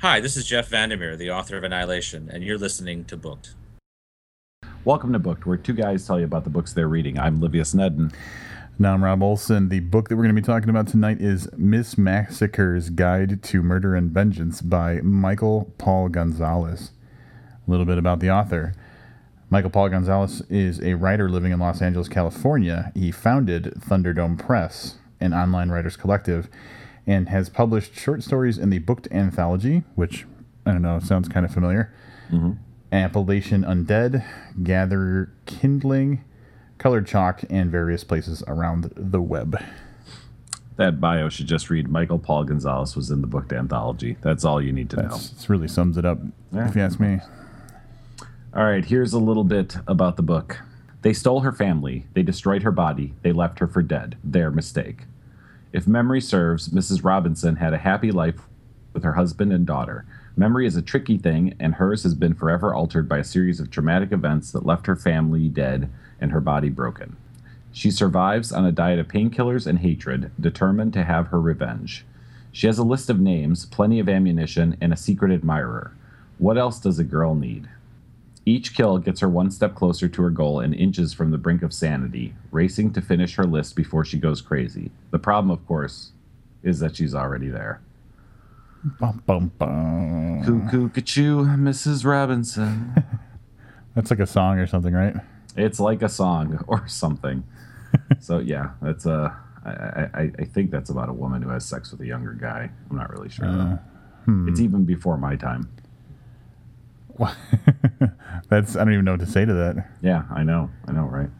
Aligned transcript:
Hi, 0.00 0.20
this 0.20 0.36
is 0.36 0.46
Jeff 0.46 0.68
Vandermeer, 0.68 1.16
the 1.16 1.32
author 1.32 1.56
of 1.56 1.64
Annihilation, 1.64 2.30
and 2.32 2.44
you're 2.44 2.56
listening 2.56 3.04
to 3.06 3.16
Booked. 3.16 3.56
Welcome 4.84 5.12
to 5.12 5.18
Booked, 5.18 5.44
where 5.44 5.56
two 5.56 5.72
guys 5.72 6.06
tell 6.06 6.20
you 6.20 6.24
about 6.24 6.44
the 6.44 6.50
books 6.50 6.72
they're 6.72 6.86
reading. 6.86 7.18
I'm 7.18 7.40
Livius 7.40 7.74
Nedden. 7.74 8.14
Now 8.78 8.94
I'm 8.94 9.02
Rob 9.02 9.24
Olson. 9.24 9.70
The 9.70 9.80
book 9.80 10.08
that 10.08 10.14
we're 10.14 10.22
going 10.22 10.36
to 10.36 10.40
be 10.40 10.46
talking 10.46 10.68
about 10.68 10.86
tonight 10.86 11.20
is 11.20 11.48
Miss 11.56 11.98
Massacre's 11.98 12.90
Guide 12.90 13.42
to 13.42 13.60
Murder 13.60 13.96
and 13.96 14.12
Vengeance 14.12 14.62
by 14.62 15.00
Michael 15.00 15.74
Paul 15.78 16.10
Gonzalez. 16.10 16.92
A 17.66 17.68
little 17.68 17.84
bit 17.84 17.98
about 17.98 18.20
the 18.20 18.30
author. 18.30 18.74
Michael 19.50 19.70
Paul 19.70 19.88
Gonzalez 19.88 20.42
is 20.48 20.80
a 20.80 20.94
writer 20.94 21.28
living 21.28 21.50
in 21.50 21.58
Los 21.58 21.82
Angeles, 21.82 22.06
California. 22.06 22.92
He 22.94 23.10
founded 23.10 23.74
Thunderdome 23.80 24.38
Press, 24.38 24.98
an 25.18 25.34
online 25.34 25.70
writers 25.70 25.96
collective, 25.96 26.48
and 27.08 27.30
has 27.30 27.48
published 27.48 27.94
short 27.98 28.22
stories 28.22 28.58
in 28.58 28.68
the 28.68 28.78
Booked 28.78 29.08
Anthology, 29.10 29.82
which 29.94 30.26
I 30.66 30.72
don't 30.72 30.82
know, 30.82 31.00
sounds 31.00 31.26
kind 31.26 31.46
of 31.46 31.52
familiar. 31.52 31.92
Mm-hmm. 32.30 32.52
Appalachian 32.92 33.64
Undead, 33.64 34.24
Gather 34.62 35.32
Kindling, 35.46 36.22
Colored 36.76 37.06
Chalk, 37.06 37.42
and 37.48 37.70
various 37.70 38.04
places 38.04 38.44
around 38.46 38.92
the 38.94 39.22
web. 39.22 39.60
That 40.76 41.00
bio 41.00 41.30
should 41.30 41.46
just 41.46 41.70
read 41.70 41.88
Michael 41.88 42.18
Paul 42.18 42.44
Gonzalez 42.44 42.94
was 42.94 43.10
in 43.10 43.22
the 43.22 43.26
Booked 43.26 43.52
Anthology. 43.54 44.16
That's 44.20 44.44
all 44.44 44.60
you 44.62 44.72
need 44.72 44.90
to 44.90 44.96
That's, 44.96 45.32
know. 45.32 45.38
It 45.40 45.48
really 45.48 45.66
sums 45.66 45.96
it 45.96 46.04
up, 46.04 46.18
Yeah. 46.52 46.68
if 46.68 46.76
you 46.76 46.82
ask 46.82 47.00
me. 47.00 47.20
All 48.54 48.64
right, 48.64 48.84
here's 48.84 49.12
a 49.14 49.18
little 49.18 49.44
bit 49.44 49.76
about 49.86 50.16
the 50.16 50.22
book. 50.22 50.58
They 51.02 51.12
stole 51.14 51.40
her 51.40 51.52
family. 51.52 52.06
They 52.12 52.22
destroyed 52.22 52.62
her 52.64 52.70
body. 52.72 53.14
They 53.22 53.32
left 53.32 53.58
her 53.60 53.66
for 53.66 53.82
dead. 53.82 54.16
Their 54.22 54.50
mistake. 54.50 55.04
If 55.72 55.86
memory 55.86 56.20
serves, 56.20 56.68
Mrs. 56.68 57.04
Robinson 57.04 57.56
had 57.56 57.74
a 57.74 57.78
happy 57.78 58.10
life 58.10 58.40
with 58.94 59.04
her 59.04 59.12
husband 59.12 59.52
and 59.52 59.66
daughter. 59.66 60.06
Memory 60.34 60.66
is 60.66 60.76
a 60.76 60.82
tricky 60.82 61.18
thing, 61.18 61.54
and 61.60 61.74
hers 61.74 62.04
has 62.04 62.14
been 62.14 62.32
forever 62.32 62.72
altered 62.72 63.08
by 63.08 63.18
a 63.18 63.24
series 63.24 63.60
of 63.60 63.70
traumatic 63.70 64.10
events 64.10 64.50
that 64.52 64.64
left 64.64 64.86
her 64.86 64.96
family 64.96 65.48
dead 65.48 65.90
and 66.20 66.32
her 66.32 66.40
body 66.40 66.70
broken. 66.70 67.16
She 67.70 67.90
survives 67.90 68.50
on 68.50 68.64
a 68.64 68.72
diet 68.72 68.98
of 68.98 69.08
painkillers 69.08 69.66
and 69.66 69.80
hatred, 69.80 70.30
determined 70.40 70.94
to 70.94 71.04
have 71.04 71.26
her 71.28 71.40
revenge. 71.40 72.06
She 72.50 72.66
has 72.66 72.78
a 72.78 72.82
list 72.82 73.10
of 73.10 73.20
names, 73.20 73.66
plenty 73.66 74.00
of 74.00 74.08
ammunition, 74.08 74.76
and 74.80 74.92
a 74.92 74.96
secret 74.96 75.30
admirer. 75.30 75.92
What 76.38 76.56
else 76.56 76.80
does 76.80 76.98
a 76.98 77.04
girl 77.04 77.34
need? 77.34 77.68
Each 78.48 78.74
kill 78.74 78.96
gets 78.96 79.20
her 79.20 79.28
one 79.28 79.50
step 79.50 79.74
closer 79.74 80.08
to 80.08 80.22
her 80.22 80.30
goal 80.30 80.60
and 80.60 80.74
inches 80.74 81.12
from 81.12 81.30
the 81.30 81.36
brink 81.36 81.62
of 81.62 81.70
sanity, 81.70 82.34
racing 82.50 82.94
to 82.94 83.02
finish 83.02 83.34
her 83.34 83.44
list 83.44 83.76
before 83.76 84.06
she 84.06 84.16
goes 84.16 84.40
crazy. 84.40 84.90
The 85.10 85.18
problem, 85.18 85.50
of 85.50 85.66
course, 85.66 86.12
is 86.62 86.80
that 86.80 86.96
she's 86.96 87.14
already 87.14 87.50
there. 87.50 87.82
Bum, 88.98 89.22
bum, 89.26 89.52
bum. 89.58 90.42
Cuckoo, 90.46 90.88
cuckoo, 90.88 91.44
Mrs. 91.44 92.06
Robinson. 92.06 92.94
That's 93.94 94.10
like 94.10 94.20
a 94.20 94.26
song 94.26 94.58
or 94.58 94.66
something, 94.66 94.94
right? 94.94 95.16
It's 95.54 95.78
like 95.78 96.00
a 96.00 96.08
song 96.08 96.64
or 96.68 96.88
something. 96.88 97.44
so 98.18 98.38
yeah, 98.38 98.70
that's 98.80 99.06
uh, 99.06 99.30
a. 99.66 99.68
I, 99.68 100.20
I, 100.22 100.32
I 100.38 100.44
think 100.44 100.70
that's 100.70 100.88
about 100.88 101.08
a 101.08 101.12
woman 101.12 101.42
who 101.42 101.50
has 101.50 101.66
sex 101.66 101.90
with 101.90 102.00
a 102.00 102.06
younger 102.06 102.32
guy. 102.32 102.70
I'm 102.88 102.96
not 102.96 103.10
really 103.10 103.28
sure. 103.28 103.46
though. 103.46 103.60
Uh, 103.60 103.78
hmm. 104.24 104.48
It's 104.48 104.60
even 104.60 104.84
before 104.84 105.18
my 105.18 105.36
time. 105.36 105.68
That's 108.48 108.76
I 108.76 108.84
don't 108.84 108.92
even 108.92 109.04
know 109.04 109.12
what 109.12 109.20
to 109.20 109.26
say 109.26 109.44
to 109.44 109.54
that. 109.54 109.88
Yeah, 110.02 110.24
I 110.30 110.42
know. 110.42 110.70
I 110.86 110.92
know, 110.92 111.04
right? 111.04 111.30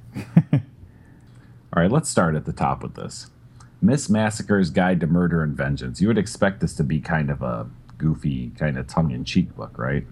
All 0.53 1.83
right, 1.83 1.91
let's 1.91 2.09
start 2.09 2.35
at 2.35 2.45
the 2.45 2.53
top 2.53 2.83
with 2.83 2.95
this. 2.95 3.29
Miss 3.81 4.09
Massacre's 4.09 4.71
Guide 4.71 5.01
to 5.01 5.07
Murder 5.07 5.43
and 5.43 5.57
Vengeance. 5.57 6.01
You 6.01 6.09
would 6.09 6.19
expect 6.19 6.61
this 6.61 6.75
to 6.75 6.85
be 6.85 7.01
kind 7.01 7.31
of 7.31 7.43
a 7.43 7.69
goofy, 7.97 8.51
kind 8.59 8.77
of 8.77 8.87
tongue 8.87 9.11
in 9.11 9.25
cheek 9.25 9.55
book, 9.55 9.79
right? 9.79 10.05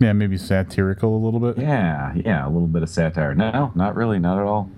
Yeah, 0.00 0.12
maybe 0.12 0.36
satirical 0.36 1.14
a 1.14 1.20
little 1.22 1.40
bit. 1.40 1.58
Yeah, 1.58 2.14
yeah, 2.14 2.46
a 2.46 2.48
little 2.48 2.66
bit 2.66 2.82
of 2.82 2.88
satire. 2.88 3.34
No, 3.34 3.72
not 3.74 3.94
really, 3.94 4.18
not 4.18 4.38
at 4.38 4.44
all. 4.44 4.70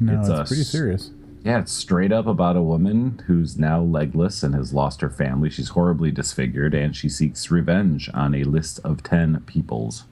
no, 0.00 0.20
it's 0.20 0.28
it's, 0.28 0.50
pretty 0.50 0.64
serious. 0.64 1.10
Yeah, 1.44 1.58
it's 1.58 1.72
straight 1.72 2.12
up 2.12 2.26
about 2.26 2.56
a 2.56 2.62
woman 2.62 3.20
who's 3.26 3.58
now 3.58 3.80
legless 3.80 4.44
and 4.44 4.54
has 4.54 4.72
lost 4.72 5.00
her 5.00 5.10
family. 5.10 5.50
She's 5.50 5.70
horribly 5.70 6.12
disfigured 6.12 6.72
and 6.72 6.94
she 6.94 7.08
seeks 7.08 7.50
revenge 7.50 8.08
on 8.14 8.34
a 8.34 8.44
list 8.44 8.78
of 8.84 9.02
10 9.02 9.40
peoples. 9.46 10.04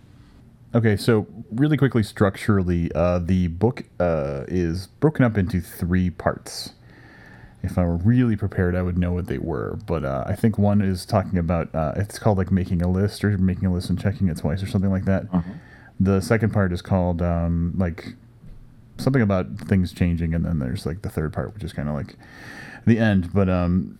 Okay, 0.74 0.96
so 0.96 1.28
really 1.52 1.76
quickly, 1.76 2.02
structurally, 2.02 2.90
uh, 2.94 3.20
the 3.20 3.46
book 3.48 3.84
uh, 4.00 4.44
is 4.48 4.88
broken 4.88 5.24
up 5.24 5.38
into 5.38 5.60
three 5.60 6.10
parts. 6.10 6.72
If 7.62 7.78
I 7.78 7.84
were 7.84 7.96
really 7.96 8.36
prepared, 8.36 8.74
I 8.74 8.82
would 8.82 8.98
know 8.98 9.12
what 9.12 9.26
they 9.26 9.38
were. 9.38 9.78
But 9.86 10.04
uh, 10.04 10.24
I 10.26 10.34
think 10.34 10.58
one 10.58 10.80
is 10.80 11.04
talking 11.06 11.38
about 11.38 11.72
uh, 11.74 11.92
it's 11.96 12.18
called 12.18 12.38
like 12.38 12.50
making 12.50 12.82
a 12.82 12.88
list 12.88 13.24
or 13.24 13.36
making 13.38 13.66
a 13.66 13.72
list 13.72 13.90
and 13.90 14.00
checking 14.00 14.28
it 14.28 14.38
twice 14.38 14.62
or 14.62 14.66
something 14.66 14.90
like 14.90 15.04
that. 15.04 15.26
The 15.98 16.20
second 16.20 16.52
part 16.52 16.72
is 16.72 16.82
called 16.82 17.20
um, 17.20 17.74
like 17.76 18.14
something 19.00 19.22
about 19.22 19.58
things 19.58 19.92
changing, 19.92 20.34
and 20.34 20.44
then 20.44 20.58
there's 20.58 20.86
like 20.86 21.02
the 21.02 21.10
third 21.10 21.32
part, 21.32 21.54
which 21.54 21.64
is 21.64 21.72
kind 21.72 21.88
of 21.88 21.94
like 21.94 22.16
the 22.86 22.98
end. 22.98 23.32
But 23.32 23.48
um, 23.48 23.98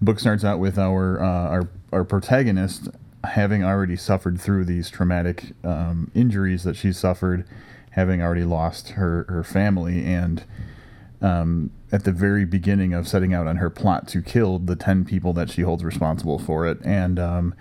book 0.00 0.18
starts 0.20 0.44
out 0.44 0.58
with 0.58 0.78
our 0.78 1.22
uh, 1.22 1.48
our 1.48 1.68
our 1.92 2.04
protagonist 2.04 2.88
having 3.24 3.62
already 3.62 3.96
suffered 3.96 4.40
through 4.40 4.64
these 4.64 4.88
traumatic 4.88 5.52
um, 5.62 6.10
injuries 6.14 6.64
that 6.64 6.74
she's 6.74 6.98
suffered, 6.98 7.46
having 7.90 8.22
already 8.22 8.44
lost 8.44 8.90
her 8.90 9.26
her 9.28 9.44
family, 9.44 10.04
and 10.04 10.44
um, 11.20 11.70
at 11.92 12.04
the 12.04 12.12
very 12.12 12.44
beginning 12.44 12.94
of 12.94 13.06
setting 13.06 13.34
out 13.34 13.46
on 13.46 13.56
her 13.56 13.68
plot 13.68 14.08
to 14.08 14.22
kill 14.22 14.58
the 14.58 14.76
ten 14.76 15.04
people 15.04 15.32
that 15.34 15.50
she 15.50 15.62
holds 15.62 15.84
responsible 15.84 16.38
for 16.38 16.66
it, 16.66 16.78
and 16.84 17.18
um, 17.18 17.54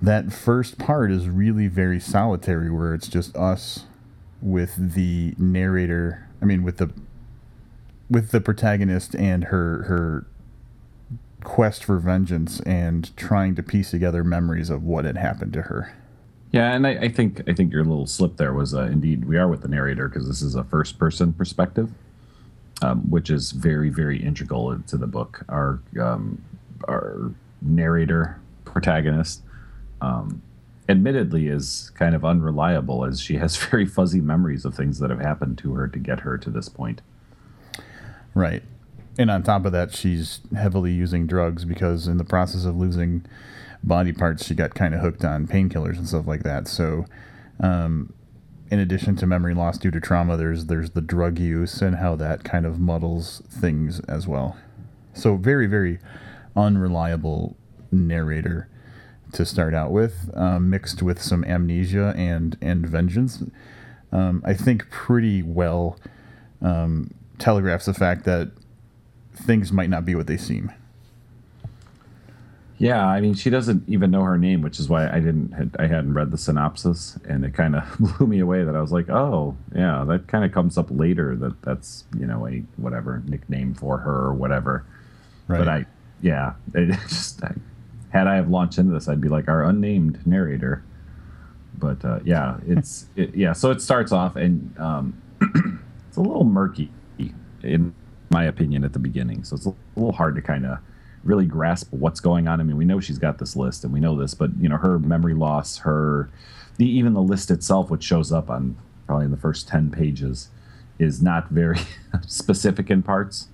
that 0.00 0.32
first 0.32 0.78
part 0.78 1.10
is 1.10 1.28
really 1.28 1.66
very 1.66 2.00
solitary, 2.00 2.70
where 2.70 2.94
it's 2.94 3.08
just 3.08 3.36
us 3.36 3.86
with 4.42 4.94
the 4.94 5.34
narrator. 5.38 6.28
I 6.40 6.44
mean, 6.44 6.62
with 6.62 6.78
the 6.78 6.90
with 8.08 8.30
the 8.30 8.40
protagonist 8.40 9.14
and 9.14 9.44
her 9.44 9.84
her 9.84 10.26
quest 11.44 11.84
for 11.84 11.98
vengeance 11.98 12.60
and 12.60 13.16
trying 13.16 13.54
to 13.54 13.62
piece 13.62 13.90
together 13.90 14.22
memories 14.22 14.68
of 14.68 14.82
what 14.82 15.04
had 15.04 15.16
happened 15.16 15.52
to 15.54 15.62
her. 15.62 15.94
Yeah, 16.52 16.72
and 16.72 16.86
I, 16.86 16.90
I 16.90 17.08
think 17.08 17.48
I 17.48 17.54
think 17.54 17.72
your 17.72 17.84
little 17.84 18.06
slip 18.06 18.36
there 18.36 18.52
was 18.52 18.74
uh, 18.74 18.82
indeed 18.82 19.24
we 19.24 19.36
are 19.36 19.48
with 19.48 19.62
the 19.62 19.68
narrator 19.68 20.08
because 20.08 20.26
this 20.26 20.42
is 20.42 20.54
a 20.54 20.64
first 20.64 20.98
person 20.98 21.32
perspective, 21.32 21.92
um, 22.82 23.08
which 23.08 23.30
is 23.30 23.52
very 23.52 23.88
very 23.88 24.20
integral 24.22 24.76
to 24.78 24.96
the 24.96 25.06
book. 25.06 25.44
Our 25.48 25.80
um, 26.00 26.42
our 26.88 27.30
narrator 27.62 28.40
protagonist, 28.64 29.42
um, 30.00 30.42
admittedly, 30.90 31.46
is 31.46 31.90
kind 31.94 32.14
of 32.14 32.24
unreliable 32.24 33.04
as 33.04 33.20
she 33.20 33.36
has 33.36 33.56
very 33.70 33.86
fuzzy 33.86 34.20
memories 34.20 34.64
of 34.64 34.74
things 34.74 34.98
that 34.98 35.10
have 35.10 35.20
happened 35.20 35.58
to 35.58 35.74
her 35.74 35.88
to 35.88 35.98
get 35.98 36.20
her 36.20 36.36
to 36.38 36.50
this 36.50 36.68
point. 36.68 37.00
Right. 38.34 38.62
And 39.18 39.30
on 39.30 39.42
top 39.42 39.64
of 39.64 39.72
that, 39.72 39.94
she's 39.94 40.40
heavily 40.56 40.92
using 40.92 41.26
drugs 41.26 41.64
because 41.64 42.06
in 42.06 42.16
the 42.16 42.24
process 42.24 42.64
of 42.64 42.76
losing 42.76 43.26
body 43.82 44.12
parts, 44.12 44.46
she 44.46 44.54
got 44.54 44.74
kind 44.74 44.94
of 44.94 45.00
hooked 45.00 45.24
on 45.24 45.46
painkillers 45.46 45.96
and 45.96 46.08
stuff 46.08 46.26
like 46.26 46.42
that. 46.42 46.68
So, 46.68 47.04
um, 47.60 48.12
in 48.70 48.78
addition 48.78 49.16
to 49.16 49.26
memory 49.26 49.52
loss 49.52 49.78
due 49.78 49.90
to 49.90 50.00
trauma, 50.00 50.36
there's 50.36 50.66
there's 50.66 50.90
the 50.90 51.00
drug 51.00 51.38
use 51.38 51.82
and 51.82 51.96
how 51.96 52.14
that 52.16 52.44
kind 52.44 52.64
of 52.64 52.78
muddles 52.78 53.42
things 53.50 54.00
as 54.00 54.28
well. 54.28 54.56
So 55.12 55.36
very 55.36 55.66
very 55.66 55.98
unreliable 56.56 57.56
narrator 57.90 58.69
to 59.32 59.44
start 59.44 59.74
out 59.74 59.90
with, 59.90 60.30
um, 60.34 60.70
mixed 60.70 61.02
with 61.02 61.22
some 61.22 61.44
amnesia 61.44 62.14
and 62.16 62.56
and 62.60 62.86
vengeance. 62.86 63.42
Um, 64.12 64.42
I 64.44 64.54
think 64.54 64.90
pretty 64.90 65.42
well 65.42 65.98
um, 66.60 67.12
telegraphs 67.38 67.86
the 67.86 67.94
fact 67.94 68.24
that 68.24 68.50
things 69.34 69.72
might 69.72 69.90
not 69.90 70.04
be 70.04 70.14
what 70.14 70.26
they 70.26 70.36
seem. 70.36 70.72
Yeah, 72.80 73.06
I 73.06 73.20
mean, 73.20 73.34
she 73.34 73.50
doesn't 73.50 73.86
even 73.88 74.10
know 74.10 74.22
her 74.22 74.38
name, 74.38 74.62
which 74.62 74.80
is 74.80 74.88
why 74.88 75.06
I 75.06 75.20
didn't. 75.20 75.52
Had, 75.52 75.76
I 75.78 75.86
hadn't 75.86 76.14
read 76.14 76.30
the 76.30 76.38
synopsis, 76.38 77.18
and 77.28 77.44
it 77.44 77.52
kind 77.52 77.76
of 77.76 77.84
blew 78.18 78.26
me 78.26 78.38
away. 78.38 78.64
That 78.64 78.74
I 78.74 78.80
was 78.80 78.90
like, 78.90 79.10
oh, 79.10 79.54
yeah, 79.74 80.02
that 80.08 80.28
kind 80.28 80.46
of 80.46 80.52
comes 80.52 80.78
up 80.78 80.86
later. 80.90 81.36
That 81.36 81.60
that's 81.60 82.04
you 82.18 82.26
know 82.26 82.48
a 82.48 82.62
whatever 82.78 83.22
nickname 83.26 83.74
for 83.74 83.98
her 83.98 84.24
or 84.24 84.32
whatever. 84.32 84.86
Right. 85.46 85.58
But 85.58 85.68
I, 85.68 85.86
yeah, 86.22 86.54
it 86.74 86.98
just 87.06 87.44
I, 87.44 87.52
had 88.10 88.26
I 88.26 88.36
have 88.36 88.48
launched 88.48 88.78
into 88.78 88.92
this, 88.92 89.08
I'd 89.08 89.20
be 89.20 89.28
like 89.28 89.48
our 89.48 89.64
unnamed 89.64 90.26
narrator. 90.26 90.84
But 91.78 92.04
uh, 92.04 92.20
yeah, 92.24 92.58
it's 92.66 93.06
it, 93.16 93.34
yeah. 93.34 93.52
So 93.52 93.70
it 93.70 93.80
starts 93.80 94.12
off, 94.12 94.36
and 94.36 94.76
um, 94.78 95.22
it's 96.08 96.16
a 96.16 96.20
little 96.20 96.44
murky, 96.44 96.92
in 97.62 97.94
my 98.30 98.44
opinion, 98.44 98.84
at 98.84 98.92
the 98.92 98.98
beginning. 98.98 99.44
So 99.44 99.56
it's 99.56 99.66
a 99.66 99.74
little 99.96 100.12
hard 100.12 100.34
to 100.36 100.42
kind 100.42 100.66
of 100.66 100.78
really 101.24 101.46
grasp 101.46 101.88
what's 101.92 102.20
going 102.20 102.48
on. 102.48 102.60
I 102.60 102.64
mean, 102.64 102.76
we 102.76 102.84
know 102.84 103.00
she's 103.00 103.18
got 103.18 103.38
this 103.38 103.56
list, 103.56 103.84
and 103.84 103.92
we 103.92 104.00
know 104.00 104.16
this, 104.16 104.34
but 104.34 104.50
you 104.60 104.68
know, 104.68 104.76
her 104.76 104.98
memory 104.98 105.34
loss, 105.34 105.78
her 105.78 106.30
the 106.76 106.86
even 106.88 107.14
the 107.14 107.22
list 107.22 107.50
itself, 107.50 107.90
which 107.90 108.02
shows 108.02 108.32
up 108.32 108.50
on 108.50 108.76
probably 109.06 109.26
in 109.26 109.30
the 109.30 109.36
first 109.36 109.68
ten 109.68 109.90
pages, 109.90 110.48
is 110.98 111.22
not 111.22 111.48
very 111.50 111.78
specific 112.26 112.90
in 112.90 113.02
parts. 113.02 113.48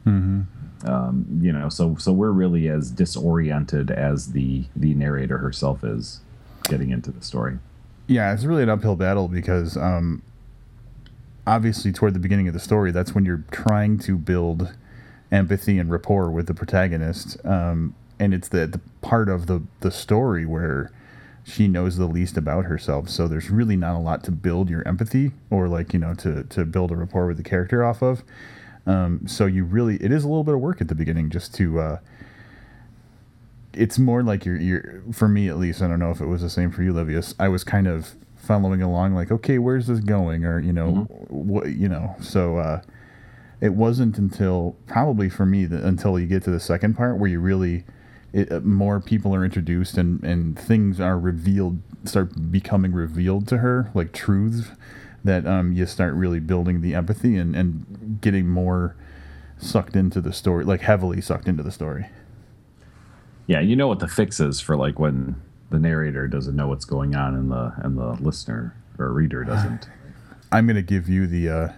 Um, 0.86 1.26
you 1.40 1.52
know, 1.52 1.68
so 1.68 1.96
so 1.96 2.12
we're 2.12 2.30
really 2.30 2.68
as 2.68 2.90
disoriented 2.90 3.90
as 3.90 4.32
the 4.32 4.64
the 4.74 4.94
narrator 4.94 5.38
herself 5.38 5.82
is 5.84 6.20
getting 6.64 6.90
into 6.90 7.10
the 7.10 7.22
story. 7.22 7.58
Yeah, 8.06 8.32
it's 8.32 8.44
really 8.44 8.62
an 8.62 8.68
uphill 8.68 8.96
battle 8.96 9.28
because 9.28 9.76
um, 9.76 10.22
obviously 11.46 11.92
toward 11.92 12.14
the 12.14 12.20
beginning 12.20 12.48
of 12.48 12.54
the 12.54 12.60
story, 12.60 12.90
that's 12.90 13.14
when 13.14 13.24
you're 13.24 13.44
trying 13.50 13.98
to 14.00 14.16
build 14.16 14.74
empathy 15.32 15.78
and 15.78 15.90
rapport 15.90 16.30
with 16.30 16.46
the 16.46 16.54
protagonist, 16.54 17.44
um, 17.44 17.94
and 18.18 18.32
it's 18.32 18.48
the, 18.48 18.66
the 18.66 18.80
part 19.00 19.28
of 19.28 19.46
the 19.46 19.62
the 19.80 19.90
story 19.90 20.46
where 20.46 20.92
she 21.44 21.68
knows 21.68 21.96
the 21.96 22.06
least 22.06 22.36
about 22.36 22.64
herself. 22.64 23.08
So 23.08 23.28
there's 23.28 23.50
really 23.50 23.76
not 23.76 23.94
a 23.96 23.98
lot 23.98 24.24
to 24.24 24.32
build 24.32 24.68
your 24.68 24.86
empathy 24.86 25.32
or 25.50 25.68
like 25.68 25.92
you 25.92 25.98
know 25.98 26.14
to 26.14 26.44
to 26.44 26.64
build 26.64 26.90
a 26.90 26.96
rapport 26.96 27.26
with 27.26 27.36
the 27.36 27.42
character 27.42 27.84
off 27.84 28.02
of. 28.02 28.22
Um, 28.86 29.26
so 29.26 29.46
you 29.46 29.64
really 29.64 29.96
it 29.96 30.12
is 30.12 30.24
a 30.24 30.28
little 30.28 30.44
bit 30.44 30.54
of 30.54 30.60
work 30.60 30.80
at 30.80 30.88
the 30.88 30.94
beginning 30.94 31.30
just 31.30 31.54
to. 31.56 31.80
Uh, 31.80 31.98
it's 33.76 33.98
more 33.98 34.22
like 34.22 34.46
you're, 34.46 34.56
you're 34.56 35.02
for 35.12 35.28
me 35.28 35.48
at 35.48 35.58
least. 35.58 35.82
I 35.82 35.88
don't 35.88 35.98
know 35.98 36.10
if 36.10 36.20
it 36.20 36.26
was 36.26 36.42
the 36.42 36.50
same 36.50 36.70
for 36.70 36.82
you, 36.82 36.92
Livius. 36.92 37.34
I 37.38 37.48
was 37.48 37.62
kind 37.62 37.86
of 37.86 38.14
following 38.36 38.80
along, 38.80 39.14
like, 39.14 39.30
okay, 39.30 39.58
where's 39.58 39.88
this 39.88 40.00
going, 40.00 40.44
or 40.44 40.58
you 40.60 40.72
know, 40.72 41.08
mm-hmm. 41.10 41.48
what 41.48 41.66
you 41.72 41.88
know. 41.88 42.16
So 42.20 42.58
uh, 42.58 42.82
it 43.60 43.74
wasn't 43.74 44.18
until 44.18 44.76
probably 44.86 45.28
for 45.28 45.44
me 45.44 45.66
that, 45.66 45.82
until 45.82 46.18
you 46.18 46.26
get 46.26 46.42
to 46.44 46.50
the 46.50 46.60
second 46.60 46.94
part 46.94 47.18
where 47.18 47.28
you 47.28 47.40
really 47.40 47.84
it, 48.32 48.50
uh, 48.50 48.60
more 48.60 49.00
people 49.00 49.34
are 49.34 49.44
introduced 49.44 49.98
and 49.98 50.22
and 50.24 50.58
things 50.58 51.00
are 51.00 51.18
revealed, 51.18 51.80
start 52.04 52.50
becoming 52.50 52.92
revealed 52.92 53.46
to 53.48 53.58
her, 53.58 53.90
like 53.94 54.12
truths 54.12 54.68
that 55.26 55.46
um, 55.46 55.73
you 55.73 55.87
start 55.87 56.14
really 56.14 56.40
building 56.40 56.81
the 56.81 56.94
empathy 56.94 57.37
and 57.37 57.55
and 57.55 58.19
getting 58.20 58.49
more 58.49 58.96
sucked 59.58 59.96
into 59.96 60.20
the 60.20 60.32
story, 60.32 60.64
like 60.64 60.82
heavily 60.82 61.20
sucked 61.20 61.49
into 61.49 61.62
the 61.62 61.73
story. 61.73 62.06
Yeah, 63.46 63.61
you 63.61 63.76
know 63.76 63.87
what 63.87 64.00
the 64.00 64.08
fix 64.08 64.40
is 64.40 64.61
for 64.61 64.76
like 64.76 64.99
when 64.99 65.40
the 65.70 65.78
narrator 65.78 66.26
doesn't 66.28 66.56
know 66.56 66.69
what's 66.69 66.84
going 66.84 67.14
on 67.14 67.34
and 67.34 67.50
the 67.50 67.73
and 67.78 67.96
the 67.96 68.12
listener 68.23 68.75
or 68.99 69.12
reader 69.12 69.44
doesn't. 69.44 69.88
I'm 70.52 70.67
going 70.67 70.76
to 70.76 70.82
give 70.82 71.08
you 71.08 71.26
the 71.26 71.49
uh, 71.49 71.73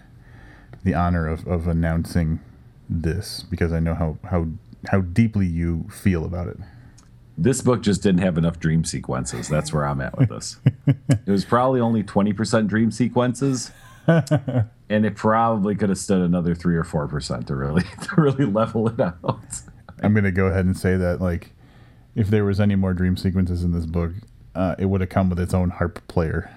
the 0.85 0.95
honor 0.95 1.27
of, 1.27 1.47
of 1.47 1.67
announcing 1.67 2.41
this 2.89 3.45
because 3.50 3.73
I 3.73 3.81
know 3.81 3.95
how, 3.95 4.19
how 4.25 4.47
how 4.91 5.00
deeply 5.00 5.47
you 5.47 5.87
feel 5.91 6.25
about 6.25 6.49
it. 6.49 6.59
This 7.40 7.62
book 7.62 7.82
just 7.82 8.02
didn't 8.02 8.20
have 8.20 8.37
enough 8.37 8.58
dream 8.58 8.85
sequences. 8.85 9.49
That's 9.49 9.73
where 9.73 9.87
I'm 9.87 10.00
at 10.00 10.19
with 10.19 10.29
this. 10.29 10.56
it 10.87 11.31
was 11.31 11.44
probably 11.44 11.81
only 11.81 12.02
20% 12.02 12.67
dream 12.67 12.90
sequences. 12.90 13.70
and 14.08 15.06
it 15.06 15.14
probably 15.17 15.75
could 15.75 15.88
have 15.88 15.99
stood 15.99 16.20
another 16.20 16.55
three 16.55 16.76
or 16.76 16.85
four 16.85 17.06
percent 17.06 17.46
to 17.46 17.55
really 17.55 17.82
to 18.02 18.20
really 18.20 18.44
level 18.44 18.88
it 18.88 18.99
out. 18.99 19.61
I'm 20.02 20.14
gonna 20.14 20.32
go 20.32 20.46
ahead 20.46 20.64
and 20.64 20.76
say 20.76 20.96
that 20.96 21.20
like 21.20 21.52
if 22.14 22.29
there 22.29 22.44
was 22.44 22.58
any 22.58 22.75
more 22.75 22.94
dream 22.94 23.17
sequences 23.17 23.62
in 23.62 23.73
this 23.73 23.87
book, 23.87 24.12
uh, 24.55 24.76
it 24.79 24.87
would 24.87 25.00
have 25.00 25.11
come 25.11 25.29
with 25.29 25.38
its 25.38 25.52
own 25.52 25.70
harp 25.70 26.06
player. 26.08 26.50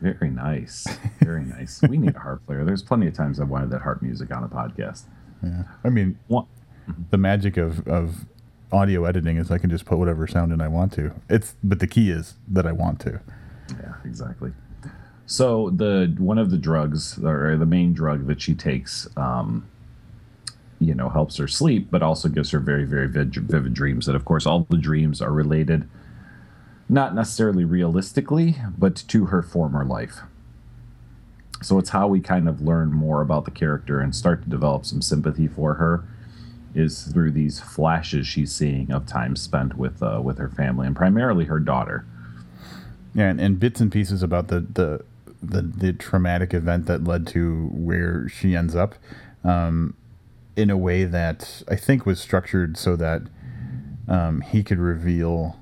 Very 0.00 0.30
nice. 0.30 0.86
Very 1.20 1.44
nice. 1.44 1.80
We 1.82 1.98
need 1.98 2.14
a 2.14 2.20
harp 2.20 2.44
player. 2.46 2.64
There's 2.64 2.82
plenty 2.82 3.06
of 3.06 3.14
times 3.14 3.40
I've 3.40 3.48
wanted 3.48 3.70
that 3.70 3.82
harp 3.82 4.02
music 4.02 4.30
on 4.34 4.44
a 4.44 4.48
podcast. 4.48 5.04
Yeah. 5.42 5.64
I 5.84 5.88
mean, 5.88 6.18
what? 6.28 6.46
the 7.10 7.18
magic 7.18 7.56
of, 7.56 7.86
of 7.86 8.26
audio 8.72 9.04
editing 9.04 9.36
is 9.36 9.50
I 9.50 9.58
can 9.58 9.70
just 9.70 9.84
put 9.84 9.98
whatever 9.98 10.26
sound 10.26 10.52
in 10.52 10.60
I 10.60 10.68
want 10.68 10.92
to. 10.94 11.12
It's 11.28 11.54
but 11.62 11.80
the 11.80 11.86
key 11.86 12.10
is 12.10 12.34
that 12.48 12.66
I 12.66 12.72
want 12.72 13.00
to. 13.00 13.20
Yeah, 13.70 13.94
exactly. 14.04 14.52
So 15.26 15.70
the 15.70 16.14
one 16.18 16.38
of 16.38 16.50
the 16.50 16.58
drugs 16.58 17.18
or 17.22 17.56
the 17.56 17.66
main 17.66 17.92
drug 17.92 18.26
that 18.26 18.40
she 18.40 18.54
takes 18.54 19.08
um, 19.16 19.68
you 20.80 20.94
know 20.94 21.08
helps 21.10 21.36
her 21.36 21.46
sleep 21.46 21.88
but 21.90 22.02
also 22.02 22.28
gives 22.28 22.50
her 22.50 22.58
very 22.58 22.84
very 22.84 23.06
vivid, 23.06 23.34
vivid 23.34 23.74
dreams 23.74 24.06
that 24.06 24.16
of 24.16 24.24
course 24.24 24.46
all 24.46 24.66
the 24.70 24.78
dreams 24.78 25.20
are 25.20 25.32
related 25.32 25.88
not 26.88 27.14
necessarily 27.14 27.64
realistically 27.64 28.56
but 28.78 28.96
to 29.06 29.26
her 29.26 29.42
former 29.42 29.84
life 29.84 30.20
so 31.62 31.78
it's 31.78 31.90
how 31.90 32.08
we 32.08 32.18
kind 32.18 32.48
of 32.48 32.62
learn 32.62 32.90
more 32.90 33.20
about 33.20 33.44
the 33.44 33.50
character 33.50 34.00
and 34.00 34.16
start 34.16 34.42
to 34.42 34.48
develop 34.48 34.86
some 34.86 35.02
sympathy 35.02 35.46
for 35.46 35.74
her 35.74 36.02
is 36.74 37.04
through 37.04 37.30
these 37.30 37.60
flashes 37.60 38.26
she's 38.26 38.52
seeing 38.52 38.90
of 38.90 39.06
time 39.06 39.36
spent 39.36 39.76
with 39.76 40.02
uh, 40.02 40.20
with 40.22 40.38
her 40.38 40.48
family 40.48 40.86
and 40.86 40.96
primarily 40.96 41.44
her 41.46 41.58
daughter 41.58 42.04
yeah 43.14 43.28
and, 43.28 43.40
and 43.40 43.58
bits 43.58 43.80
and 43.80 43.90
pieces 43.90 44.22
about 44.22 44.48
the, 44.48 44.60
the 44.60 45.04
the 45.42 45.62
the 45.62 45.92
traumatic 45.92 46.52
event 46.52 46.86
that 46.86 47.04
led 47.04 47.26
to 47.26 47.68
where 47.72 48.28
she 48.28 48.54
ends 48.54 48.76
up 48.76 48.94
um, 49.44 49.94
in 50.56 50.70
a 50.70 50.76
way 50.76 51.04
that 51.04 51.62
I 51.68 51.76
think 51.76 52.04
was 52.04 52.20
structured 52.20 52.76
so 52.76 52.96
that 52.96 53.22
um, 54.08 54.42
he 54.42 54.62
could 54.62 54.78
reveal 54.78 55.56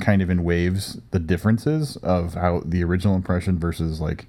kind 0.00 0.22
of 0.22 0.30
in 0.30 0.44
waves 0.44 0.98
the 1.10 1.18
differences 1.18 1.96
of 1.98 2.34
how 2.34 2.62
the 2.64 2.82
original 2.82 3.14
impression 3.14 3.58
versus 3.58 4.00
like 4.00 4.26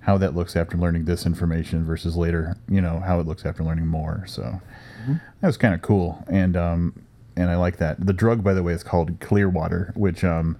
how 0.00 0.16
that 0.18 0.34
looks 0.34 0.56
after 0.56 0.76
learning 0.76 1.04
this 1.04 1.26
information 1.26 1.84
versus 1.84 2.16
later, 2.16 2.56
you 2.68 2.80
know, 2.80 3.00
how 3.00 3.20
it 3.20 3.26
looks 3.26 3.44
after 3.44 3.62
learning 3.62 3.86
more. 3.86 4.24
So 4.26 4.60
mm-hmm. 5.00 5.14
that 5.40 5.46
was 5.46 5.56
kind 5.56 5.74
of 5.74 5.82
cool. 5.82 6.24
And, 6.28 6.56
um, 6.56 7.02
and 7.36 7.50
I 7.50 7.56
like 7.56 7.78
that. 7.78 8.04
The 8.04 8.12
drug, 8.12 8.42
by 8.44 8.54
the 8.54 8.62
way, 8.62 8.72
is 8.72 8.82
called 8.82 9.18
Clearwater, 9.20 9.92
which, 9.96 10.24
um, 10.24 10.58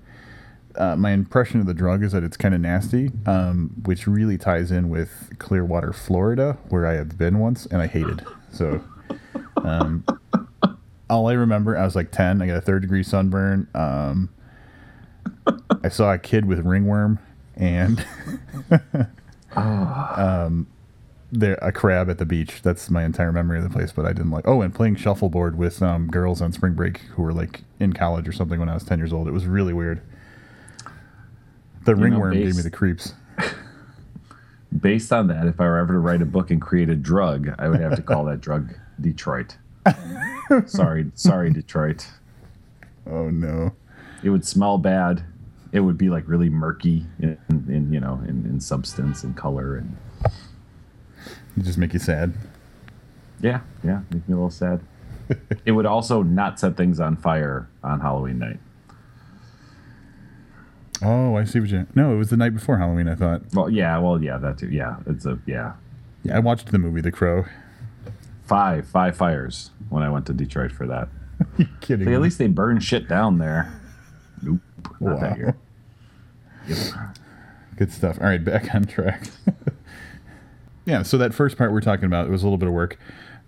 uh, 0.76 0.96
my 0.96 1.10
impression 1.10 1.60
of 1.60 1.66
the 1.66 1.74
drug 1.74 2.02
is 2.02 2.12
that 2.12 2.22
it's 2.22 2.36
kind 2.36 2.54
of 2.54 2.60
nasty, 2.60 3.10
um, 3.26 3.70
which 3.84 4.06
really 4.06 4.38
ties 4.38 4.70
in 4.70 4.88
with 4.88 5.32
Clearwater, 5.38 5.92
Florida, 5.92 6.58
where 6.68 6.86
I 6.86 6.94
have 6.94 7.18
been 7.18 7.38
once 7.38 7.66
and 7.66 7.82
I 7.82 7.86
hated. 7.86 8.24
So, 8.52 8.82
um, 9.56 10.04
all 11.08 11.26
I 11.26 11.32
remember, 11.32 11.76
I 11.76 11.84
was 11.84 11.96
like 11.96 12.12
10. 12.12 12.40
I 12.40 12.46
got 12.46 12.56
a 12.56 12.60
third 12.60 12.82
degree 12.82 13.02
sunburn. 13.02 13.66
Um, 13.74 14.30
I 15.82 15.88
saw 15.88 16.12
a 16.12 16.18
kid 16.18 16.44
with 16.44 16.60
ringworm 16.60 17.18
and 17.56 18.04
um, 19.56 20.66
there 21.32 21.58
a 21.62 21.72
crab 21.72 22.10
at 22.10 22.18
the 22.18 22.26
beach. 22.26 22.60
That's 22.62 22.90
my 22.90 23.04
entire 23.04 23.32
memory 23.32 23.58
of 23.58 23.64
the 23.64 23.70
place. 23.70 23.92
But 23.92 24.06
I 24.06 24.12
didn't 24.12 24.30
like. 24.30 24.46
Oh, 24.46 24.62
and 24.62 24.74
playing 24.74 24.96
shuffleboard 24.96 25.56
with 25.56 25.82
um, 25.82 26.08
girls 26.08 26.40
on 26.42 26.52
spring 26.52 26.74
break 26.74 26.98
who 27.14 27.22
were 27.22 27.32
like 27.32 27.62
in 27.78 27.92
college 27.92 28.28
or 28.28 28.32
something 28.32 28.58
when 28.58 28.68
I 28.68 28.74
was 28.74 28.84
10 28.84 28.98
years 28.98 29.12
old. 29.12 29.28
It 29.28 29.32
was 29.32 29.46
really 29.46 29.72
weird. 29.72 30.02
The 31.84 31.94
you 31.94 32.02
ringworm 32.02 32.34
know, 32.34 32.44
gave 32.44 32.56
me 32.56 32.62
the 32.62 32.70
creeps 32.70 33.14
based 34.80 35.12
on 35.12 35.28
that, 35.28 35.46
if 35.46 35.60
I 35.60 35.64
were 35.64 35.78
ever 35.78 35.94
to 35.94 35.98
write 35.98 36.22
a 36.22 36.26
book 36.26 36.50
and 36.50 36.60
create 36.60 36.88
a 36.88 36.96
drug, 36.96 37.54
I 37.58 37.68
would 37.68 37.80
have 37.80 37.96
to 37.96 38.02
call 38.02 38.24
that 38.26 38.40
drug 38.40 38.74
Detroit. 39.00 39.56
sorry, 40.66 41.10
sorry, 41.14 41.52
Detroit. 41.52 42.06
Oh 43.06 43.30
no. 43.30 43.72
It 44.22 44.30
would 44.30 44.44
smell 44.44 44.78
bad. 44.78 45.24
It 45.72 45.80
would 45.80 45.96
be 45.96 46.10
like 46.10 46.28
really 46.28 46.50
murky 46.50 47.06
in, 47.18 47.38
in 47.48 47.92
you 47.92 48.00
know 48.00 48.20
in, 48.26 48.44
in 48.46 48.60
substance 48.60 49.24
and 49.24 49.36
color 49.36 49.76
and. 49.76 49.96
It 51.60 51.64
just 51.64 51.76
make 51.76 51.92
you 51.92 51.98
sad. 51.98 52.32
Yeah, 53.42 53.60
yeah, 53.84 54.00
make 54.10 54.26
me 54.26 54.32
a 54.32 54.36
little 54.36 54.50
sad. 54.50 54.80
it 55.66 55.72
would 55.72 55.84
also 55.84 56.22
not 56.22 56.58
set 56.58 56.74
things 56.74 56.98
on 56.98 57.18
fire 57.18 57.68
on 57.84 58.00
Halloween 58.00 58.38
night. 58.38 58.58
Oh, 61.02 61.36
I 61.36 61.44
see 61.44 61.60
what 61.60 61.68
you. 61.68 61.86
No, 61.94 62.14
it 62.14 62.16
was 62.16 62.30
the 62.30 62.38
night 62.38 62.54
before 62.54 62.78
Halloween. 62.78 63.08
I 63.08 63.14
thought. 63.14 63.42
Well, 63.52 63.68
yeah, 63.68 63.98
well, 63.98 64.22
yeah, 64.22 64.38
that 64.38 64.56
too. 64.56 64.70
Yeah, 64.70 64.96
it's 65.06 65.26
a 65.26 65.38
yeah. 65.46 65.74
Yeah, 66.22 66.36
I 66.36 66.38
watched 66.38 66.72
the 66.72 66.78
movie 66.78 67.02
The 67.02 67.12
Crow. 67.12 67.44
Five, 68.44 68.88
five 68.88 69.14
fires 69.14 69.70
when 69.90 70.02
I 70.02 70.08
went 70.08 70.26
to 70.26 70.32
Detroit 70.32 70.72
for 70.72 70.86
that. 70.86 71.08
you 71.58 71.68
kidding? 71.82 72.12
at 72.12 72.22
least 72.22 72.38
they 72.38 72.48
burn 72.48 72.80
shit 72.80 73.06
down 73.06 73.36
there. 73.36 73.70
Nope, 74.40 74.60
not 74.98 75.14
wow. 75.14 75.20
that 75.20 75.36
year. 75.36 75.56
Yep. 76.68 76.78
Good 77.76 77.92
stuff. 77.92 78.18
All 78.18 78.26
right, 78.26 78.42
back 78.42 78.74
on 78.74 78.84
track. 78.84 79.28
yeah, 80.84 81.02
so 81.02 81.18
that 81.18 81.34
first 81.34 81.56
part 81.56 81.72
we're 81.72 81.80
talking 81.80 82.06
about 82.06 82.26
it 82.26 82.30
was 82.30 82.42
a 82.42 82.46
little 82.46 82.58
bit 82.58 82.68
of 82.68 82.74
work. 82.74 82.98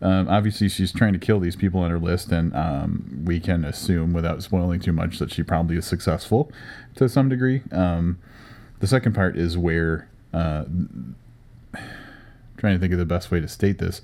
Um, 0.01 0.29
obviously, 0.29 0.69
she's 0.69 0.93
trying 0.93 1.12
to 1.12 1.19
kill 1.19 1.39
these 1.39 1.55
people 1.55 1.81
on 1.81 1.91
her 1.91 1.99
list, 1.99 2.33
and 2.33 2.55
um, 2.57 3.23
we 3.25 3.39
can 3.39 3.65
assume, 3.65 4.12
without 4.12 4.43
spoiling 4.43 4.81
too 4.81 4.93
much, 4.93 5.21
that 5.21 5.33
she 5.33 5.45
probably 5.45 5.77
is 5.77 5.87
successful 5.87 6.51
to 6.97 7.09
some 7.09 7.29
degree. 7.29 7.62
Um, 7.71 8.19
the 8.81 8.89
second 8.89 9.15
part 9.15 9.37
is 9.37 9.57
where, 9.57 10.09
uh, 10.35 10.65
trying 12.57 12.75
to 12.75 12.79
think 12.81 12.93
of 12.93 12.99
the 12.99 13.07
best 13.07 13.31
way 13.31 13.41
to 13.41 13.47
state 13.47 13.79
this, 13.79 14.03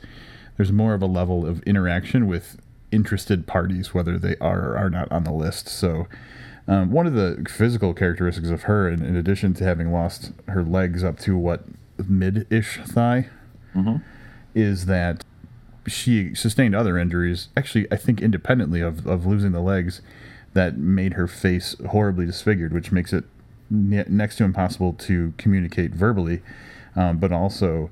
there's 0.57 0.71
more 0.71 0.95
of 0.95 1.03
a 1.03 1.07
level 1.07 1.45
of 1.45 1.63
interaction 1.65 2.29
with 2.29 2.61
interested 2.93 3.49
parties, 3.49 3.93
whether 3.93 4.19
they 4.19 4.37
are 4.41 4.71
or 4.71 4.79
are 4.79 4.91
not 4.91 5.11
on 5.11 5.25
the 5.25 5.33
list. 5.33 5.69
So, 5.69 6.07
um, 6.69 6.93
one 6.93 7.07
of 7.09 7.15
the 7.15 7.45
physical 7.49 7.93
characteristics 7.93 8.51
of 8.51 8.63
her, 8.63 8.89
in, 8.89 9.03
in, 9.03 9.17
addition 9.17 9.55
to 9.55 9.65
having 9.65 9.91
lost 9.91 10.33
her 10.49 10.63
legs 10.63 11.03
up 11.03 11.19
to 11.21 11.37
what 11.37 11.65
mid-ish 12.07 12.79
thigh, 12.87 13.29
mm-hmm. 13.75 13.97
is 14.55 14.87
that 14.87 15.25
she 15.87 16.35
sustained 16.35 16.75
other 16.75 16.99
injuries, 16.99 17.49
actually, 17.57 17.87
I 17.91 17.97
think 17.97 18.21
independently 18.21 18.81
of, 18.81 19.07
of 19.07 19.27
losing 19.27 19.53
the 19.53 19.61
legs, 19.61 20.03
that 20.55 20.77
made 20.77 21.15
her 21.15 21.27
face 21.27 21.77
horribly 21.91 22.27
disfigured, 22.27 22.73
which 22.73 22.93
makes 22.93 23.13
it 23.13 23.25
ne- 23.71 24.05
next 24.09 24.37
to 24.37 24.45
impossible 24.45 24.93
to 24.95 25.33
communicate 25.39 25.93
verbally, 25.93 26.43
um, 26.97 27.19
but 27.19 27.33
also 27.33 27.91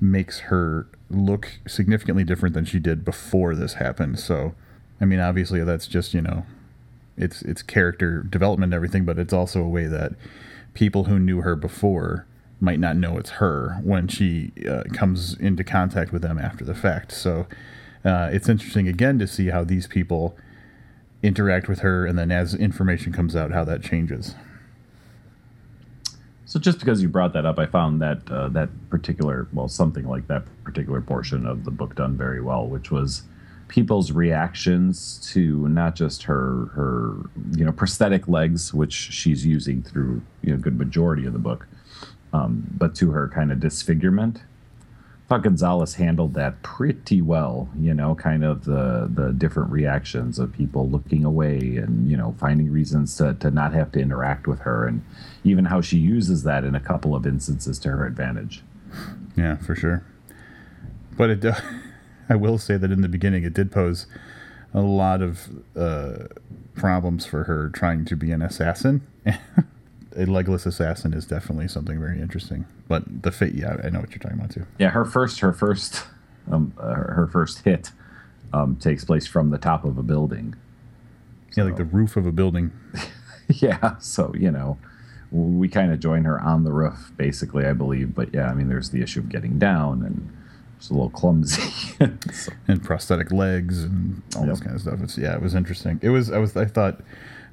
makes 0.00 0.40
her 0.40 0.86
look 1.10 1.58
significantly 1.66 2.24
different 2.24 2.54
than 2.54 2.64
she 2.64 2.78
did 2.78 3.04
before 3.04 3.54
this 3.54 3.74
happened. 3.74 4.18
So, 4.18 4.54
I 5.00 5.04
mean, 5.04 5.20
obviously 5.20 5.62
that's 5.64 5.86
just 5.86 6.14
you 6.14 6.20
know, 6.20 6.44
it's 7.16 7.42
it's 7.42 7.62
character 7.62 8.22
development 8.22 8.72
and 8.72 8.74
everything, 8.74 9.04
but 9.04 9.18
it's 9.18 9.32
also 9.32 9.62
a 9.62 9.68
way 9.68 9.86
that 9.86 10.12
people 10.74 11.04
who 11.04 11.18
knew 11.18 11.40
her 11.40 11.56
before 11.56 12.26
might 12.64 12.80
not 12.80 12.96
know 12.96 13.18
it's 13.18 13.30
her 13.30 13.78
when 13.82 14.08
she 14.08 14.52
uh, 14.68 14.84
comes 14.92 15.38
into 15.38 15.62
contact 15.62 16.12
with 16.12 16.22
them 16.22 16.38
after 16.38 16.64
the 16.64 16.74
fact. 16.74 17.12
So, 17.12 17.46
uh, 18.04 18.30
it's 18.32 18.48
interesting 18.48 18.88
again 18.88 19.18
to 19.18 19.26
see 19.26 19.48
how 19.48 19.64
these 19.64 19.86
people 19.86 20.36
interact 21.22 21.68
with 21.68 21.80
her, 21.80 22.06
and 22.06 22.18
then 22.18 22.30
as 22.30 22.54
information 22.54 23.12
comes 23.12 23.34
out, 23.34 23.50
how 23.52 23.64
that 23.64 23.82
changes. 23.82 24.34
So 26.46 26.60
just 26.60 26.78
because 26.78 27.02
you 27.02 27.08
brought 27.08 27.32
that 27.32 27.46
up, 27.46 27.58
I 27.58 27.66
found 27.66 28.00
that 28.02 28.30
uh, 28.30 28.48
that 28.50 28.68
particular, 28.90 29.48
well, 29.52 29.66
something 29.68 30.06
like 30.06 30.26
that 30.28 30.44
particular 30.62 31.00
portion 31.00 31.46
of 31.46 31.64
the 31.64 31.70
book 31.70 31.96
done 31.96 32.16
very 32.16 32.40
well, 32.40 32.66
which 32.66 32.90
was 32.90 33.22
people's 33.68 34.12
reactions 34.12 35.18
to 35.32 35.66
not 35.68 35.96
just 35.96 36.24
her 36.24 36.66
her 36.74 37.16
you 37.56 37.64
know 37.64 37.72
prosthetic 37.72 38.28
legs, 38.28 38.74
which 38.74 38.92
she's 38.92 39.46
using 39.46 39.82
through 39.82 40.22
you 40.42 40.52
know 40.52 40.58
good 40.58 40.78
majority 40.78 41.24
of 41.26 41.32
the 41.32 41.38
book, 41.38 41.66
um, 42.34 42.66
but 42.76 42.94
to 42.96 43.12
her 43.12 43.28
kind 43.28 43.50
of 43.50 43.60
disfigurement 43.60 44.42
thought 45.28 45.42
Gonzalez 45.42 45.94
handled 45.94 46.34
that 46.34 46.62
pretty 46.62 47.22
well. 47.22 47.68
You 47.78 47.94
know, 47.94 48.14
kind 48.14 48.44
of 48.44 48.64
the 48.64 49.08
the 49.12 49.32
different 49.32 49.70
reactions 49.70 50.38
of 50.38 50.52
people 50.52 50.88
looking 50.88 51.24
away 51.24 51.76
and 51.76 52.10
you 52.10 52.16
know 52.16 52.34
finding 52.38 52.70
reasons 52.70 53.16
to 53.16 53.34
to 53.34 53.50
not 53.50 53.72
have 53.72 53.92
to 53.92 54.00
interact 54.00 54.46
with 54.46 54.60
her, 54.60 54.86
and 54.86 55.04
even 55.42 55.66
how 55.66 55.80
she 55.80 55.98
uses 55.98 56.42
that 56.44 56.64
in 56.64 56.74
a 56.74 56.80
couple 56.80 57.14
of 57.14 57.26
instances 57.26 57.78
to 57.80 57.90
her 57.90 58.06
advantage. 58.06 58.62
Yeah, 59.36 59.56
for 59.56 59.74
sure. 59.74 60.04
But 61.16 61.30
it, 61.30 61.44
uh, 61.44 61.54
I 62.28 62.36
will 62.36 62.58
say 62.58 62.76
that 62.76 62.90
in 62.90 63.00
the 63.00 63.08
beginning, 63.08 63.44
it 63.44 63.54
did 63.54 63.72
pose 63.72 64.06
a 64.72 64.80
lot 64.80 65.22
of 65.22 65.48
uh, 65.76 66.26
problems 66.74 67.26
for 67.26 67.44
her 67.44 67.70
trying 67.70 68.04
to 68.06 68.16
be 68.16 68.30
an 68.32 68.42
assassin. 68.42 69.06
a 70.16 70.26
legless 70.26 70.66
assassin 70.66 71.14
is 71.14 71.26
definitely 71.26 71.68
something 71.68 71.98
very 71.98 72.20
interesting. 72.20 72.66
But 72.88 73.22
the 73.22 73.30
fate, 73.30 73.54
yeah, 73.54 73.76
I 73.82 73.90
know 73.90 74.00
what 74.00 74.10
you're 74.10 74.18
talking 74.18 74.38
about 74.38 74.50
too. 74.50 74.66
Yeah, 74.78 74.90
her 74.90 75.04
first, 75.04 75.40
her 75.40 75.52
first, 75.52 76.04
um, 76.50 76.72
uh, 76.78 76.94
her 76.94 77.28
first 77.30 77.60
hit 77.60 77.90
um, 78.52 78.76
takes 78.76 79.04
place 79.04 79.26
from 79.26 79.50
the 79.50 79.58
top 79.58 79.84
of 79.84 79.98
a 79.98 80.02
building. 80.02 80.54
Yeah, 81.56 81.64
like 81.64 81.76
the 81.76 81.84
roof 81.84 82.16
of 82.16 82.26
a 82.26 82.32
building. 82.32 82.72
yeah, 83.48 83.98
so 83.98 84.32
you 84.36 84.50
know, 84.50 84.78
we 85.30 85.68
kind 85.68 85.92
of 85.92 86.00
join 86.00 86.24
her 86.24 86.40
on 86.40 86.64
the 86.64 86.72
roof, 86.72 87.12
basically, 87.16 87.66
I 87.66 87.72
believe. 87.72 88.14
But 88.14 88.32
yeah, 88.32 88.50
I 88.50 88.54
mean, 88.54 88.68
there's 88.68 88.90
the 88.90 89.02
issue 89.02 89.20
of 89.20 89.28
getting 89.28 89.58
down 89.58 90.02
and 90.04 90.36
it's 90.76 90.90
a 90.90 90.92
little 90.92 91.10
clumsy. 91.10 91.62
so. 92.32 92.52
And 92.68 92.82
prosthetic 92.82 93.32
legs 93.32 93.82
and 93.82 94.22
all 94.36 94.42
yep. 94.42 94.50
this 94.50 94.60
kind 94.60 94.74
of 94.74 94.82
stuff. 94.82 95.00
It's 95.02 95.16
yeah, 95.16 95.34
it 95.34 95.42
was 95.42 95.54
interesting. 95.54 95.98
It 96.02 96.10
was 96.10 96.30
I 96.30 96.38
was 96.38 96.56
I 96.56 96.66
thought 96.66 97.00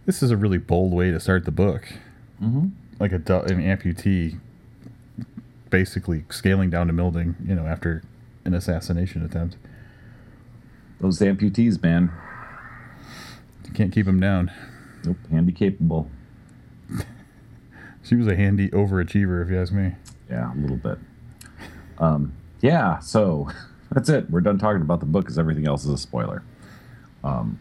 this 0.06 0.22
is 0.22 0.32
a 0.32 0.38
really 0.38 0.58
bold 0.58 0.94
way 0.94 1.12
to 1.12 1.20
start 1.20 1.46
the 1.46 1.51
book. 1.51 1.88
Mm-hmm. 2.41 2.67
Like 3.00 3.12
a 3.12 3.15
an 3.15 3.62
amputee, 3.62 4.39
basically 5.69 6.25
scaling 6.29 6.69
down 6.69 6.88
to 6.88 6.93
Milding, 6.93 7.36
you 7.45 7.55
know, 7.55 7.65
after 7.65 8.03
an 8.45 8.53
assassination 8.53 9.24
attempt. 9.24 9.57
Those 11.00 11.19
amputees, 11.19 11.81
man. 11.81 12.12
You 13.65 13.74
can't 13.74 13.91
keep 13.91 14.05
them 14.05 14.19
down. 14.19 14.51
Nope, 15.03 15.17
handy 15.31 15.51
capable. 15.51 16.10
she 18.03 18.15
was 18.15 18.27
a 18.27 18.36
handy 18.36 18.69
overachiever, 18.69 19.43
if 19.43 19.50
you 19.50 19.60
ask 19.60 19.74
me. 19.74 19.93
Yeah, 20.29 20.53
a 20.53 20.57
little 20.57 20.77
bit. 20.77 21.00
Um, 21.98 22.33
yeah, 22.62 23.00
so 23.00 23.50
that's 23.91 24.10
it. 24.10 24.29
We're 24.29 24.41
done 24.41 24.60
talking 24.60 24.81
about 24.81 25.00
the 25.00 25.05
book 25.05 25.25
because 25.25 25.39
everything 25.39 25.67
else 25.67 25.86
is 25.86 25.91
a 25.91 25.98
spoiler. 25.98 26.43
Um, 27.24 27.60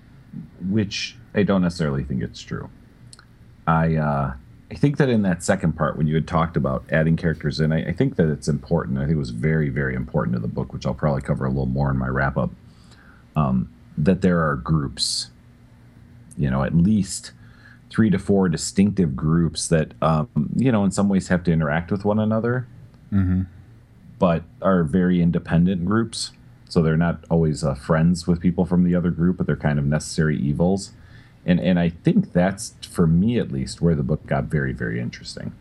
which 0.69 1.17
I 1.35 1.43
don't 1.43 1.63
necessarily 1.63 2.05
think 2.05 2.23
it's 2.23 2.41
true. 2.41 2.71
I 3.67 3.97
uh, 3.97 4.35
I 4.71 4.75
think 4.75 4.99
that 4.99 5.09
in 5.09 5.23
that 5.23 5.43
second 5.43 5.73
part, 5.73 5.97
when 5.97 6.07
you 6.07 6.15
had 6.15 6.29
talked 6.29 6.57
about 6.57 6.85
adding 6.93 7.17
characters 7.17 7.59
in, 7.59 7.73
I, 7.73 7.89
I, 7.89 7.93
think 7.93 8.17
that 8.17 8.29
it's 8.31 8.47
important. 8.47 8.99
I 8.99 9.03
think 9.03 9.17
it 9.17 9.19
was 9.19 9.31
very, 9.31 9.69
very 9.69 9.97
important 9.97 10.35
to 10.37 10.41
the 10.41 10.49
book, 10.49 10.73
which 10.73 10.87
I'll 10.87 10.95
probably 10.95 11.23
cover 11.23 11.45
a 11.45 11.49
little 11.49 11.67
more 11.67 11.91
in 11.91 11.99
my 11.99 12.07
wrap 12.07 12.37
up. 12.37 12.51
Um, 13.35 13.73
that 13.99 14.23
there 14.23 14.41
are 14.49 14.57
groups, 14.57 15.31
you 16.37 16.49
know, 16.51 16.63
at 16.63 16.75
least 16.75 17.33
three 17.91 18.11
to 18.11 18.19
four 18.19 18.49
distinctive 18.49 19.17
groups 19.17 19.67
that, 19.69 19.93
um, 20.01 20.29
you 20.55 20.71
know, 20.71 20.85
in 20.85 20.93
some 20.93 21.09
ways 21.09 21.29
have 21.29 21.43
to 21.45 21.53
interact 21.53 21.91
with 21.91 22.05
one 22.05 22.21
another, 22.21 22.69
mm-hmm. 23.13 23.43
but 24.19 24.45
are 24.63 24.85
very 24.85 25.21
independent 25.21 25.85
groups. 25.85 26.31
So 26.69 26.81
they're 26.81 26.97
not 26.97 27.25
always 27.29 27.65
uh, 27.65 27.75
friends 27.75 28.29
with 28.29 28.41
people 28.41 28.65
from 28.65 28.85
the 28.85 28.95
other 28.95 29.11
group, 29.11 29.37
but 29.39 29.47
they're 29.47 29.57
kind 29.57 29.81
of 29.81 29.85
necessary 29.85 30.39
evils 30.39 30.93
and 31.45 31.61
and 31.61 31.79
I 31.79 31.91
think 31.91 32.33
that's 32.33 32.75
for 32.87 33.07
me 33.07 33.39
at 33.39 33.51
least 33.51 33.81
where 33.81 33.95
the 33.95 34.03
book 34.03 34.27
got 34.27 34.45
very 34.45 34.73
very 34.73 35.01
interesting. 35.01 35.53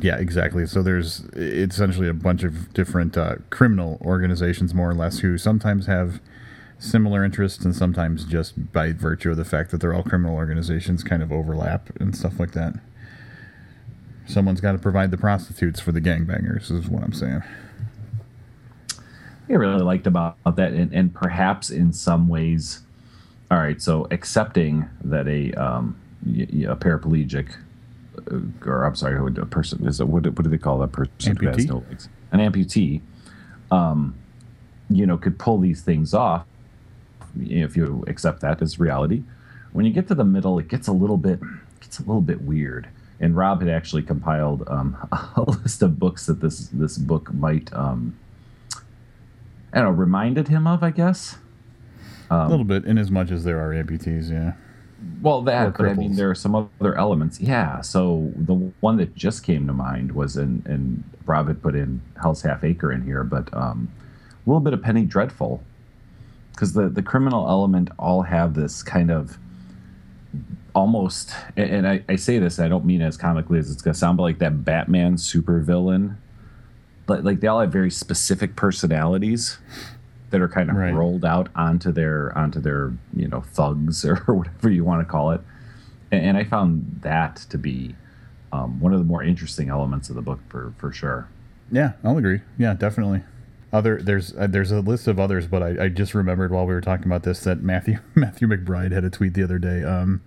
Yeah, 0.00 0.16
exactly. 0.16 0.66
So 0.66 0.82
there's 0.82 1.24
it's 1.32 1.74
essentially 1.74 2.08
a 2.08 2.14
bunch 2.14 2.42
of 2.42 2.72
different 2.72 3.16
uh, 3.16 3.36
criminal 3.50 3.98
organizations, 4.02 4.74
more 4.74 4.90
or 4.90 4.94
less, 4.94 5.18
who 5.18 5.36
sometimes 5.36 5.86
have 5.86 6.20
similar 6.78 7.24
interests 7.24 7.64
and 7.64 7.76
sometimes 7.76 8.24
just 8.24 8.72
by 8.72 8.92
virtue 8.92 9.30
of 9.30 9.36
the 9.36 9.44
fact 9.44 9.70
that 9.70 9.80
they're 9.80 9.92
all 9.92 10.02
criminal 10.02 10.34
organizations 10.34 11.04
kind 11.04 11.22
of 11.22 11.30
overlap 11.30 11.90
and 12.00 12.16
stuff 12.16 12.40
like 12.40 12.52
that. 12.52 12.74
Someone's 14.26 14.60
got 14.60 14.72
to 14.72 14.78
provide 14.78 15.10
the 15.10 15.18
prostitutes 15.18 15.80
for 15.80 15.92
the 15.92 16.00
gangbangers, 16.00 16.70
is 16.70 16.88
what 16.88 17.02
I'm 17.02 17.12
saying. 17.12 17.42
I 19.48 19.52
really 19.54 19.82
liked 19.82 20.06
about 20.06 20.36
that, 20.44 20.72
and, 20.72 20.92
and 20.94 21.12
perhaps 21.12 21.70
in 21.70 21.92
some 21.92 22.28
ways 22.28 22.82
all 23.50 23.58
right, 23.58 23.82
so 23.82 24.06
accepting 24.10 24.88
that 25.02 25.26
a 25.26 25.52
um, 25.52 26.00
a 26.24 26.76
paraplegic, 26.76 27.56
uh, 28.30 28.68
or 28.68 28.84
I'm 28.84 28.94
sorry, 28.94 29.16
a 29.36 29.46
person 29.46 29.86
is 29.86 29.98
a, 29.98 30.06
what, 30.06 30.22
do, 30.22 30.30
what 30.30 30.44
do 30.44 30.50
they 30.50 30.58
call 30.58 30.78
that 30.78 30.92
person 30.92 31.36
amputee? 31.36 31.40
who 31.40 31.46
has 31.46 31.66
no 31.66 31.84
legs? 31.88 32.08
An 32.30 32.38
amputee, 32.40 33.00
um, 33.72 34.16
you 34.88 35.04
know, 35.04 35.16
could 35.16 35.38
pull 35.38 35.58
these 35.58 35.82
things 35.82 36.14
off 36.14 36.46
if 37.40 37.76
you 37.76 38.04
accept 38.06 38.40
that 38.42 38.62
as 38.62 38.78
reality. 38.78 39.24
When 39.72 39.84
you 39.84 39.92
get 39.92 40.06
to 40.08 40.14
the 40.14 40.24
middle, 40.24 40.58
it 40.58 40.68
gets 40.68 40.86
a 40.86 40.92
little 40.92 41.16
bit 41.16 41.40
gets 41.80 41.98
a 41.98 42.02
little 42.02 42.20
bit 42.20 42.42
weird. 42.42 42.88
And 43.18 43.36
Rob 43.36 43.60
had 43.60 43.68
actually 43.68 44.02
compiled 44.02 44.62
um, 44.68 44.96
a 45.36 45.42
list 45.42 45.82
of 45.82 45.98
books 45.98 46.26
that 46.26 46.40
this 46.40 46.68
this 46.72 46.98
book 46.98 47.32
might, 47.34 47.72
um, 47.72 48.16
I 49.72 49.80
don't 49.80 49.84
know, 49.84 49.90
reminded 49.90 50.46
him 50.46 50.68
of, 50.68 50.84
I 50.84 50.90
guess. 50.90 51.36
Um, 52.30 52.46
a 52.46 52.48
little 52.48 52.64
bit, 52.64 52.84
in 52.84 52.96
as 52.96 53.10
much 53.10 53.30
as 53.30 53.44
there 53.44 53.58
are 53.58 53.74
amputees, 53.74 54.30
yeah. 54.30 54.52
Well, 55.22 55.42
that, 55.42 55.76
but 55.76 55.86
I 55.86 55.94
mean, 55.94 56.14
there 56.14 56.30
are 56.30 56.34
some 56.34 56.54
other 56.54 56.94
elements. 56.94 57.40
Yeah. 57.40 57.80
So 57.80 58.30
the 58.36 58.54
one 58.80 58.98
that 58.98 59.14
just 59.14 59.42
came 59.42 59.66
to 59.66 59.72
mind 59.72 60.12
was, 60.12 60.36
and 60.36 60.64
and 60.66 61.02
Rob 61.26 61.48
had 61.48 61.62
put 61.62 61.74
in 61.74 62.02
Hell's 62.20 62.42
Half 62.42 62.64
Acre 62.64 62.92
in 62.92 63.02
here, 63.02 63.24
but 63.24 63.52
um, 63.54 63.90
a 64.46 64.48
little 64.48 64.60
bit 64.60 64.72
of 64.72 64.82
Penny 64.82 65.04
Dreadful, 65.04 65.62
because 66.52 66.74
the 66.74 66.88
the 66.88 67.02
criminal 67.02 67.48
element 67.48 67.90
all 67.98 68.22
have 68.22 68.54
this 68.54 68.82
kind 68.82 69.10
of 69.10 69.38
almost, 70.74 71.32
and 71.56 71.88
I, 71.88 72.04
I 72.08 72.16
say 72.16 72.38
this, 72.38 72.60
I 72.60 72.68
don't 72.68 72.84
mean 72.84 73.02
as 73.02 73.16
comically 73.16 73.58
as 73.58 73.70
it's 73.70 73.82
gonna 73.82 73.94
sound, 73.94 74.18
but 74.18 74.22
like 74.22 74.38
that 74.38 74.64
Batman 74.64 75.16
supervillain, 75.16 76.16
but 77.06 77.24
like 77.24 77.40
they 77.40 77.48
all 77.48 77.60
have 77.60 77.72
very 77.72 77.90
specific 77.90 78.54
personalities 78.54 79.58
that 80.30 80.40
are 80.40 80.48
kind 80.48 80.70
of 80.70 80.76
right. 80.76 80.94
rolled 80.94 81.24
out 81.24 81.48
onto 81.54 81.92
their 81.92 82.36
onto 82.36 82.60
their 82.60 82.92
you 83.14 83.28
know 83.28 83.40
thugs 83.40 84.04
or 84.04 84.16
whatever 84.26 84.70
you 84.70 84.84
want 84.84 85.06
to 85.06 85.10
call 85.10 85.30
it. 85.32 85.40
And, 86.10 86.24
and 86.24 86.36
i 86.36 86.44
found 86.44 87.00
that 87.02 87.36
to 87.50 87.58
be 87.58 87.94
um, 88.52 88.80
one 88.80 88.92
of 88.92 88.98
the 88.98 89.04
more 89.04 89.22
interesting 89.22 89.68
elements 89.68 90.08
of 90.08 90.16
the 90.16 90.22
book 90.22 90.40
for 90.48 90.74
for 90.78 90.92
sure. 90.92 91.28
Yeah 91.70 91.92
i'll 92.04 92.18
agree. 92.18 92.40
Yeah 92.58 92.74
definitely. 92.74 93.22
Other 93.72 94.00
there's 94.02 94.34
uh, 94.36 94.46
there's 94.48 94.72
a 94.72 94.80
list 94.80 95.06
of 95.06 95.18
others 95.20 95.46
but 95.46 95.62
I, 95.62 95.84
I 95.84 95.88
just 95.88 96.14
remembered 96.14 96.50
while 96.50 96.66
we 96.66 96.74
were 96.74 96.80
talking 96.80 97.06
about 97.06 97.22
this 97.22 97.40
that 97.40 97.62
matthew 97.62 97.98
matthew 98.14 98.48
mcbride 98.48 98.92
had 98.92 99.04
a 99.04 99.10
tweet 99.10 99.34
the 99.34 99.44
other 99.44 99.58
day 99.58 99.84
um, 99.84 100.22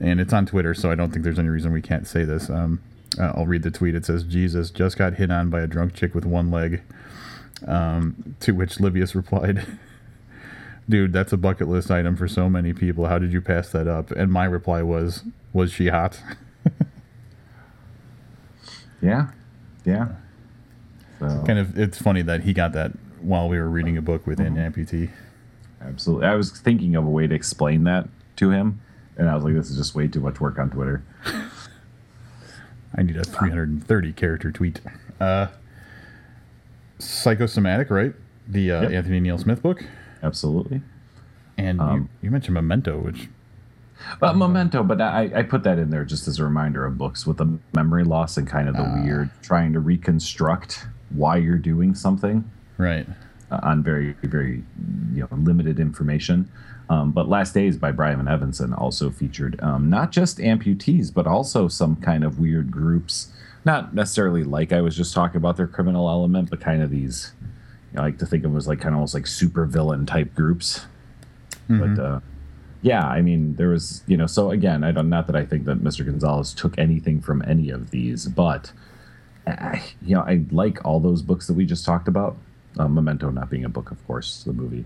and 0.00 0.20
it's 0.20 0.32
on 0.32 0.46
twitter 0.46 0.74
so 0.74 0.90
i 0.90 0.96
don't 0.96 1.12
think 1.12 1.22
there's 1.22 1.38
any 1.38 1.48
reason 1.48 1.72
we 1.72 1.82
can't 1.82 2.06
say 2.06 2.24
this. 2.24 2.50
Um, 2.50 2.80
uh, 3.16 3.32
i'll 3.36 3.46
read 3.46 3.62
the 3.62 3.70
tweet. 3.70 3.94
It 3.94 4.04
says 4.04 4.24
jesus 4.24 4.70
just 4.70 4.98
got 4.98 5.14
hit 5.14 5.30
on 5.30 5.50
by 5.50 5.60
a 5.60 5.68
drunk 5.68 5.94
chick 5.94 6.14
with 6.16 6.24
one 6.24 6.50
leg 6.50 6.82
um, 7.66 8.36
to 8.40 8.52
which 8.52 8.80
Livius 8.80 9.14
replied, 9.14 9.66
Dude, 10.88 11.12
that's 11.12 11.32
a 11.32 11.38
bucket 11.38 11.68
list 11.68 11.90
item 11.90 12.14
for 12.14 12.28
so 12.28 12.50
many 12.50 12.74
people. 12.74 13.06
How 13.06 13.18
did 13.18 13.32
you 13.32 13.40
pass 13.40 13.70
that 13.70 13.88
up? 13.88 14.10
And 14.10 14.30
my 14.30 14.44
reply 14.44 14.82
was, 14.82 15.24
Was 15.52 15.72
she 15.72 15.88
hot? 15.88 16.20
yeah. 19.02 19.28
Yeah. 19.84 20.08
So. 21.20 21.42
Kind 21.46 21.58
of, 21.58 21.78
it's 21.78 22.00
funny 22.00 22.20
that 22.22 22.42
he 22.42 22.52
got 22.52 22.72
that 22.72 22.92
while 23.20 23.48
we 23.48 23.58
were 23.58 23.68
reading 23.68 23.96
a 23.96 24.02
book 24.02 24.26
with 24.26 24.40
an 24.40 24.56
mm-hmm. 24.56 24.80
amputee. 24.80 25.10
Absolutely. 25.80 26.26
I 26.26 26.34
was 26.34 26.50
thinking 26.50 26.96
of 26.96 27.06
a 27.06 27.10
way 27.10 27.26
to 27.26 27.34
explain 27.34 27.84
that 27.84 28.08
to 28.36 28.50
him, 28.50 28.80
and 29.16 29.28
I 29.28 29.34
was 29.34 29.44
like, 29.44 29.54
this 29.54 29.70
is 29.70 29.76
just 29.76 29.94
way 29.94 30.08
too 30.08 30.20
much 30.20 30.40
work 30.40 30.58
on 30.58 30.70
Twitter. 30.70 31.02
I 32.96 33.02
need 33.02 33.16
a 33.16 33.24
330 33.24 34.12
character 34.12 34.52
tweet. 34.52 34.80
Uh, 35.18 35.48
Psychosomatic, 36.98 37.90
right? 37.90 38.14
The 38.48 38.70
uh, 38.72 38.82
Yep. 38.82 38.92
Anthony 38.92 39.20
Neil 39.20 39.38
Smith 39.38 39.62
book. 39.62 39.84
Absolutely. 40.22 40.82
And 41.56 41.78
you, 41.78 41.84
Um, 41.84 42.08
you 42.22 42.30
mentioned 42.30 42.54
Memento, 42.54 42.98
which 42.98 43.28
But 44.20 44.36
Memento, 44.36 44.82
but 44.82 45.00
I, 45.00 45.30
I 45.34 45.42
put 45.42 45.62
that 45.64 45.78
in 45.78 45.90
there 45.90 46.04
just 46.04 46.26
as 46.28 46.38
a 46.38 46.44
reminder 46.44 46.84
of 46.84 46.98
books 46.98 47.26
with 47.26 47.38
the 47.38 47.58
memory 47.74 48.04
loss 48.04 48.36
and 48.36 48.46
kind 48.46 48.68
of 48.68 48.74
the 48.76 48.82
Ah. 48.82 49.02
weird 49.02 49.30
trying 49.42 49.72
to 49.72 49.80
reconstruct 49.80 50.86
why 51.10 51.36
you're 51.36 51.58
doing 51.58 51.94
something 51.94 52.44
right. 52.76 53.06
uh, 53.50 53.60
on 53.62 53.82
very, 53.82 54.14
very 54.24 54.64
you 55.14 55.20
know 55.20 55.28
limited 55.36 55.78
information. 55.78 56.48
Um, 56.90 57.12
but 57.12 57.28
Last 57.28 57.54
Days 57.54 57.78
by 57.78 57.92
Brian 57.92 58.26
Evenson 58.28 58.74
also 58.74 59.08
featured 59.10 59.58
um, 59.62 59.88
not 59.88 60.10
just 60.12 60.36
amputees, 60.38 61.12
but 61.14 61.26
also 61.26 61.66
some 61.68 61.96
kind 61.96 62.24
of 62.24 62.38
weird 62.38 62.70
groups. 62.70 63.32
Not 63.64 63.94
necessarily 63.94 64.44
like 64.44 64.72
I 64.72 64.80
was 64.80 64.96
just 64.96 65.14
talking 65.14 65.36
about 65.36 65.56
their 65.56 65.66
criminal 65.66 66.08
element, 66.08 66.50
but 66.50 66.60
kind 66.60 66.82
of 66.82 66.90
these. 66.90 67.32
I 67.96 68.00
like 68.00 68.18
to 68.18 68.26
think 68.26 68.44
of 68.44 68.50
them 68.50 68.58
as 68.58 68.68
like 68.68 68.80
kind 68.80 68.94
of 68.94 68.96
almost 68.96 69.14
like 69.14 69.26
super 69.26 69.64
villain 69.64 70.04
type 70.04 70.34
groups. 70.34 70.86
But 71.68 72.02
uh, 72.02 72.20
yeah, 72.82 73.06
I 73.06 73.22
mean, 73.22 73.54
there 73.56 73.68
was, 73.68 74.02
you 74.06 74.16
know, 74.16 74.26
so 74.26 74.50
again, 74.50 74.84
I 74.84 74.92
don't, 74.92 75.08
not 75.08 75.26
that 75.28 75.36
I 75.36 75.46
think 75.46 75.64
that 75.64 75.82
Mr. 75.82 76.04
Gonzalez 76.04 76.52
took 76.52 76.76
anything 76.78 77.20
from 77.20 77.42
any 77.46 77.70
of 77.70 77.90
these, 77.90 78.26
but, 78.26 78.72
uh, 79.46 79.78
you 80.02 80.14
know, 80.14 80.20
I 80.20 80.44
like 80.50 80.84
all 80.84 81.00
those 81.00 81.22
books 81.22 81.46
that 81.46 81.54
we 81.54 81.64
just 81.64 81.86
talked 81.86 82.08
about. 82.08 82.36
Uh, 82.78 82.88
Memento 82.88 83.30
not 83.30 83.48
being 83.48 83.64
a 83.64 83.68
book, 83.68 83.90
of 83.90 84.04
course, 84.06 84.42
the 84.44 84.52
movie. 84.52 84.84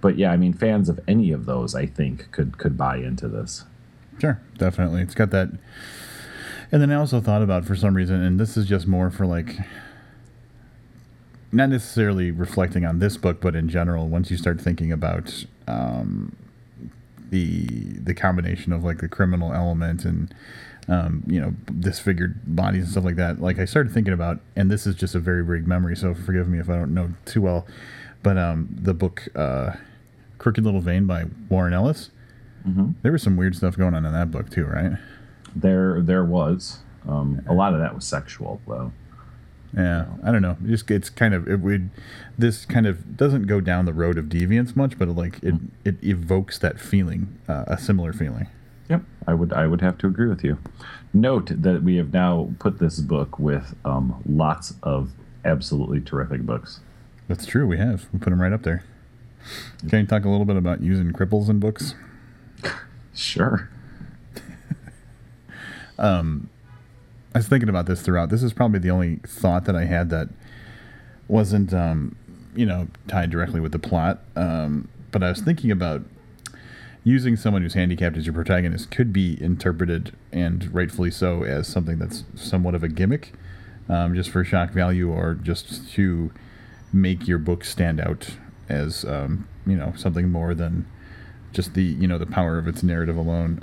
But 0.00 0.16
yeah, 0.16 0.30
I 0.30 0.36
mean, 0.36 0.52
fans 0.52 0.88
of 0.88 1.00
any 1.08 1.32
of 1.32 1.46
those, 1.46 1.74
I 1.74 1.86
think, 1.86 2.30
could 2.30 2.58
could 2.58 2.76
buy 2.76 2.96
into 2.98 3.28
this. 3.28 3.64
Sure, 4.20 4.40
definitely. 4.58 5.02
It's 5.02 5.14
got 5.14 5.30
that. 5.30 5.50
And 6.72 6.80
then 6.80 6.90
I 6.90 6.94
also 6.94 7.20
thought 7.20 7.42
about 7.42 7.64
for 7.64 7.74
some 7.74 7.94
reason, 7.94 8.22
and 8.22 8.38
this 8.38 8.56
is 8.56 8.66
just 8.66 8.86
more 8.86 9.10
for 9.10 9.26
like, 9.26 9.56
not 11.52 11.68
necessarily 11.68 12.30
reflecting 12.30 12.84
on 12.84 13.00
this 13.00 13.16
book, 13.16 13.40
but 13.40 13.56
in 13.56 13.68
general, 13.68 14.06
once 14.08 14.30
you 14.30 14.36
start 14.36 14.60
thinking 14.60 14.92
about 14.92 15.44
um, 15.66 16.36
the 17.30 17.66
the 17.98 18.14
combination 18.14 18.72
of 18.72 18.84
like 18.84 18.98
the 18.98 19.08
criminal 19.08 19.52
element 19.52 20.04
and 20.04 20.32
um, 20.88 21.24
you 21.26 21.40
know 21.40 21.50
disfigured 21.80 22.40
bodies 22.46 22.82
and 22.84 22.92
stuff 22.92 23.04
like 23.04 23.16
that, 23.16 23.40
like 23.40 23.58
I 23.58 23.64
started 23.64 23.92
thinking 23.92 24.14
about, 24.14 24.38
and 24.54 24.70
this 24.70 24.86
is 24.86 24.94
just 24.94 25.16
a 25.16 25.18
very 25.18 25.44
vague 25.44 25.66
memory, 25.66 25.96
so 25.96 26.14
forgive 26.14 26.48
me 26.48 26.60
if 26.60 26.70
I 26.70 26.74
don't 26.76 26.94
know 26.94 27.10
too 27.24 27.42
well, 27.42 27.66
but 28.22 28.38
um, 28.38 28.68
the 28.70 28.94
book 28.94 29.26
uh, 29.34 29.72
"Crooked 30.38 30.64
Little 30.64 30.80
Vein" 30.80 31.06
by 31.06 31.24
Warren 31.48 31.72
Ellis. 31.72 32.10
There 33.02 33.10
was 33.10 33.22
some 33.22 33.36
weird 33.36 33.56
stuff 33.56 33.76
going 33.76 33.94
on 33.94 34.04
in 34.04 34.12
that 34.12 34.30
book 34.30 34.50
too, 34.50 34.66
right? 34.66 34.92
There, 35.54 36.00
there 36.00 36.24
was 36.24 36.78
um, 37.08 37.42
a 37.46 37.54
lot 37.54 37.74
of 37.74 37.80
that 37.80 37.94
was 37.94 38.04
sexual, 38.04 38.60
though. 38.66 38.92
Yeah, 39.76 40.06
I 40.24 40.32
don't 40.32 40.42
know. 40.42 40.56
It 40.64 40.68
just 40.68 40.90
it's 40.90 41.10
kind 41.10 41.32
of 41.32 41.48
it 41.48 41.60
would 41.60 41.90
this 42.36 42.64
kind 42.66 42.86
of 42.86 43.16
doesn't 43.16 43.46
go 43.46 43.60
down 43.60 43.84
the 43.84 43.92
road 43.92 44.18
of 44.18 44.24
deviance 44.24 44.74
much, 44.74 44.98
but 44.98 45.08
it, 45.08 45.12
like 45.12 45.40
it 45.42 45.54
it 45.84 46.02
evokes 46.02 46.58
that 46.58 46.80
feeling, 46.80 47.38
uh, 47.48 47.64
a 47.68 47.78
similar 47.78 48.12
feeling. 48.12 48.48
Yep, 48.88 49.02
I 49.28 49.34
would 49.34 49.52
I 49.52 49.68
would 49.68 49.80
have 49.80 49.96
to 49.98 50.08
agree 50.08 50.28
with 50.28 50.42
you. 50.42 50.58
Note 51.14 51.50
that 51.62 51.84
we 51.84 51.96
have 51.96 52.12
now 52.12 52.50
put 52.58 52.80
this 52.80 52.98
book 52.98 53.38
with 53.38 53.76
um, 53.84 54.20
lots 54.28 54.74
of 54.82 55.12
absolutely 55.44 56.00
terrific 56.00 56.42
books. 56.42 56.80
That's 57.28 57.46
true. 57.46 57.66
We 57.66 57.78
have 57.78 58.08
we 58.12 58.18
put 58.18 58.30
them 58.30 58.42
right 58.42 58.52
up 58.52 58.62
there. 58.64 58.82
Can 59.88 60.00
you 60.00 60.06
talk 60.06 60.24
a 60.24 60.28
little 60.28 60.44
bit 60.44 60.56
about 60.56 60.82
using 60.82 61.12
cripples 61.12 61.48
in 61.48 61.60
books? 61.60 61.94
Sure. 63.12 63.68
I 67.34 67.38
was 67.38 67.48
thinking 67.48 67.68
about 67.68 67.86
this 67.86 68.00
throughout. 68.02 68.30
This 68.30 68.42
is 68.42 68.52
probably 68.52 68.80
the 68.80 68.90
only 68.90 69.16
thought 69.26 69.64
that 69.66 69.76
I 69.76 69.84
had 69.84 70.10
that 70.10 70.28
wasn't, 71.28 71.72
um, 71.72 72.16
you 72.56 72.66
know, 72.66 72.88
tied 73.06 73.30
directly 73.30 73.60
with 73.60 73.72
the 73.72 73.78
plot. 73.78 74.20
Um, 74.34 74.88
but 75.12 75.22
I 75.22 75.28
was 75.28 75.40
thinking 75.40 75.70
about 75.70 76.02
using 77.04 77.36
someone 77.36 77.62
who's 77.62 77.74
handicapped 77.74 78.16
as 78.16 78.26
your 78.26 78.34
protagonist 78.34 78.90
could 78.90 79.12
be 79.12 79.40
interpreted, 79.40 80.12
and 80.32 80.72
rightfully 80.74 81.10
so, 81.10 81.44
as 81.44 81.68
something 81.68 81.98
that's 81.98 82.24
somewhat 82.34 82.74
of 82.74 82.82
a 82.82 82.88
gimmick, 82.88 83.32
um, 83.88 84.14
just 84.14 84.30
for 84.30 84.44
shock 84.44 84.70
value 84.70 85.10
or 85.10 85.34
just 85.34 85.90
to 85.92 86.32
make 86.92 87.28
your 87.28 87.38
book 87.38 87.64
stand 87.64 88.00
out 88.00 88.30
as, 88.68 89.04
um, 89.04 89.48
you 89.66 89.76
know, 89.76 89.92
something 89.96 90.30
more 90.30 90.54
than 90.54 90.86
just 91.52 91.74
the, 91.74 91.82
you 91.82 92.06
know, 92.06 92.18
the 92.18 92.26
power 92.26 92.58
of 92.58 92.66
its 92.66 92.82
narrative 92.82 93.16
alone. 93.16 93.58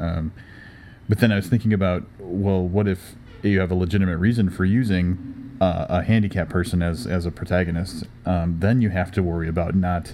But 1.09 1.19
then 1.19 1.31
I 1.31 1.35
was 1.35 1.47
thinking 1.47 1.73
about, 1.73 2.03
well, 2.19 2.61
what 2.61 2.87
if 2.87 3.15
you 3.41 3.59
have 3.59 3.71
a 3.71 3.75
legitimate 3.75 4.17
reason 4.17 4.49
for 4.49 4.65
using 4.65 5.55
uh, 5.61 5.85
a 5.89 6.03
handicapped 6.03 6.49
person 6.49 6.81
as 6.81 7.07
as 7.07 7.25
a 7.25 7.31
protagonist? 7.31 8.05
Um, 8.25 8.59
then 8.59 8.81
you 8.81 8.89
have 8.89 9.11
to 9.11 9.23
worry 9.23 9.47
about 9.47 9.75
not 9.75 10.13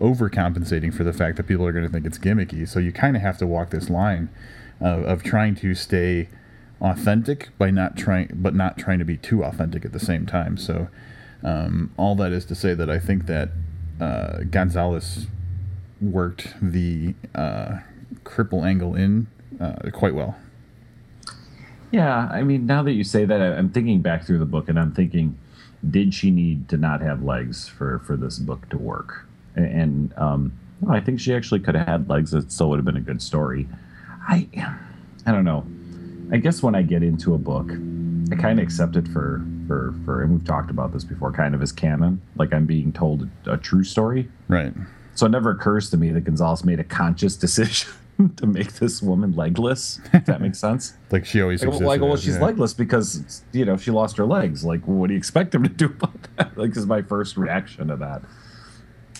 overcompensating 0.00 0.94
for 0.94 1.04
the 1.04 1.12
fact 1.12 1.36
that 1.36 1.46
people 1.46 1.66
are 1.66 1.72
going 1.72 1.84
to 1.84 1.90
think 1.90 2.06
it's 2.06 2.18
gimmicky. 2.18 2.66
So 2.68 2.78
you 2.78 2.92
kind 2.92 3.16
of 3.16 3.22
have 3.22 3.38
to 3.38 3.46
walk 3.46 3.70
this 3.70 3.90
line 3.90 4.30
of, 4.80 5.04
of 5.04 5.22
trying 5.22 5.54
to 5.56 5.74
stay 5.74 6.28
authentic 6.80 7.50
by 7.58 7.70
not 7.70 7.96
trying, 7.96 8.30
but 8.34 8.54
not 8.54 8.78
trying 8.78 8.98
to 8.98 9.04
be 9.04 9.18
too 9.18 9.44
authentic 9.44 9.84
at 9.84 9.92
the 9.92 10.00
same 10.00 10.24
time. 10.24 10.56
So 10.56 10.88
um, 11.42 11.92
all 11.98 12.14
that 12.16 12.32
is 12.32 12.44
to 12.46 12.54
say 12.54 12.74
that 12.74 12.88
I 12.88 12.98
think 12.98 13.26
that 13.26 13.50
uh, 14.00 14.44
Gonzalez 14.50 15.26
worked 16.00 16.54
the 16.62 17.14
uh, 17.34 17.80
cripple 18.24 18.66
angle 18.66 18.94
in 18.94 19.26
uh, 19.60 19.90
quite 19.92 20.14
well. 20.14 20.36
Yeah, 21.92 22.28
I 22.30 22.42
mean, 22.42 22.66
now 22.66 22.82
that 22.84 22.92
you 22.92 23.04
say 23.04 23.24
that, 23.24 23.40
I'm 23.40 23.70
thinking 23.70 24.00
back 24.00 24.24
through 24.24 24.38
the 24.38 24.46
book, 24.46 24.68
and 24.68 24.78
I'm 24.78 24.92
thinking, 24.92 25.36
did 25.88 26.14
she 26.14 26.30
need 26.30 26.68
to 26.68 26.76
not 26.76 27.00
have 27.00 27.22
legs 27.22 27.68
for 27.68 27.98
for 28.00 28.16
this 28.16 28.38
book 28.38 28.68
to 28.70 28.78
work? 28.78 29.26
And 29.56 30.12
um, 30.16 30.52
well, 30.80 30.94
I 30.94 31.00
think 31.00 31.20
she 31.20 31.34
actually 31.34 31.60
could 31.60 31.74
have 31.74 31.86
had 31.86 32.08
legs. 32.08 32.32
It 32.32 32.52
still 32.52 32.70
would 32.70 32.78
have 32.78 32.84
been 32.84 32.96
a 32.96 33.00
good 33.00 33.20
story. 33.20 33.68
I, 34.28 34.48
I 35.26 35.32
don't 35.32 35.44
know. 35.44 35.66
I 36.32 36.36
guess 36.36 36.62
when 36.62 36.74
I 36.74 36.82
get 36.82 37.02
into 37.02 37.34
a 37.34 37.38
book, 37.38 37.70
I 38.32 38.36
kind 38.36 38.60
of 38.60 38.64
accept 38.64 38.96
it 38.96 39.08
for 39.08 39.44
for 39.66 39.94
for, 40.04 40.22
and 40.22 40.32
we've 40.32 40.44
talked 40.44 40.70
about 40.70 40.92
this 40.92 41.04
before, 41.04 41.32
kind 41.32 41.54
of 41.54 41.62
as 41.62 41.72
canon, 41.72 42.20
like 42.36 42.52
I'm 42.52 42.66
being 42.66 42.92
told 42.92 43.28
a, 43.46 43.54
a 43.54 43.56
true 43.56 43.84
story. 43.84 44.28
Right. 44.48 44.72
So 45.14 45.26
it 45.26 45.30
never 45.30 45.50
occurs 45.50 45.90
to 45.90 45.96
me 45.96 46.10
that 46.10 46.22
Gonzalez 46.22 46.64
made 46.64 46.78
a 46.78 46.84
conscious 46.84 47.36
decision 47.46 47.90
to 48.36 48.46
make 48.46 48.74
this 48.74 49.02
woman 49.02 49.32
legless. 49.32 50.00
If 50.12 50.26
that 50.26 50.40
makes 50.40 50.58
sense. 50.58 50.94
Like 51.10 51.24
she 51.24 51.42
always 51.42 51.64
Like, 51.64 51.80
like, 51.80 52.00
well, 52.00 52.16
she's 52.16 52.36
yeah. 52.36 52.44
legless 52.44 52.72
because 52.72 53.42
you 53.52 53.64
know 53.64 53.76
she 53.76 53.90
lost 53.90 54.16
her 54.16 54.26
legs. 54.26 54.64
Like, 54.64 54.82
what 54.86 55.08
do 55.08 55.14
you 55.14 55.18
expect 55.18 55.54
him 55.54 55.64
to 55.64 55.68
do 55.68 55.86
about 55.86 56.28
that? 56.36 56.56
Like, 56.56 56.76
is 56.76 56.86
my 56.86 57.02
first 57.02 57.36
reaction 57.36 57.88
to 57.88 57.96
that. 57.96 58.22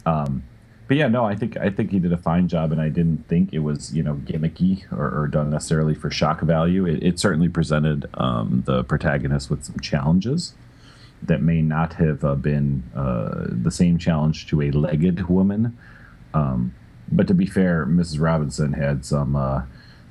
Um, 0.06 0.44
but 0.86 0.96
yeah, 0.96 1.08
no, 1.08 1.24
I 1.24 1.36
think 1.36 1.56
I 1.56 1.70
think 1.70 1.90
he 1.90 1.98
did 1.98 2.12
a 2.12 2.16
fine 2.16 2.48
job, 2.48 2.72
and 2.72 2.80
I 2.80 2.88
didn't 2.88 3.28
think 3.28 3.52
it 3.52 3.60
was 3.60 3.94
you 3.94 4.02
know 4.02 4.14
gimmicky 4.14 4.90
or, 4.92 5.22
or 5.22 5.28
done 5.28 5.50
necessarily 5.50 5.94
for 5.94 6.10
shock 6.10 6.40
value. 6.40 6.86
It, 6.86 7.02
it 7.02 7.18
certainly 7.18 7.48
presented 7.48 8.08
um, 8.14 8.62
the 8.66 8.84
protagonist 8.84 9.50
with 9.50 9.64
some 9.64 9.78
challenges 9.80 10.54
that 11.22 11.42
may 11.42 11.62
not 11.62 11.92
have 11.94 12.24
uh, 12.24 12.34
been 12.34 12.82
uh, 12.94 13.46
the 13.50 13.70
same 13.70 13.98
challenge 13.98 14.46
to 14.48 14.62
a 14.62 14.70
legged 14.70 15.28
woman. 15.28 15.76
Um, 16.34 16.74
but 17.12 17.26
to 17.28 17.34
be 17.34 17.46
fair, 17.46 17.86
Mrs. 17.86 18.20
Robinson 18.20 18.72
had 18.74 19.04
some 19.04 19.36
uh, 19.36 19.62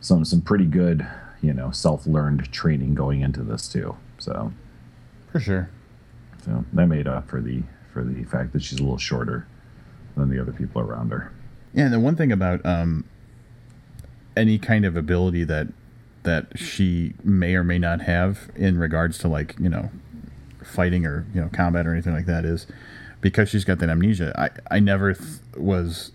some 0.02 0.26
some 0.26 0.42
pretty 0.42 0.66
good, 0.66 1.08
you 1.42 1.54
know, 1.54 1.72
self-learned 1.72 2.52
training 2.52 2.96
going 2.96 3.22
into 3.22 3.44
this 3.44 3.68
too. 3.68 3.96
So, 4.18 4.52
for 5.32 5.40
sure. 5.40 5.70
so 6.44 6.66
that 6.74 6.88
made 6.88 7.08
up 7.08 7.30
for 7.30 7.42
the 7.42 7.64
for 7.94 8.04
the 8.04 8.24
fact 8.26 8.54
that 8.54 8.64
she's 8.64 8.80
a 8.80 8.84
little 8.84 8.98
shorter 8.98 9.48
than 10.16 10.30
the 10.30 10.42
other 10.42 10.52
people 10.52 10.82
around 10.82 11.12
her. 11.12 11.32
Yeah, 11.74 11.86
and 11.86 11.94
the 11.94 12.00
one 12.00 12.16
thing 12.16 12.32
about 12.32 12.66
um, 12.66 13.06
any 14.36 14.58
kind 14.58 14.86
of 14.86 14.98
ability 14.98 15.44
that 15.46 15.68
that 16.24 16.60
she 16.60 17.14
may 17.24 17.56
or 17.56 17.64
may 17.64 17.80
not 17.80 18.02
have 18.02 18.50
in 18.56 18.78
regards 18.78 19.18
to 19.20 19.28
like 19.28 19.56
you 19.60 19.70
know 19.70 19.90
fighting 20.64 21.06
or 21.06 21.26
you 21.34 21.42
know 21.42 21.50
combat 21.54 21.88
or 21.88 21.94
anything 21.94 22.14
like 22.14 22.26
that 22.26 22.44
is 22.44 22.68
because 23.22 23.50
she's 23.50 23.64
got 23.64 23.80
that 23.80 23.90
amnesia. 23.90 24.34
I 24.38 24.76
I 24.76 24.80
never 24.80 25.14
th- 25.14 25.40
was 25.56 26.12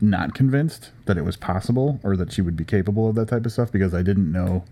not 0.00 0.34
convinced 0.34 0.90
that 1.06 1.16
it 1.16 1.24
was 1.24 1.36
possible 1.36 2.00
or 2.02 2.16
that 2.16 2.32
she 2.32 2.42
would 2.42 2.56
be 2.56 2.64
capable 2.64 3.08
of 3.08 3.14
that 3.16 3.28
type 3.28 3.44
of 3.44 3.52
stuff 3.52 3.70
because 3.70 3.94
I 3.94 4.02
didn't 4.02 4.30
know 4.30 4.64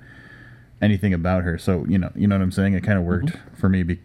anything 0.81 1.13
about 1.13 1.45
her. 1.45 1.59
So 1.59 1.85
you 1.89 1.99
know 1.99 2.11
you 2.15 2.27
know 2.27 2.37
what 2.37 2.43
I'm 2.43 2.53
saying. 2.53 2.75
It 2.75 2.83
kind 2.83 2.99
of 2.99 3.05
worked 3.05 3.33
for 3.57 3.69
me. 3.69 3.83
Be- 3.83 4.01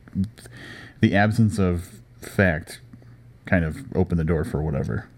the 0.99 1.15
absence 1.15 1.59
of 1.59 1.99
fact 2.21 2.79
kind 3.45 3.65
of 3.65 3.85
opened 3.95 4.19
the 4.19 4.23
door 4.25 4.43
for 4.43 4.61
whatever. 4.61 5.09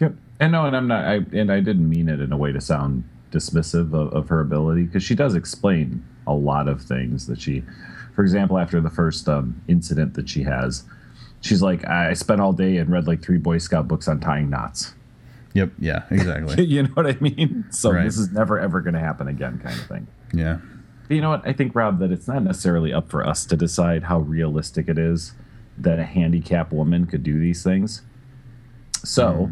Yep. 0.00 0.14
And 0.40 0.52
no, 0.52 0.64
and 0.66 0.76
I'm 0.76 0.88
not. 0.88 1.04
I 1.04 1.14
and 1.32 1.52
I 1.52 1.60
didn't 1.60 1.88
mean 1.88 2.08
it 2.08 2.20
in 2.20 2.32
a 2.32 2.36
way 2.36 2.52
to 2.52 2.60
sound 2.60 3.04
dismissive 3.30 3.92
of, 3.92 4.12
of 4.12 4.28
her 4.28 4.40
ability 4.40 4.84
because 4.84 5.02
she 5.02 5.14
does 5.14 5.34
explain 5.34 6.04
a 6.26 6.32
lot 6.32 6.68
of 6.68 6.80
things 6.82 7.26
that 7.26 7.40
she, 7.40 7.62
for 8.14 8.22
example, 8.22 8.58
after 8.58 8.80
the 8.80 8.90
first 8.90 9.28
um, 9.28 9.60
incident 9.68 10.14
that 10.14 10.28
she 10.28 10.42
has, 10.44 10.84
she's 11.40 11.62
like, 11.62 11.86
I 11.86 12.12
spent 12.14 12.40
all 12.40 12.52
day 12.52 12.76
and 12.76 12.90
read 12.90 13.06
like 13.06 13.22
three 13.22 13.38
Boy 13.38 13.58
Scout 13.58 13.88
books 13.88 14.08
on 14.08 14.20
tying 14.20 14.48
knots. 14.50 14.94
Yep. 15.54 15.72
Yeah. 15.78 16.04
Exactly. 16.10 16.64
you 16.66 16.82
know 16.84 16.90
what 16.90 17.06
I 17.06 17.16
mean? 17.20 17.64
So 17.70 17.90
Right. 17.92 18.04
this 18.04 18.18
is 18.18 18.30
never 18.32 18.58
ever 18.58 18.80
going 18.80 18.94
to 18.94 19.00
happen 19.00 19.28
again, 19.28 19.58
kind 19.58 19.78
of 19.78 19.86
thing. 19.86 20.06
yeah. 20.32 20.58
But 21.08 21.14
you 21.14 21.20
know 21.22 21.30
what? 21.30 21.46
I 21.46 21.52
think 21.54 21.74
Rob 21.74 22.00
that 22.00 22.12
it's 22.12 22.28
not 22.28 22.42
necessarily 22.42 22.92
up 22.92 23.08
for 23.08 23.26
us 23.26 23.46
to 23.46 23.56
decide 23.56 24.04
how 24.04 24.18
realistic 24.20 24.88
it 24.88 24.98
is 24.98 25.32
that 25.78 25.98
a 25.98 26.04
handicapped 26.04 26.70
woman 26.72 27.06
could 27.06 27.22
do 27.22 27.38
these 27.40 27.62
things. 27.62 28.02
So, 29.04 29.50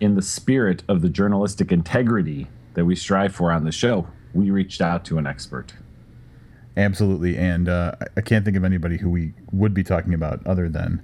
in 0.00 0.14
the 0.14 0.22
spirit 0.22 0.82
of 0.88 1.00
the 1.02 1.08
journalistic 1.08 1.72
integrity 1.72 2.46
that 2.74 2.84
we 2.84 2.94
strive 2.94 3.34
for 3.34 3.50
on 3.50 3.64
the 3.64 3.72
show, 3.72 4.06
we 4.34 4.50
reached 4.50 4.80
out 4.80 5.04
to 5.06 5.18
an 5.18 5.26
expert. 5.26 5.74
Absolutely, 6.76 7.36
and 7.36 7.68
uh, 7.68 7.94
I 8.16 8.20
can't 8.20 8.44
think 8.44 8.56
of 8.56 8.64
anybody 8.64 8.96
who 8.98 9.10
we 9.10 9.32
would 9.50 9.74
be 9.74 9.82
talking 9.82 10.14
about 10.14 10.46
other 10.46 10.68
than 10.68 11.02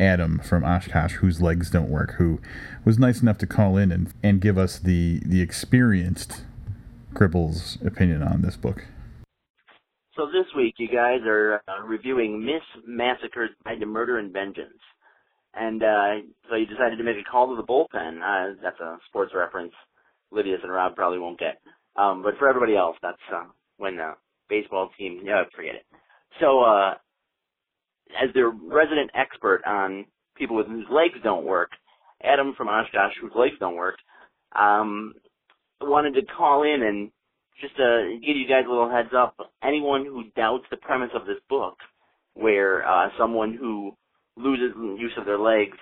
Adam 0.00 0.38
from 0.40 0.64
Oshkosh, 0.64 1.14
whose 1.14 1.40
legs 1.40 1.70
don't 1.70 1.90
work, 1.90 2.14
who 2.14 2.40
was 2.84 2.98
nice 2.98 3.20
enough 3.20 3.38
to 3.38 3.46
call 3.46 3.76
in 3.76 3.92
and, 3.92 4.12
and 4.22 4.40
give 4.40 4.58
us 4.58 4.78
the 4.78 5.20
the 5.24 5.40
experienced 5.40 6.42
cripple's 7.14 7.78
opinion 7.84 8.22
on 8.22 8.42
this 8.42 8.56
book. 8.56 8.86
So 10.16 10.26
this 10.26 10.46
week, 10.56 10.74
you 10.78 10.88
guys 10.88 11.20
are 11.26 11.62
uh, 11.68 11.82
reviewing 11.86 12.44
Miss 12.44 12.62
Massacred 12.86 13.50
by 13.64 13.74
the 13.78 13.86
Murder 13.86 14.18
and 14.18 14.32
Vengeance. 14.32 14.80
And 15.54 15.82
uh, 15.82 16.26
so 16.48 16.56
you 16.56 16.66
decided 16.66 16.96
to 16.98 17.04
make 17.04 17.16
a 17.16 17.30
call 17.30 17.48
to 17.48 17.56
the 17.56 17.66
bullpen. 17.66 18.20
Uh, 18.20 18.54
that's 18.62 18.78
a 18.80 18.98
sports 19.08 19.32
reference 19.34 19.72
Livius 20.32 20.62
and 20.62 20.72
Rob 20.72 20.94
probably 20.94 21.18
won't 21.18 21.38
get. 21.38 21.60
Um, 21.96 22.22
but 22.22 22.34
for 22.38 22.48
everybody 22.48 22.76
else, 22.76 22.96
that's 23.02 23.18
uh, 23.34 23.44
when 23.78 23.96
the 23.96 24.12
baseball 24.48 24.90
team, 24.98 25.20
yeah, 25.24 25.42
forget 25.54 25.74
it. 25.74 25.86
So 26.40 26.60
uh, 26.60 26.94
as 28.20 28.32
their 28.34 28.50
resident 28.50 29.10
expert 29.14 29.62
on 29.66 30.06
people 30.36 30.56
with 30.56 30.66
whose 30.66 30.86
legs 30.90 31.18
don't 31.22 31.44
work, 31.44 31.70
Adam 32.22 32.54
from 32.56 32.68
Oshkosh, 32.68 33.14
whose 33.20 33.32
legs 33.34 33.54
don't 33.60 33.76
work, 33.76 33.96
um, 34.54 35.14
wanted 35.80 36.14
to 36.14 36.22
call 36.36 36.62
in 36.62 36.82
and 36.82 37.10
just 37.60 37.76
to 37.76 38.18
give 38.24 38.36
you 38.36 38.48
guys 38.48 38.64
a 38.66 38.70
little 38.70 38.90
heads 38.90 39.10
up, 39.16 39.36
anyone 39.62 40.04
who 40.04 40.24
doubts 40.36 40.64
the 40.70 40.76
premise 40.78 41.10
of 41.14 41.26
this 41.26 41.36
book, 41.48 41.76
where 42.34 42.86
uh, 42.86 43.08
someone 43.18 43.54
who 43.54 43.92
loses 44.36 44.74
use 44.98 45.12
of 45.18 45.26
their 45.26 45.38
legs 45.38 45.76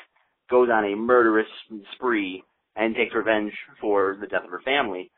goes 0.50 0.68
on 0.72 0.84
a 0.84 0.96
murderous 0.96 1.46
spree 1.94 2.42
and 2.74 2.94
takes 2.94 3.14
revenge 3.14 3.52
for 3.80 4.16
the 4.20 4.26
death 4.26 4.44
of 4.44 4.50
her 4.50 4.62
family, 4.64 5.10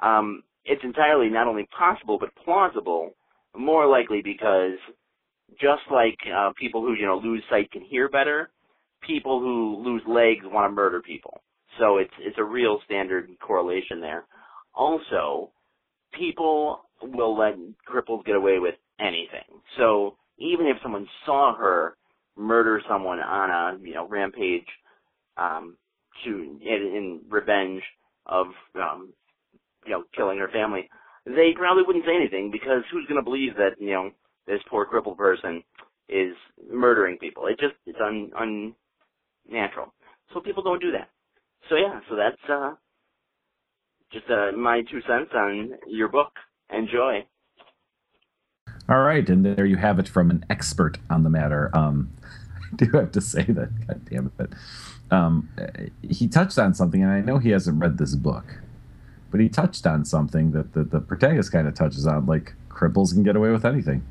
um, 0.00 0.42
it's 0.64 0.82
entirely 0.84 1.28
not 1.28 1.46
only 1.46 1.68
possible 1.76 2.18
but 2.18 2.34
plausible. 2.44 3.10
More 3.54 3.86
likely 3.86 4.22
because 4.22 4.78
just 5.60 5.82
like 5.90 6.18
uh, 6.34 6.52
people 6.58 6.82
who 6.82 6.94
you 6.94 7.06
know 7.06 7.20
lose 7.22 7.42
sight 7.50 7.70
can 7.70 7.82
hear 7.82 8.08
better, 8.08 8.50
people 9.02 9.40
who 9.40 9.82
lose 9.82 10.02
legs 10.06 10.44
want 10.44 10.70
to 10.70 10.74
murder 10.74 11.00
people. 11.02 11.40
So 11.78 11.98
it's 11.98 12.12
it's 12.20 12.38
a 12.38 12.44
real 12.44 12.80
standard 12.84 13.28
correlation 13.40 14.00
there. 14.00 14.24
Also, 14.74 15.50
people 16.12 16.80
will 17.02 17.36
let 17.36 17.54
cripples 17.88 18.24
get 18.24 18.36
away 18.36 18.58
with 18.58 18.74
anything. 19.00 19.60
So 19.76 20.16
even 20.38 20.66
if 20.66 20.76
someone 20.82 21.06
saw 21.26 21.56
her 21.56 21.96
murder 22.36 22.80
someone 22.88 23.18
on 23.20 23.50
a 23.50 23.78
you 23.86 23.94
know 23.94 24.08
rampage 24.08 24.66
um, 25.36 25.76
to 26.24 26.30
in, 26.30 26.60
in 26.62 27.20
revenge 27.28 27.82
of 28.26 28.46
um, 28.76 29.12
you 29.84 29.92
know 29.92 30.04
killing 30.16 30.38
her 30.38 30.48
family, 30.48 30.88
they 31.26 31.52
probably 31.56 31.84
wouldn't 31.86 32.04
say 32.04 32.16
anything 32.16 32.50
because 32.50 32.82
who's 32.90 33.06
going 33.06 33.20
to 33.20 33.24
believe 33.24 33.54
that 33.56 33.72
you 33.78 33.90
know 33.90 34.10
this 34.46 34.60
poor 34.68 34.84
crippled 34.84 35.18
person 35.18 35.62
is 36.08 36.34
murdering 36.70 37.18
people? 37.18 37.46
It 37.46 37.58
just 37.58 37.74
it's 37.86 37.98
un 38.00 38.32
unnatural. 39.48 39.92
So 40.32 40.40
people 40.40 40.62
don't 40.62 40.80
do 40.80 40.92
that. 40.92 41.10
So 41.68 41.76
yeah, 41.76 42.00
so 42.08 42.16
that's 42.16 42.50
uh 42.50 42.74
just 44.12 44.26
uh, 44.30 44.52
my 44.56 44.82
two 44.90 45.00
cents 45.08 45.30
on 45.34 45.72
your 45.86 46.08
book. 46.08 46.32
Enjoy. 46.70 47.24
All 48.88 49.00
right, 49.00 49.26
and 49.28 49.44
there 49.44 49.64
you 49.64 49.76
have 49.76 49.98
it 49.98 50.08
from 50.08 50.30
an 50.30 50.44
expert 50.50 50.98
on 51.08 51.22
the 51.22 51.30
matter. 51.30 51.70
Um, 51.72 52.12
I 52.72 52.76
do 52.76 52.90
have 52.92 53.12
to 53.12 53.20
say 53.20 53.44
that, 53.44 53.86
God 53.86 54.04
damn 54.10 54.32
it, 54.38 54.52
um, 55.10 55.48
he 56.02 56.26
touched 56.26 56.58
on 56.58 56.74
something, 56.74 57.02
and 57.02 57.12
I 57.12 57.20
know 57.20 57.38
he 57.38 57.50
hasn't 57.50 57.80
read 57.80 57.98
this 57.98 58.14
book, 58.14 58.60
but 59.30 59.40
he 59.40 59.48
touched 59.48 59.86
on 59.86 60.04
something 60.04 60.52
that 60.52 60.72
the, 60.72 60.84
the 60.84 61.00
protagonist 61.00 61.52
kind 61.52 61.68
of 61.68 61.74
touches 61.74 62.06
on, 62.06 62.26
like 62.26 62.54
cripples 62.68 63.12
can 63.12 63.22
get 63.22 63.36
away 63.36 63.50
with 63.50 63.64
anything. 63.64 64.04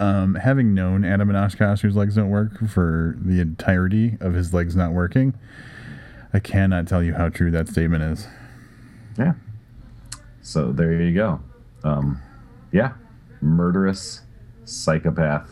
Um, 0.00 0.34
having 0.34 0.74
known 0.74 1.04
Adam 1.04 1.28
and 1.28 1.36
Oshkosh, 1.36 1.82
whose 1.82 1.94
legs 1.94 2.14
don't 2.14 2.30
work, 2.30 2.66
for 2.68 3.16
the 3.20 3.40
entirety 3.40 4.16
of 4.20 4.32
his 4.32 4.54
legs 4.54 4.74
not 4.74 4.92
working, 4.92 5.34
I 6.32 6.38
cannot 6.40 6.88
tell 6.88 7.02
you 7.02 7.14
how 7.14 7.28
true 7.28 7.50
that 7.50 7.68
statement 7.68 8.02
is. 8.04 8.26
Yeah. 9.18 9.34
So 10.42 10.72
there 10.72 11.00
you 11.00 11.14
go. 11.14 11.40
Um, 11.84 12.20
yeah, 12.72 12.94
murderous, 13.42 14.22
psychopath, 14.64 15.50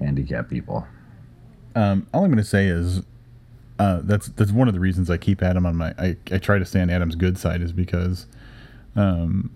handicapped 0.00 0.50
people. 0.50 0.86
Um, 1.74 2.06
all 2.12 2.24
I'm 2.24 2.30
going 2.30 2.38
to 2.38 2.44
say 2.44 2.66
is 2.66 3.02
uh, 3.78 4.00
that's 4.02 4.28
that's 4.28 4.52
one 4.52 4.68
of 4.68 4.74
the 4.74 4.80
reasons 4.80 5.08
I 5.08 5.16
keep 5.16 5.42
Adam 5.42 5.66
on 5.66 5.76
my. 5.76 5.94
I, 5.98 6.16
I 6.30 6.38
try 6.38 6.58
to 6.58 6.64
stay 6.64 6.80
on 6.80 6.90
Adam's 6.90 7.14
good 7.14 7.38
side 7.38 7.62
is 7.62 7.72
because 7.72 8.26
um, 8.96 9.50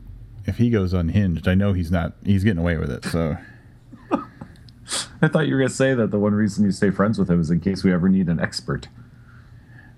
if 0.46 0.56
he 0.58 0.70
goes 0.70 0.92
unhinged, 0.92 1.48
I 1.48 1.54
know 1.54 1.72
he's 1.72 1.90
not. 1.90 2.14
He's 2.24 2.44
getting 2.44 2.60
away 2.60 2.76
with 2.76 2.90
it. 2.90 3.04
So 3.04 3.36
I 5.22 5.28
thought 5.28 5.46
you 5.46 5.54
were 5.54 5.60
going 5.60 5.68
to 5.68 5.74
say 5.74 5.94
that 5.94 6.10
the 6.10 6.18
one 6.18 6.34
reason 6.34 6.64
you 6.64 6.72
stay 6.72 6.90
friends 6.90 7.18
with 7.18 7.30
him 7.30 7.40
is 7.40 7.50
in 7.50 7.60
case 7.60 7.84
we 7.84 7.92
ever 7.92 8.08
need 8.08 8.28
an 8.28 8.40
expert. 8.40 8.88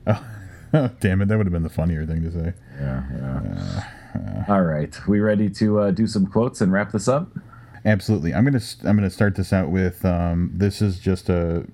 oh, 0.07 0.25
damn 1.01 1.23
it, 1.23 1.29
that 1.29 1.37
would 1.37 1.47
have 1.47 1.53
been 1.53 1.63
the 1.63 1.69
funnier 1.69 2.07
thing 2.07 2.23
to 2.23 2.33
say. 2.33 2.55
Yeah, 2.79 3.03
yeah. 3.13 4.45
All 4.49 4.63
right, 4.63 4.99
we 5.07 5.21
ready 5.21 5.51
to 5.51 5.81
uh, 5.81 5.91
do 5.91 6.07
some 6.07 6.27
quotes 6.27 6.61
and 6.61 6.73
wrap 6.73 6.93
this 6.93 7.09
up? 7.09 7.29
Absolutely. 7.85 8.35
I'm 8.35 8.45
gonna 8.45 8.61
I'm 8.85 8.97
gonna 8.97 9.11
start 9.11 9.37
this 9.37 9.53
out 9.53 9.71
with 9.71 10.05
um, 10.05 10.51
this 10.53 10.83
is 10.83 10.99
just 10.99 11.29
a 11.29 11.67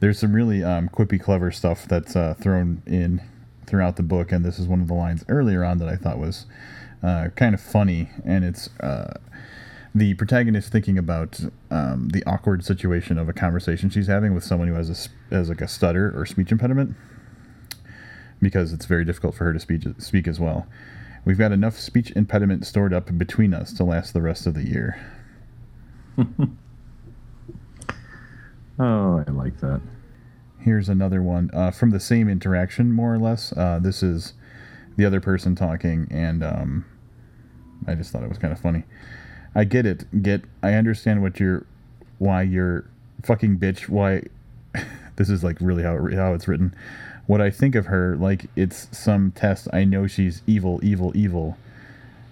there's 0.00 0.18
some 0.18 0.32
really 0.32 0.64
um, 0.64 0.88
quippy 0.88 1.20
clever 1.20 1.50
stuff 1.52 1.86
that's 1.86 2.16
uh, 2.16 2.34
thrown 2.40 2.82
in 2.86 3.22
throughout 3.66 3.96
the 3.96 4.02
book, 4.02 4.32
and 4.32 4.44
this 4.44 4.58
is 4.58 4.66
one 4.66 4.80
of 4.80 4.88
the 4.88 4.94
lines 4.94 5.24
earlier 5.28 5.64
on 5.64 5.78
that 5.78 5.88
I 5.88 5.96
thought 5.96 6.18
was 6.18 6.46
uh, 7.02 7.28
kind 7.36 7.54
of 7.54 7.60
funny, 7.60 8.10
and 8.24 8.44
it's 8.44 8.68
uh, 8.80 9.14
the 9.94 10.14
protagonist 10.14 10.72
thinking 10.72 10.96
about 10.98 11.40
um, 11.70 12.08
the 12.08 12.24
awkward 12.24 12.64
situation 12.64 13.18
of 13.18 13.28
a 13.28 13.32
conversation 13.32 13.90
she's 13.90 14.06
having 14.06 14.34
with 14.34 14.42
someone 14.44 14.68
who 14.68 14.74
has 14.74 14.88
a 14.88 14.92
s- 14.92 15.08
has 15.30 15.48
like 15.48 15.60
a 15.60 15.68
stutter 15.68 16.12
or 16.18 16.24
speech 16.24 16.50
impediment 16.50 16.94
because 18.40 18.72
it's 18.72 18.86
very 18.86 19.04
difficult 19.04 19.34
for 19.34 19.44
her 19.44 19.52
to 19.52 19.60
speak 19.60 19.82
speak 19.98 20.26
as 20.26 20.40
well. 20.40 20.66
We've 21.24 21.38
got 21.38 21.52
enough 21.52 21.78
speech 21.78 22.10
impediment 22.16 22.66
stored 22.66 22.92
up 22.92 23.16
between 23.16 23.54
us 23.54 23.72
to 23.74 23.84
last 23.84 24.12
the 24.14 24.22
rest 24.22 24.46
of 24.46 24.54
the 24.54 24.64
year. 24.66 24.98
Oh, 28.78 29.22
I 29.26 29.30
like 29.30 29.60
that. 29.60 29.80
Here's 30.58 30.88
another 30.88 31.22
one 31.22 31.50
uh, 31.52 31.70
from 31.70 31.90
the 31.90 32.00
same 32.00 32.28
interaction, 32.28 32.92
more 32.92 33.12
or 33.14 33.18
less. 33.18 33.52
Uh, 33.52 33.78
this 33.80 34.02
is 34.02 34.32
the 34.96 35.04
other 35.04 35.20
person 35.20 35.54
talking, 35.54 36.08
and 36.10 36.42
um, 36.42 36.84
I 37.86 37.94
just 37.94 38.12
thought 38.12 38.22
it 38.22 38.28
was 38.28 38.38
kind 38.38 38.52
of 38.52 38.58
funny. 38.60 38.84
I 39.54 39.64
get 39.64 39.86
it. 39.86 40.22
Get. 40.22 40.42
I 40.62 40.74
understand 40.74 41.22
what 41.22 41.38
you're, 41.40 41.66
why 42.18 42.42
you're 42.42 42.84
fucking 43.22 43.58
bitch. 43.58 43.88
Why. 43.88 44.22
this 45.16 45.28
is 45.28 45.44
like 45.44 45.58
really 45.60 45.82
how 45.82 45.94
it, 46.06 46.14
how 46.14 46.34
it's 46.34 46.48
written. 46.48 46.74
What 47.26 47.40
I 47.40 47.50
think 47.50 47.74
of 47.74 47.86
her, 47.86 48.16
like 48.16 48.46
it's 48.56 48.88
some 48.96 49.30
test. 49.32 49.68
I 49.72 49.84
know 49.84 50.06
she's 50.06 50.42
evil, 50.46 50.80
evil, 50.82 51.12
evil. 51.14 51.56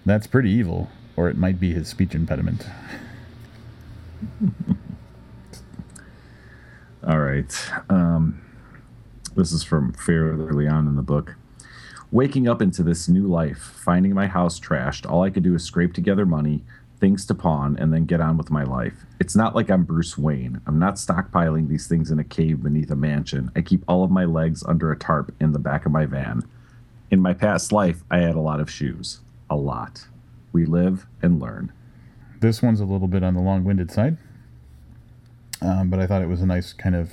That's 0.05 0.27
pretty 0.27 0.49
evil, 0.49 0.89
or 1.15 1.29
it 1.29 1.37
might 1.37 1.59
be 1.59 1.73
his 1.73 1.87
speech 1.87 2.15
impediment. 2.15 2.65
All 7.07 7.19
right. 7.19 7.71
Um, 7.89 8.41
this 9.35 9.51
is 9.51 9.63
from 9.63 9.93
fairly 9.93 10.43
early 10.43 10.67
on 10.67 10.87
in 10.87 10.95
the 10.95 11.01
book. 11.01 11.35
Waking 12.11 12.47
up 12.47 12.61
into 12.61 12.83
this 12.83 13.07
new 13.07 13.25
life, 13.25 13.57
finding 13.57 14.13
my 14.13 14.27
house 14.27 14.59
trashed, 14.59 15.09
all 15.09 15.23
I 15.23 15.29
could 15.29 15.43
do 15.43 15.55
is 15.55 15.63
scrape 15.63 15.93
together 15.93 16.25
money, 16.25 16.61
things 17.01 17.25
to 17.25 17.35
pawn, 17.35 17.75
and 17.77 17.91
then 17.91 18.05
get 18.05 18.21
on 18.21 18.37
with 18.37 18.51
my 18.51 18.63
life. 18.63 19.05
It's 19.19 19.35
not 19.35 19.55
like 19.55 19.69
I'm 19.69 19.83
Bruce 19.83 20.17
Wayne. 20.17 20.61
I'm 20.67 20.79
not 20.79 20.95
stockpiling 20.95 21.67
these 21.67 21.87
things 21.87 22.11
in 22.11 22.19
a 22.19 22.23
cave 22.23 22.63
beneath 22.63 22.91
a 22.91 22.95
mansion. 22.95 23.51
I 23.55 23.61
keep 23.61 23.83
all 23.87 24.03
of 24.03 24.11
my 24.11 24.23
legs 24.23 24.63
under 24.63 24.91
a 24.91 24.97
tarp 24.97 25.35
in 25.41 25.51
the 25.51 25.59
back 25.59 25.85
of 25.85 25.91
my 25.91 26.05
van. 26.05 26.43
In 27.09 27.19
my 27.19 27.33
past 27.33 27.71
life, 27.73 28.03
I 28.09 28.19
had 28.19 28.35
a 28.35 28.39
lot 28.39 28.61
of 28.61 28.69
shoes. 28.69 29.19
A 29.49 29.55
lot. 29.55 30.05
We 30.53 30.65
live 30.65 31.07
and 31.21 31.41
learn. 31.41 31.73
This 32.39 32.61
one's 32.61 32.79
a 32.79 32.85
little 32.85 33.07
bit 33.07 33.23
on 33.23 33.33
the 33.33 33.41
long-winded 33.41 33.91
side, 33.91 34.17
um, 35.61 35.89
but 35.89 35.99
I 35.99 36.07
thought 36.07 36.21
it 36.21 36.29
was 36.29 36.41
a 36.41 36.45
nice 36.45 36.71
kind 36.71 36.95
of 36.95 37.11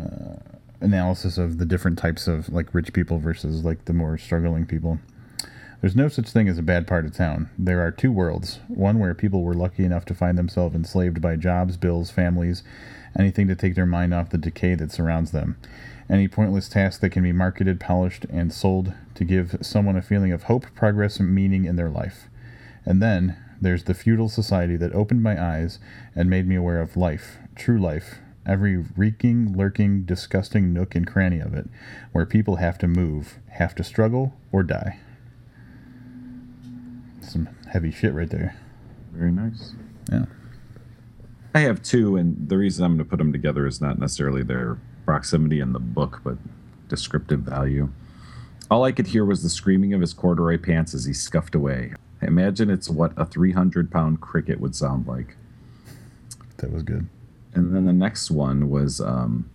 uh, 0.00 0.36
analysis 0.80 1.38
of 1.38 1.58
the 1.58 1.64
different 1.64 1.98
types 1.98 2.26
of 2.26 2.48
like 2.48 2.74
rich 2.74 2.92
people 2.92 3.18
versus 3.18 3.64
like 3.64 3.84
the 3.84 3.92
more 3.92 4.18
struggling 4.18 4.66
people. 4.66 4.98
There's 5.82 5.96
no 5.96 6.06
such 6.06 6.30
thing 6.30 6.48
as 6.48 6.58
a 6.58 6.62
bad 6.62 6.86
part 6.86 7.04
of 7.04 7.12
town. 7.12 7.50
There 7.58 7.80
are 7.80 7.90
two 7.90 8.12
worlds 8.12 8.60
one 8.68 9.00
where 9.00 9.14
people 9.14 9.42
were 9.42 9.52
lucky 9.52 9.84
enough 9.84 10.04
to 10.04 10.14
find 10.14 10.38
themselves 10.38 10.76
enslaved 10.76 11.20
by 11.20 11.34
jobs, 11.34 11.76
bills, 11.76 12.08
families, 12.08 12.62
anything 13.18 13.48
to 13.48 13.56
take 13.56 13.74
their 13.74 13.84
mind 13.84 14.14
off 14.14 14.30
the 14.30 14.38
decay 14.38 14.76
that 14.76 14.92
surrounds 14.92 15.32
them. 15.32 15.56
Any 16.08 16.28
pointless 16.28 16.68
task 16.68 17.00
that 17.00 17.10
can 17.10 17.24
be 17.24 17.32
marketed, 17.32 17.80
polished, 17.80 18.26
and 18.26 18.52
sold 18.52 18.92
to 19.16 19.24
give 19.24 19.56
someone 19.60 19.96
a 19.96 20.02
feeling 20.02 20.30
of 20.30 20.44
hope, 20.44 20.66
progress, 20.76 21.18
and 21.18 21.34
meaning 21.34 21.64
in 21.64 21.74
their 21.74 21.90
life. 21.90 22.28
And 22.86 23.02
then 23.02 23.36
There's 23.62 23.84
the 23.84 23.94
feudal 23.94 24.28
society 24.28 24.76
that 24.78 24.92
opened 24.92 25.22
my 25.22 25.40
eyes 25.40 25.78
and 26.16 26.28
made 26.28 26.48
me 26.48 26.56
aware 26.56 26.80
of 26.80 26.96
life, 26.96 27.38
true 27.54 27.78
life, 27.80 28.18
every 28.44 28.76
reeking, 28.76 29.56
lurking, 29.56 30.02
disgusting 30.02 30.72
nook 30.72 30.96
and 30.96 31.06
cranny 31.06 31.38
of 31.38 31.54
it, 31.54 31.68
where 32.10 32.26
people 32.26 32.56
have 32.56 32.76
to 32.78 32.88
move, 32.88 33.38
have 33.50 33.76
to 33.76 33.84
struggle, 33.84 34.34
or 34.50 34.64
die. 34.64 34.98
Heavy 37.72 37.90
shit 37.90 38.12
right 38.12 38.28
there. 38.28 38.54
Very 39.12 39.32
nice. 39.32 39.72
Yeah. 40.10 40.26
I 41.54 41.60
have 41.60 41.82
two, 41.82 42.16
and 42.16 42.46
the 42.46 42.58
reason 42.58 42.84
I'm 42.84 42.96
going 42.96 42.98
to 42.98 43.04
put 43.06 43.16
them 43.16 43.32
together 43.32 43.66
is 43.66 43.80
not 43.80 43.98
necessarily 43.98 44.42
their 44.42 44.76
proximity 45.06 45.58
in 45.58 45.72
the 45.72 45.78
book, 45.78 46.20
but 46.22 46.36
descriptive 46.88 47.40
value. 47.40 47.88
All 48.70 48.84
I 48.84 48.92
could 48.92 49.06
hear 49.06 49.24
was 49.24 49.42
the 49.42 49.48
screaming 49.48 49.94
of 49.94 50.02
his 50.02 50.12
corduroy 50.12 50.58
pants 50.58 50.92
as 50.92 51.06
he 51.06 51.14
scuffed 51.14 51.54
away. 51.54 51.94
Imagine 52.20 52.68
it's 52.68 52.90
what 52.90 53.14
a 53.16 53.24
300 53.24 53.90
pound 53.90 54.20
cricket 54.20 54.60
would 54.60 54.76
sound 54.76 55.06
like. 55.06 55.36
That 56.58 56.72
was 56.72 56.82
good. 56.82 57.08
And 57.54 57.74
then 57.74 57.86
the 57.86 57.92
next 57.94 58.30
one 58.30 58.68
was 58.68 59.00
um, 59.00 59.48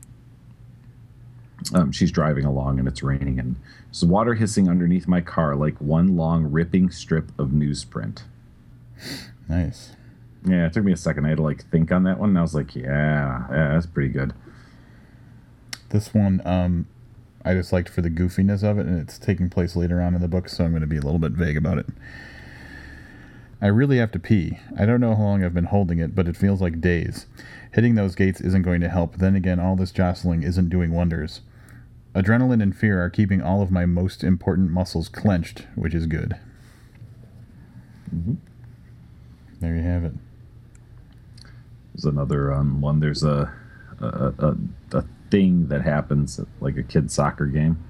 um, 1.73 1.91
she's 1.91 2.11
driving 2.11 2.45
along 2.45 2.79
and 2.79 2.87
it's 2.87 3.03
raining, 3.03 3.39
and 3.39 3.55
there's 3.87 4.05
water 4.05 4.35
hissing 4.35 4.69
underneath 4.69 5.07
my 5.07 5.21
car 5.21 5.55
like 5.55 5.79
one 5.79 6.15
long 6.15 6.45
ripping 6.45 6.89
strip 6.89 7.31
of 7.39 7.49
newsprint. 7.49 8.23
Nice. 9.49 9.93
Yeah, 10.45 10.65
it 10.65 10.73
took 10.73 10.83
me 10.83 10.93
a 10.93 10.97
second. 10.97 11.25
I 11.25 11.29
had 11.29 11.37
to 11.37 11.43
like 11.43 11.69
think 11.69 11.91
on 11.91 12.03
that 12.03 12.19
one, 12.19 12.29
and 12.29 12.39
I 12.39 12.41
was 12.41 12.55
like, 12.55 12.75
yeah, 12.75 13.45
yeah 13.49 13.73
that's 13.73 13.85
pretty 13.85 14.09
good. 14.09 14.33
This 15.89 16.13
one, 16.13 16.41
um, 16.45 16.87
I 17.45 17.53
just 17.53 17.71
liked 17.71 17.89
for 17.89 18.01
the 18.01 18.09
goofiness 18.09 18.63
of 18.63 18.77
it, 18.77 18.85
and 18.85 18.99
it's 18.99 19.17
taking 19.17 19.49
place 19.49 19.75
later 19.75 20.01
on 20.01 20.13
in 20.13 20.21
the 20.21 20.27
book, 20.27 20.49
so 20.49 20.65
I'm 20.65 20.71
going 20.71 20.81
to 20.81 20.87
be 20.87 20.97
a 20.97 21.01
little 21.01 21.19
bit 21.19 21.31
vague 21.31 21.57
about 21.57 21.77
it. 21.77 21.87
I 23.61 23.67
really 23.67 23.97
have 23.97 24.11
to 24.11 24.19
pee. 24.19 24.59
I 24.77 24.85
don't 24.85 25.01
know 25.01 25.15
how 25.15 25.23
long 25.23 25.43
I've 25.43 25.53
been 25.53 25.65
holding 25.65 25.99
it, 25.99 26.13
but 26.13 26.27
it 26.27 26.37
feels 26.37 26.61
like 26.61 26.79
days. 26.79 27.25
Hitting 27.73 27.95
those 27.95 28.15
gates 28.15 28.39
isn't 28.41 28.61
going 28.61 28.81
to 28.81 28.89
help. 28.89 29.15
Then 29.15 29.35
again, 29.35 29.59
all 29.59 29.75
this 29.75 29.91
jostling 29.91 30.43
isn't 30.43 30.69
doing 30.69 30.91
wonders. 30.91 31.41
Adrenaline 32.15 32.61
and 32.63 32.75
fear 32.75 33.03
are 33.03 33.09
keeping 33.09 33.41
all 33.41 33.61
of 33.61 33.71
my 33.71 33.85
most 33.85 34.23
important 34.23 34.71
muscles 34.71 35.07
clenched, 35.07 35.67
which 35.75 35.93
is 35.93 36.07
good. 36.07 36.37
Mm-hmm. 38.13 38.35
There 39.59 39.75
you 39.75 39.83
have 39.83 40.03
it. 40.03 40.13
There's 41.93 42.05
another 42.05 42.53
um, 42.53 42.81
one. 42.81 42.99
There's 42.99 43.23
a 43.23 43.53
a, 43.99 44.33
a 44.37 44.57
a 44.91 45.03
thing 45.31 45.67
that 45.67 45.81
happens 45.81 46.39
at 46.39 46.47
like 46.59 46.77
a 46.77 46.83
kid 46.83 47.11
soccer 47.11 47.47
game, 47.47 47.83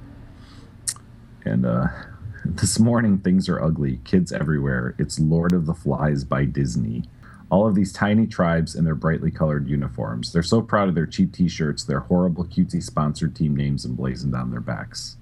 and 1.46 1.66
uh, 1.66 1.88
this 2.46 2.80
morning 2.80 3.20
things 3.20 3.50
are 3.50 3.62
ugly. 3.62 4.00
Kids 4.06 4.32
everywhere. 4.32 4.96
It's 4.98 5.20
Lord 5.20 5.54
of 5.54 5.66
the 5.66 5.74
Flies 5.74 6.24
by 6.24 6.46
Disney. 6.46 7.04
All 7.50 7.66
of 7.66 7.76
these 7.76 7.94
tiny 7.94 8.28
tribes 8.28 8.76
in 8.76 8.84
their 8.84 8.96
brightly 8.96 9.32
colored 9.32 9.68
uniforms. 9.70 10.34
They're 10.34 10.44
so 10.44 10.62
proud 10.62 10.90
of 10.90 10.96
their 10.96 11.06
cheap 11.06 11.32
T-shirts, 11.32 11.84
their 11.84 12.02
horrible 12.02 12.44
cutesy 12.44 12.84
sponsored 12.84 13.36
team 13.36 13.56
names 13.56 13.86
emblazoned 13.86 14.36
on 14.36 14.52
their 14.52 14.60
backs. 14.60 15.16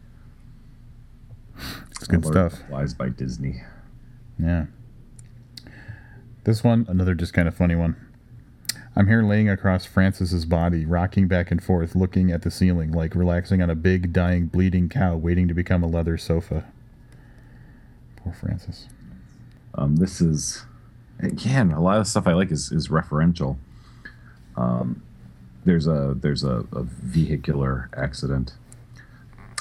It's 1.91 2.07
good 2.07 2.25
stuff. 2.25 2.63
Flies 2.67 2.93
by 2.93 3.09
Disney. 3.09 3.63
Yeah. 4.39 4.65
This 6.43 6.63
one, 6.63 6.85
another 6.89 7.15
just 7.15 7.33
kind 7.33 7.47
of 7.47 7.55
funny 7.55 7.75
one. 7.75 7.95
I'm 8.95 9.07
here 9.07 9.23
laying 9.23 9.49
across 9.49 9.85
Francis's 9.85 10.45
body, 10.45 10.85
rocking 10.85 11.27
back 11.27 11.51
and 11.51 11.61
forth, 11.61 11.95
looking 11.95 12.31
at 12.31 12.43
the 12.43 12.51
ceiling, 12.51 12.91
like 12.91 13.13
relaxing 13.13 13.61
on 13.61 13.69
a 13.69 13.75
big, 13.75 14.13
dying, 14.13 14.45
bleeding 14.45 14.87
cow 14.87 15.17
waiting 15.17 15.47
to 15.47 15.53
become 15.53 15.83
a 15.83 15.87
leather 15.87 16.17
sofa. 16.17 16.65
Poor 18.15 18.33
Francis. 18.33 18.87
Um, 19.73 19.97
this 19.97 20.21
is 20.21 20.65
again 21.19 21.71
a 21.71 21.81
lot 21.81 21.99
of 21.99 22.07
stuff 22.07 22.27
I 22.27 22.33
like 22.33 22.51
is, 22.51 22.71
is 22.71 22.89
referential. 22.89 23.57
Um, 24.57 25.03
there's 25.65 25.87
a 25.87 26.15
there's 26.19 26.43
a, 26.43 26.65
a 26.71 26.83
vehicular 26.83 27.89
accident. 27.95 28.53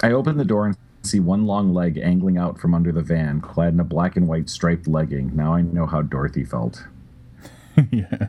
I 0.03 0.13
open 0.13 0.37
the 0.37 0.45
door 0.45 0.67
and 0.67 0.77
see 1.03 1.21
one 1.21 1.47
long 1.47 1.73
leg 1.73 1.99
angling 1.99 2.39
out 2.39 2.59
from 2.59 2.75
under 2.75 2.93
the 2.93 3.03
van, 3.03 3.41
clad 3.41 3.73
in 3.73 3.81
a 3.81 3.85
black 3.85 4.17
and 4.17 4.29
white 4.29 4.49
striped 4.49 4.87
legging. 4.87 5.35
Now 5.35 5.55
I 5.55 5.63
know 5.63 5.87
how 5.87 6.03
Dorothy 6.03 6.45
felt. 6.45 6.85
yeah. 7.91 8.29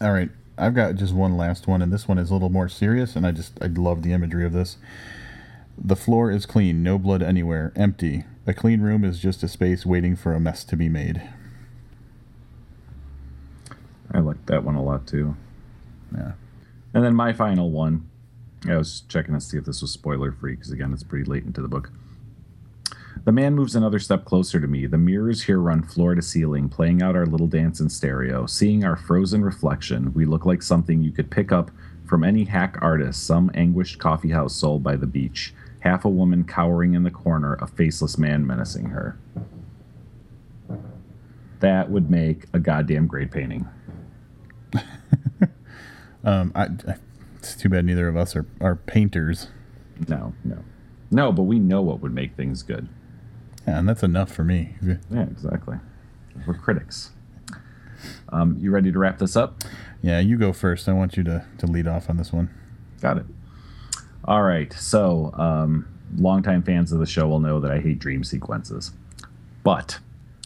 All 0.00 0.12
right. 0.12 0.30
I've 0.58 0.74
got 0.74 0.94
just 0.94 1.14
one 1.14 1.36
last 1.36 1.66
one, 1.66 1.82
and 1.82 1.92
this 1.92 2.08
one 2.08 2.18
is 2.18 2.30
a 2.30 2.32
little 2.32 2.48
more 2.48 2.68
serious, 2.68 3.14
and 3.14 3.26
I 3.26 3.30
just 3.30 3.52
I 3.60 3.66
love 3.66 4.02
the 4.02 4.12
imagery 4.12 4.46
of 4.46 4.52
this. 4.52 4.78
The 5.78 5.96
floor 5.96 6.30
is 6.30 6.46
clean, 6.46 6.82
no 6.82 6.98
blood 6.98 7.22
anywhere, 7.22 7.72
empty. 7.76 8.24
A 8.46 8.54
clean 8.54 8.80
room 8.80 9.04
is 9.04 9.18
just 9.18 9.42
a 9.42 9.48
space 9.48 9.84
waiting 9.84 10.16
for 10.16 10.32
a 10.32 10.40
mess 10.40 10.64
to 10.64 10.76
be 10.76 10.88
made. 10.88 11.22
I 14.12 14.20
like 14.20 14.46
that 14.46 14.64
one 14.64 14.76
a 14.76 14.82
lot 14.82 15.06
too. 15.06 15.36
Yeah. 16.14 16.32
And 16.94 17.04
then 17.04 17.14
my 17.14 17.32
final 17.32 17.70
one, 17.70 18.08
I 18.66 18.76
was 18.76 19.02
checking 19.08 19.34
to 19.34 19.40
see 19.40 19.58
if 19.58 19.64
this 19.64 19.82
was 19.82 19.90
spoiler 19.90 20.32
free 20.32 20.54
because 20.54 20.72
again, 20.72 20.92
it's 20.92 21.02
pretty 21.02 21.28
late 21.28 21.44
into 21.44 21.60
the 21.60 21.68
book. 21.68 21.90
The 23.24 23.32
man 23.32 23.54
moves 23.54 23.74
another 23.74 23.98
step 23.98 24.24
closer 24.24 24.60
to 24.60 24.68
me. 24.68 24.86
The 24.86 24.98
mirrors 24.98 25.42
here 25.42 25.58
run 25.58 25.82
floor 25.82 26.14
to 26.14 26.22
ceiling, 26.22 26.68
playing 26.68 27.02
out 27.02 27.16
our 27.16 27.26
little 27.26 27.48
dance 27.48 27.80
in 27.80 27.88
stereo. 27.90 28.46
Seeing 28.46 28.84
our 28.84 28.96
frozen 28.96 29.44
reflection, 29.44 30.14
we 30.14 30.24
look 30.24 30.46
like 30.46 30.62
something 30.62 31.02
you 31.02 31.10
could 31.10 31.30
pick 31.30 31.50
up 31.50 31.70
from 32.06 32.22
any 32.22 32.44
hack 32.44 32.78
artist, 32.80 33.26
some 33.26 33.50
anguished 33.54 33.98
coffeehouse 33.98 34.54
soul 34.54 34.78
by 34.78 34.94
the 34.94 35.08
beach. 35.08 35.52
Half 35.86 36.04
a 36.04 36.08
woman 36.08 36.42
cowering 36.42 36.94
in 36.94 37.04
the 37.04 37.12
corner, 37.12 37.54
a 37.54 37.68
faceless 37.68 38.18
man 38.18 38.44
menacing 38.44 38.86
her. 38.86 39.16
That 41.60 41.90
would 41.90 42.10
make 42.10 42.46
a 42.52 42.58
goddamn 42.58 43.06
great 43.06 43.30
painting. 43.30 43.68
Um, 46.24 46.50
I, 46.56 46.64
I, 46.64 46.96
it's 47.36 47.54
too 47.54 47.68
bad 47.68 47.84
neither 47.84 48.08
of 48.08 48.16
us 48.16 48.34
are, 48.34 48.46
are 48.60 48.74
painters. 48.74 49.46
No, 50.08 50.34
no. 50.42 50.64
No, 51.08 51.30
but 51.30 51.44
we 51.44 51.60
know 51.60 51.80
what 51.82 52.00
would 52.00 52.12
make 52.12 52.36
things 52.36 52.64
good. 52.64 52.88
Yeah, 53.64 53.78
and 53.78 53.88
that's 53.88 54.02
enough 54.02 54.32
for 54.32 54.42
me. 54.42 54.74
Yeah, 54.82 54.96
exactly. 55.22 55.76
We're 56.44 56.54
critics. 56.54 57.12
Um, 58.30 58.56
you 58.58 58.72
ready 58.72 58.90
to 58.90 58.98
wrap 58.98 59.18
this 59.18 59.36
up? 59.36 59.62
Yeah, 60.02 60.18
you 60.18 60.36
go 60.36 60.52
first. 60.52 60.88
I 60.88 60.94
want 60.94 61.16
you 61.16 61.22
to, 61.22 61.46
to 61.58 61.66
lead 61.66 61.86
off 61.86 62.10
on 62.10 62.16
this 62.16 62.32
one. 62.32 62.50
Got 63.00 63.18
it. 63.18 63.26
All 64.26 64.42
right. 64.42 64.72
So, 64.72 65.32
um, 65.34 65.86
longtime 66.16 66.62
fans 66.62 66.90
of 66.90 66.98
the 66.98 67.06
show 67.06 67.28
will 67.28 67.38
know 67.38 67.60
that 67.60 67.70
I 67.70 67.78
hate 67.78 68.00
dream 68.00 68.24
sequences, 68.24 68.92
but 69.62 69.98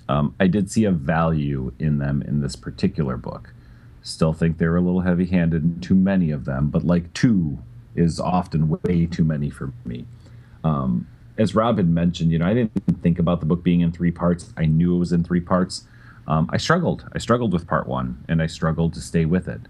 um, 0.08 0.34
I 0.38 0.48
did 0.48 0.70
see 0.70 0.84
a 0.84 0.90
value 0.90 1.72
in 1.78 1.98
them 1.98 2.22
in 2.22 2.40
this 2.40 2.56
particular 2.56 3.16
book. 3.16 3.54
Still 4.02 4.32
think 4.32 4.58
they 4.58 4.66
were 4.66 4.76
a 4.76 4.82
little 4.82 5.00
heavy 5.00 5.26
handed 5.26 5.62
in 5.62 5.80
too 5.80 5.94
many 5.94 6.30
of 6.30 6.44
them, 6.44 6.68
but 6.68 6.84
like 6.84 7.12
two 7.14 7.58
is 7.94 8.20
often 8.20 8.68
way 8.68 9.06
too 9.06 9.24
many 9.24 9.48
for 9.48 9.72
me. 9.84 10.04
Um, 10.62 11.06
as 11.38 11.54
Rob 11.54 11.78
had 11.78 11.88
mentioned, 11.88 12.32
you 12.32 12.38
know, 12.38 12.46
I 12.46 12.54
didn't 12.54 13.02
think 13.02 13.18
about 13.18 13.40
the 13.40 13.46
book 13.46 13.62
being 13.62 13.80
in 13.80 13.92
three 13.92 14.10
parts. 14.10 14.52
I 14.58 14.66
knew 14.66 14.96
it 14.96 14.98
was 14.98 15.12
in 15.12 15.24
three 15.24 15.40
parts. 15.40 15.84
Um, 16.26 16.50
I 16.52 16.58
struggled. 16.58 17.08
I 17.14 17.18
struggled 17.18 17.52
with 17.52 17.66
part 17.66 17.86
one, 17.86 18.24
and 18.28 18.42
I 18.42 18.46
struggled 18.46 18.92
to 18.94 19.00
stay 19.00 19.24
with 19.24 19.48
it. 19.48 19.62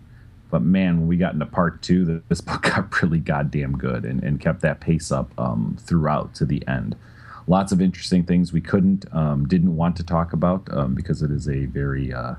But 0.51 0.63
man, 0.63 1.01
when 1.01 1.09
we 1.09 1.17
got 1.17 1.35
into 1.35 1.47
part 1.47 1.83
two, 1.83 2.23
this 2.29 2.41
book 2.41 2.63
got 2.63 3.03
really 3.03 3.19
goddamn 3.19 3.77
good 3.77 4.05
and, 4.05 4.23
and 4.23 4.41
kept 4.41 4.61
that 4.63 4.81
pace 4.81 5.13
up 5.13 5.33
um, 5.39 5.77
throughout 5.81 6.35
to 6.37 6.45
the 6.45 6.67
end. 6.67 6.97
Lots 7.47 7.73
of 7.73 7.81
interesting 7.81 8.25
things 8.25 8.53
we 8.53 8.61
couldn't, 8.61 9.07
um, 9.13 9.49
didn't 9.49 9.77
want 9.77 9.97
to 9.97 10.05
talk 10.05 10.33
about 10.33 10.69
um, 10.73 10.95
because 10.95 11.23
it 11.23 11.31
is 11.31 11.49
a 11.49 11.67
very, 11.67 12.13
uh, 12.13 12.35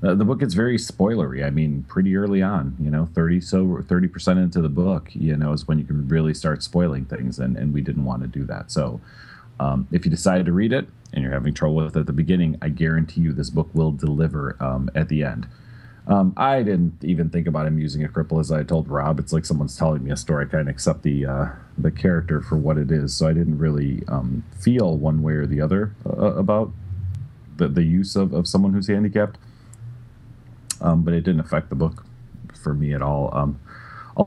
the 0.00 0.24
book 0.24 0.42
is 0.42 0.54
very 0.54 0.76
spoilery. 0.76 1.44
I 1.44 1.50
mean, 1.50 1.84
pretty 1.88 2.16
early 2.16 2.42
on, 2.42 2.76
you 2.80 2.90
know, 2.90 3.08
30 3.14 3.40
so 3.40 3.64
30% 3.64 4.42
into 4.42 4.60
the 4.60 4.68
book, 4.68 5.10
you 5.12 5.36
know, 5.36 5.52
is 5.52 5.68
when 5.68 5.78
you 5.78 5.84
can 5.84 6.08
really 6.08 6.34
start 6.34 6.62
spoiling 6.62 7.04
things. 7.04 7.38
And, 7.38 7.56
and 7.56 7.72
we 7.72 7.82
didn't 7.82 8.04
want 8.04 8.22
to 8.22 8.28
do 8.28 8.44
that. 8.46 8.70
So 8.70 9.00
um, 9.60 9.86
if 9.92 10.04
you 10.04 10.10
decided 10.10 10.46
to 10.46 10.52
read 10.52 10.72
it 10.72 10.88
and 11.12 11.22
you're 11.22 11.32
having 11.32 11.52
trouble 11.52 11.76
with 11.76 11.96
it 11.96 12.00
at 12.00 12.06
the 12.06 12.12
beginning, 12.12 12.56
I 12.62 12.70
guarantee 12.70 13.20
you 13.20 13.32
this 13.32 13.50
book 13.50 13.68
will 13.74 13.92
deliver 13.92 14.56
um, 14.60 14.90
at 14.94 15.08
the 15.08 15.22
end. 15.22 15.46
Um, 16.10 16.34
I 16.36 16.64
didn't 16.64 17.04
even 17.04 17.30
think 17.30 17.46
about 17.46 17.68
him 17.68 17.78
using 17.78 18.04
a 18.04 18.08
cripple, 18.08 18.40
as 18.40 18.50
I 18.50 18.64
told 18.64 18.88
Rob. 18.88 19.20
It's 19.20 19.32
like 19.32 19.46
someone's 19.46 19.76
telling 19.76 20.02
me 20.02 20.10
a 20.10 20.16
story. 20.16 20.44
I 20.44 20.48
kind 20.48 20.62
of 20.62 20.74
accept 20.74 21.02
the 21.02 21.24
uh, 21.24 21.46
the 21.78 21.92
character 21.92 22.40
for 22.40 22.56
what 22.56 22.78
it 22.78 22.90
is, 22.90 23.14
so 23.14 23.28
I 23.28 23.32
didn't 23.32 23.58
really 23.58 24.02
um, 24.08 24.42
feel 24.58 24.96
one 24.96 25.22
way 25.22 25.34
or 25.34 25.46
the 25.46 25.60
other 25.60 25.94
uh, 26.04 26.34
about 26.34 26.72
the 27.58 27.68
the 27.68 27.84
use 27.84 28.16
of, 28.16 28.32
of 28.32 28.48
someone 28.48 28.72
who's 28.72 28.88
handicapped. 28.88 29.38
Um, 30.80 31.02
but 31.02 31.14
it 31.14 31.20
didn't 31.20 31.40
affect 31.40 31.68
the 31.68 31.76
book 31.76 32.04
for 32.60 32.74
me 32.74 32.92
at 32.92 33.02
all. 33.02 33.30
Um, 33.32 33.60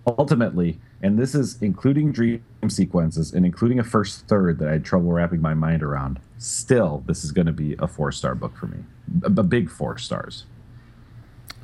ultimately, 0.08 0.80
and 1.02 1.20
this 1.20 1.36
is 1.36 1.62
including 1.62 2.14
dream 2.14 2.42
sequences 2.70 3.34
and 3.34 3.46
including 3.46 3.78
a 3.80 3.84
first 3.84 4.26
third 4.30 4.60
that 4.60 4.70
I 4.70 4.74
had 4.74 4.86
trouble 4.86 5.12
wrapping 5.12 5.42
my 5.42 5.54
mind 5.54 5.84
around. 5.84 6.22
Still, 6.38 7.04
this 7.08 7.26
is 7.26 7.34
going 7.34 7.48
to 7.48 7.54
be 7.54 7.76
a 7.78 7.88
four 7.88 8.14
star 8.14 8.36
book 8.36 8.56
for 8.56 8.68
me, 8.68 8.86
a 9.24 9.44
big 9.44 9.70
four 9.70 9.98
stars. 9.98 10.46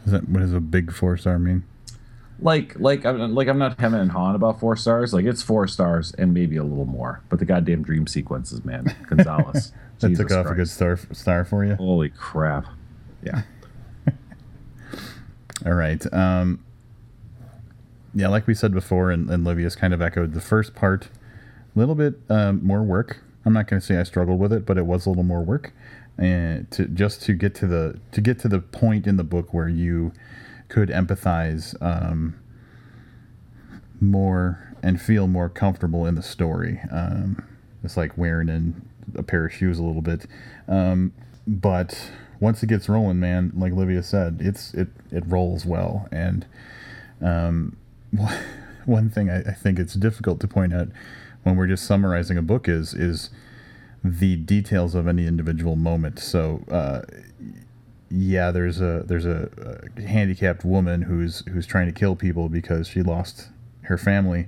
Is 0.10 0.14
that 0.14 0.30
what 0.30 0.40
does 0.40 0.54
a 0.54 0.60
big 0.60 0.92
four 0.92 1.18
star 1.18 1.38
mean? 1.38 1.64
like 2.42 2.80
like 2.80 3.06
I'm 3.06 3.36
like 3.36 3.48
I'm 3.48 3.58
not 3.58 3.80
having 3.80 4.00
and 4.00 4.12
hawing 4.12 4.36
about 4.36 4.60
four 4.60 4.76
stars. 4.76 5.14
Like 5.14 5.26
it's 5.26 5.42
four 5.42 5.68
stars 5.68 6.14
and 6.18 6.34
maybe 6.34 6.58
a 6.58 6.64
little 6.64 6.86
more. 6.86 7.22
But 7.30 7.40
the 7.40 7.46
goddamn 7.46 7.84
dream 7.84 8.08
sequences, 8.08 8.64
man, 8.64 8.96
Gonzalez. 9.10 9.72
That 10.00 10.10
Jesus 10.10 10.28
took 10.28 10.38
off 10.38 10.52
a 10.52 10.56
good 10.56 10.70
star 10.70 10.98
star 11.12 11.46
for 11.46 11.66
you. 11.66 11.76
Holy 11.76 12.10
crap! 12.10 12.66
Yeah. 13.24 13.44
All 15.66 15.74
right. 15.74 16.02
Um, 16.14 16.64
yeah, 18.16 18.30
like 18.30 18.48
we 18.48 18.54
said 18.54 18.74
before, 18.74 19.12
and, 19.12 19.30
and 19.30 19.46
Livius 19.46 19.78
kind 19.78 19.94
of 19.94 20.02
echoed 20.02 20.34
the 20.34 20.42
first 20.42 20.74
part. 20.74 21.10
A 21.76 21.80
little 21.80 21.96
bit 21.96 22.16
um, 22.30 22.66
more 22.66 22.82
work. 22.82 23.22
I'm 23.46 23.54
not 23.54 23.68
going 23.68 23.80
to 23.80 23.86
say 23.86 23.98
I 23.98 24.04
struggled 24.04 24.40
with 24.40 24.52
it, 24.52 24.66
but 24.66 24.78
it 24.78 24.86
was 24.86 25.06
a 25.06 25.10
little 25.10 25.24
more 25.24 25.42
work, 25.42 25.74
and 26.20 26.70
to 26.70 26.86
just 26.86 27.22
to 27.24 27.34
get 27.34 27.56
to 27.56 27.66
the 27.66 28.00
to 28.12 28.22
get 28.22 28.38
to 28.40 28.50
the 28.50 28.60
point 28.60 29.08
in 29.08 29.16
the 29.16 29.24
book 29.24 29.54
where 29.54 29.70
you 29.70 30.12
could 30.68 30.90
empathize 30.90 31.76
um, 31.82 32.36
more 34.02 34.76
and 34.84 35.02
feel 35.02 35.28
more 35.28 35.50
comfortable 35.50 36.06
in 36.06 36.16
the 36.16 36.22
story. 36.22 36.82
Um, 36.92 37.44
it's 37.84 37.96
like 37.96 38.18
wearing 38.18 38.50
in 38.50 38.88
a 39.16 39.24
pair 39.24 39.46
of 39.46 39.54
shoes 39.54 39.80
a 39.80 39.84
little 39.84 40.02
bit, 40.02 40.28
um, 40.68 41.14
but 41.48 42.12
once 42.42 42.62
it 42.62 42.68
gets 42.68 42.88
rolling, 42.90 43.20
man, 43.20 43.52
like 43.56 43.74
Livius 43.74 44.08
said, 44.08 44.38
it's 44.42 44.74
it 44.74 44.90
it 45.12 45.24
rolls 45.26 45.66
well. 45.66 46.08
And 46.12 46.46
um, 47.22 47.78
one 48.86 49.10
thing 49.10 49.30
I, 49.30 49.40
I 49.40 49.54
think 49.54 49.80
it's 49.80 49.94
difficult 49.94 50.42
to 50.42 50.48
point 50.48 50.74
out 50.74 50.90
when 51.44 51.56
we're 51.56 51.68
just 51.68 51.86
summarizing 51.86 52.38
a 52.38 52.42
book 52.42 52.68
is 52.68 52.94
is 52.94 53.30
the 54.04 54.36
details 54.36 54.96
of 54.96 55.08
any 55.08 55.28
individual 55.28 55.76
moment. 55.76 56.20
So. 56.20 56.64
Uh, 56.72 57.02
yeah, 58.12 58.52
there's 58.52 58.82
a 58.82 59.04
there's 59.06 59.26
a, 59.26 59.88
a 59.98 60.02
handicapped 60.02 60.66
woman 60.66 61.04
who's 61.04 61.44
who's 61.50 61.68
trying 61.68 61.86
to 61.86 61.92
kill 61.92 62.16
people 62.16 62.50
because 62.50 62.88
she 62.88 63.04
lost 63.04 63.50
her 63.84 63.98
family, 63.98 64.48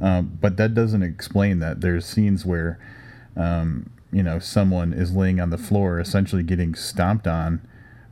um, 0.00 0.38
but 0.40 0.56
that 0.56 0.74
doesn't 0.74 1.02
explain 1.02 1.60
that. 1.60 1.80
There's 1.80 2.04
scenes 2.04 2.44
where, 2.44 2.80
um, 3.36 3.90
you 4.12 4.22
know, 4.22 4.38
someone 4.38 4.92
is 4.92 5.14
laying 5.14 5.40
on 5.40 5.50
the 5.50 5.58
floor, 5.58 6.00
essentially 6.00 6.42
getting 6.42 6.74
stomped 6.74 7.26
on, 7.26 7.60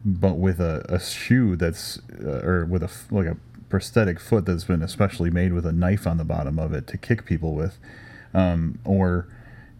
but 0.04 0.34
with 0.34 0.60
a, 0.60 0.84
a 0.88 1.00
shoe 1.00 1.56
that's 1.56 2.00
uh, 2.24 2.40
or 2.44 2.64
with 2.64 2.82
a 2.82 2.90
like 3.10 3.26
a 3.26 3.36
prosthetic 3.68 4.20
foot 4.20 4.46
that's 4.46 4.64
been 4.64 4.82
especially 4.82 5.30
made 5.30 5.52
with 5.52 5.66
a 5.66 5.72
knife 5.72 6.06
on 6.06 6.18
the 6.18 6.24
bottom 6.24 6.58
of 6.58 6.72
it 6.72 6.86
to 6.86 6.96
kick 6.96 7.24
people 7.24 7.54
with, 7.54 7.78
um, 8.32 8.78
or 8.84 9.26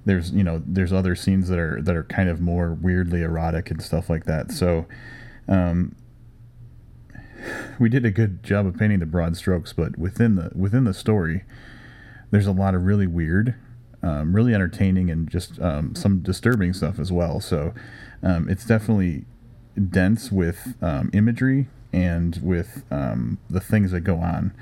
there's 0.09 0.31
you 0.31 0.43
know 0.43 0.63
there's 0.67 0.93
other 0.93 1.15
scenes 1.15 1.49
that 1.49 1.59
are 1.59 1.83
that 1.83 1.95
are 1.95 2.05
kind 2.05 2.31
of 2.31 2.41
more 2.41 2.73
weirdly 2.73 3.23
erotic 3.23 3.71
and 3.71 3.83
stuff 3.83 4.11
like 4.11 4.25
that. 4.25 4.51
So. 4.51 4.87
Um, 5.47 5.95
we 7.79 7.89
did 7.89 8.05
a 8.05 8.11
good 8.11 8.43
job 8.43 8.67
of 8.67 8.77
painting 8.77 8.99
the 8.99 9.07
broad 9.07 9.37
strokes, 9.37 9.73
but 9.73 9.97
within 9.97 10.35
the 10.35 10.51
within 10.55 10.83
the 10.85 10.93
story, 10.93 11.45
there's 12.33 12.49
a 12.49 12.53
lot 12.53 12.75
of 12.75 12.83
really 12.83 13.07
weird, 13.07 13.55
um, 14.03 14.35
really 14.35 14.53
entertaining, 14.53 15.09
and 15.09 15.31
just 15.31 15.59
um, 15.61 15.95
some 15.95 16.19
disturbing 16.19 16.73
stuff 16.73 16.99
as 16.99 17.13
well. 17.13 17.41
So 17.41 17.73
um, 18.25 18.49
it's 18.49 18.67
definitely 18.67 19.25
dense 19.89 20.33
with 20.33 20.75
um, 20.83 21.11
imagery 21.15 21.69
and 21.93 22.39
with 22.43 22.85
um, 22.91 23.39
the 23.49 23.61
things 23.61 23.93
that 23.93 24.01
go 24.01 24.17
on. 24.17 24.53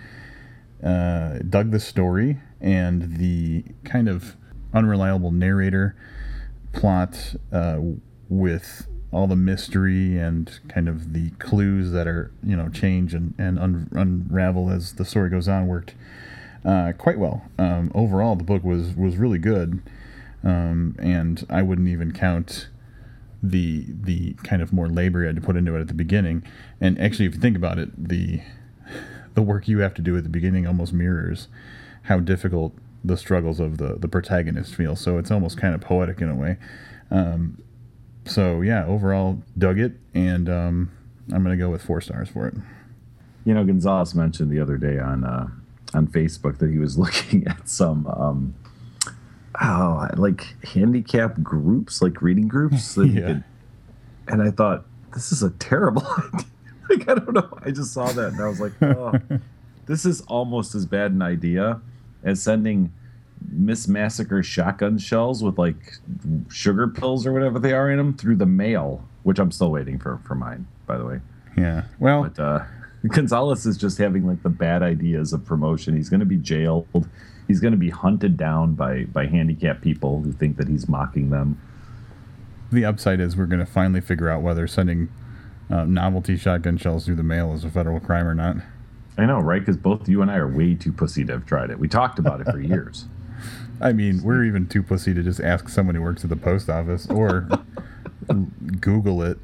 Uh, 0.84 1.38
dug 1.48 1.70
the 1.70 1.80
story 1.80 2.38
and 2.60 3.16
the 3.16 3.64
kind 3.84 4.08
of 4.08 4.36
unreliable 4.76 5.32
narrator 5.32 5.96
plot 6.72 7.34
uh, 7.52 7.78
with 8.28 8.86
all 9.10 9.26
the 9.26 9.36
mystery 9.36 10.18
and 10.18 10.60
kind 10.68 10.88
of 10.88 11.12
the 11.14 11.30
clues 11.38 11.92
that 11.92 12.06
are 12.06 12.30
you 12.42 12.56
know 12.56 12.68
change 12.68 13.14
and, 13.14 13.34
and 13.38 13.58
un- 13.58 13.88
unravel 13.92 14.68
as 14.70 14.94
the 14.94 15.04
story 15.04 15.30
goes 15.30 15.48
on 15.48 15.66
worked 15.66 15.94
uh, 16.64 16.92
quite 16.98 17.18
well. 17.18 17.42
Um, 17.58 17.90
overall, 17.94 18.36
the 18.36 18.44
book 18.44 18.64
was 18.64 18.94
was 18.94 19.16
really 19.16 19.38
good, 19.38 19.80
um, 20.44 20.96
and 20.98 21.46
I 21.48 21.62
wouldn't 21.62 21.88
even 21.88 22.12
count 22.12 22.68
the 23.42 23.86
the 23.88 24.34
kind 24.42 24.60
of 24.60 24.72
more 24.72 24.88
labor 24.88 25.22
I 25.22 25.28
had 25.28 25.36
to 25.36 25.42
put 25.42 25.56
into 25.56 25.76
it 25.76 25.80
at 25.80 25.88
the 25.88 25.94
beginning. 25.94 26.42
And 26.80 27.00
actually, 27.00 27.26
if 27.26 27.34
you 27.34 27.40
think 27.40 27.56
about 27.56 27.78
it, 27.78 28.08
the 28.08 28.42
the 29.34 29.42
work 29.42 29.68
you 29.68 29.78
have 29.78 29.94
to 29.94 30.02
do 30.02 30.16
at 30.16 30.24
the 30.24 30.28
beginning 30.28 30.66
almost 30.66 30.92
mirrors 30.92 31.48
how 32.02 32.20
difficult 32.20 32.74
the 33.06 33.16
struggles 33.16 33.60
of 33.60 33.78
the 33.78 33.94
the 33.98 34.08
protagonist 34.08 34.74
feel. 34.74 34.96
So 34.96 35.18
it's 35.18 35.30
almost 35.30 35.56
kind 35.58 35.74
of 35.74 35.80
poetic 35.80 36.20
in 36.20 36.28
a 36.28 36.34
way. 36.34 36.56
Um, 37.10 37.62
so 38.24 38.60
yeah, 38.62 38.84
overall 38.86 39.38
dug 39.56 39.78
it, 39.78 39.92
and 40.14 40.48
um, 40.48 40.90
I'm 41.32 41.42
gonna 41.42 41.56
go 41.56 41.70
with 41.70 41.82
four 41.82 42.00
stars 42.00 42.28
for 42.28 42.46
it. 42.48 42.54
You 43.44 43.54
know, 43.54 43.64
Gonzalez 43.64 44.14
mentioned 44.14 44.50
the 44.50 44.58
other 44.60 44.76
day 44.76 44.98
on 44.98 45.24
uh, 45.24 45.48
on 45.94 46.08
Facebook 46.08 46.58
that 46.58 46.70
he 46.70 46.78
was 46.78 46.98
looking 47.04 47.46
at 47.46 47.68
some 47.68 48.06
um, 48.08 48.54
oh, 49.62 50.08
like 50.16 50.56
handicap 50.64 51.40
groups, 51.42 52.02
like 52.02 52.20
reading 52.22 52.48
groups. 52.48 52.94
That 52.96 53.06
Yeah. 53.08 53.26
could- 53.26 53.44
and 54.28 54.42
I 54.42 54.50
thought 54.50 54.84
this 55.14 55.30
is 55.30 55.44
a 55.44 55.50
terrible 55.50 56.02
idea. 56.18 56.46
like 56.90 57.08
I 57.08 57.14
don't 57.14 57.32
know. 57.32 57.58
I 57.64 57.70
just 57.70 57.92
saw 57.92 58.10
that 58.10 58.32
and 58.32 58.40
I 58.40 58.48
was 58.48 58.58
like, 58.60 58.72
oh, 58.82 59.12
this 59.86 60.04
is 60.04 60.20
almost 60.22 60.74
as 60.74 60.84
bad 60.84 61.12
an 61.12 61.22
idea 61.22 61.80
as 62.26 62.42
sending 62.42 62.92
Miss 63.50 63.86
Massacre 63.88 64.42
shotgun 64.42 64.98
shells 64.98 65.42
with 65.42 65.58
like 65.58 65.94
sugar 66.50 66.88
pills 66.88 67.26
or 67.26 67.32
whatever 67.32 67.58
they 67.58 67.72
are 67.72 67.90
in 67.90 67.96
them 67.96 68.14
through 68.14 68.36
the 68.36 68.46
mail, 68.46 69.06
which 69.22 69.38
I'm 69.38 69.50
still 69.52 69.70
waiting 69.70 69.98
for 69.98 70.18
for 70.24 70.34
mine, 70.34 70.66
by 70.86 70.98
the 70.98 71.04
way. 71.04 71.20
Yeah. 71.56 71.84
Well, 71.98 72.24
But 72.24 72.38
uh, 72.38 72.64
Gonzalez 73.08 73.64
is 73.64 73.76
just 73.78 73.96
having 73.98 74.26
like 74.26 74.42
the 74.42 74.50
bad 74.50 74.82
ideas 74.82 75.32
of 75.32 75.44
promotion. 75.44 75.96
He's 75.96 76.08
going 76.10 76.20
to 76.20 76.26
be 76.26 76.36
jailed. 76.36 77.08
He's 77.46 77.60
going 77.60 77.72
to 77.72 77.78
be 77.78 77.90
hunted 77.90 78.36
down 78.36 78.74
by 78.74 79.04
by 79.04 79.26
handicapped 79.26 79.80
people 79.80 80.20
who 80.22 80.32
think 80.32 80.56
that 80.56 80.68
he's 80.68 80.88
mocking 80.88 81.30
them. 81.30 81.60
the 82.72 82.84
upside 82.84 83.20
is 83.20 83.36
we're 83.36 83.46
gonna 83.46 83.64
finally 83.64 84.00
figure 84.00 84.28
out 84.28 84.42
whether 84.42 84.66
sending 84.66 85.08
uh, 85.70 85.84
novelty 85.84 86.36
shotgun 86.36 86.76
shells 86.76 87.04
through 87.06 87.14
the 87.14 87.22
mail 87.22 87.54
is 87.54 87.64
a 87.64 87.70
federal 87.70 88.00
crime 88.00 88.26
or 88.26 88.34
not. 88.34 88.56
I 89.18 89.24
know, 89.26 89.40
right? 89.40 89.60
Because 89.60 89.76
both 89.76 90.08
you 90.08 90.20
and 90.22 90.30
I 90.30 90.36
are 90.36 90.48
way 90.48 90.74
too 90.74 90.92
pussy 90.92 91.24
to 91.24 91.32
have 91.32 91.46
tried 91.46 91.70
it. 91.70 91.78
We 91.78 91.88
talked 91.88 92.18
about 92.18 92.40
it 92.40 92.44
for 92.50 92.60
years. 92.60 93.06
I 93.80 93.92
mean, 93.92 94.22
we're 94.22 94.44
even 94.44 94.66
too 94.66 94.82
pussy 94.82 95.12
to 95.14 95.22
just 95.22 95.40
ask 95.40 95.68
someone 95.68 95.94
who 95.94 96.02
works 96.02 96.24
at 96.24 96.30
the 96.30 96.36
post 96.36 96.68
office 96.70 97.06
or 97.08 97.48
Google 98.80 99.22
it. 99.22 99.38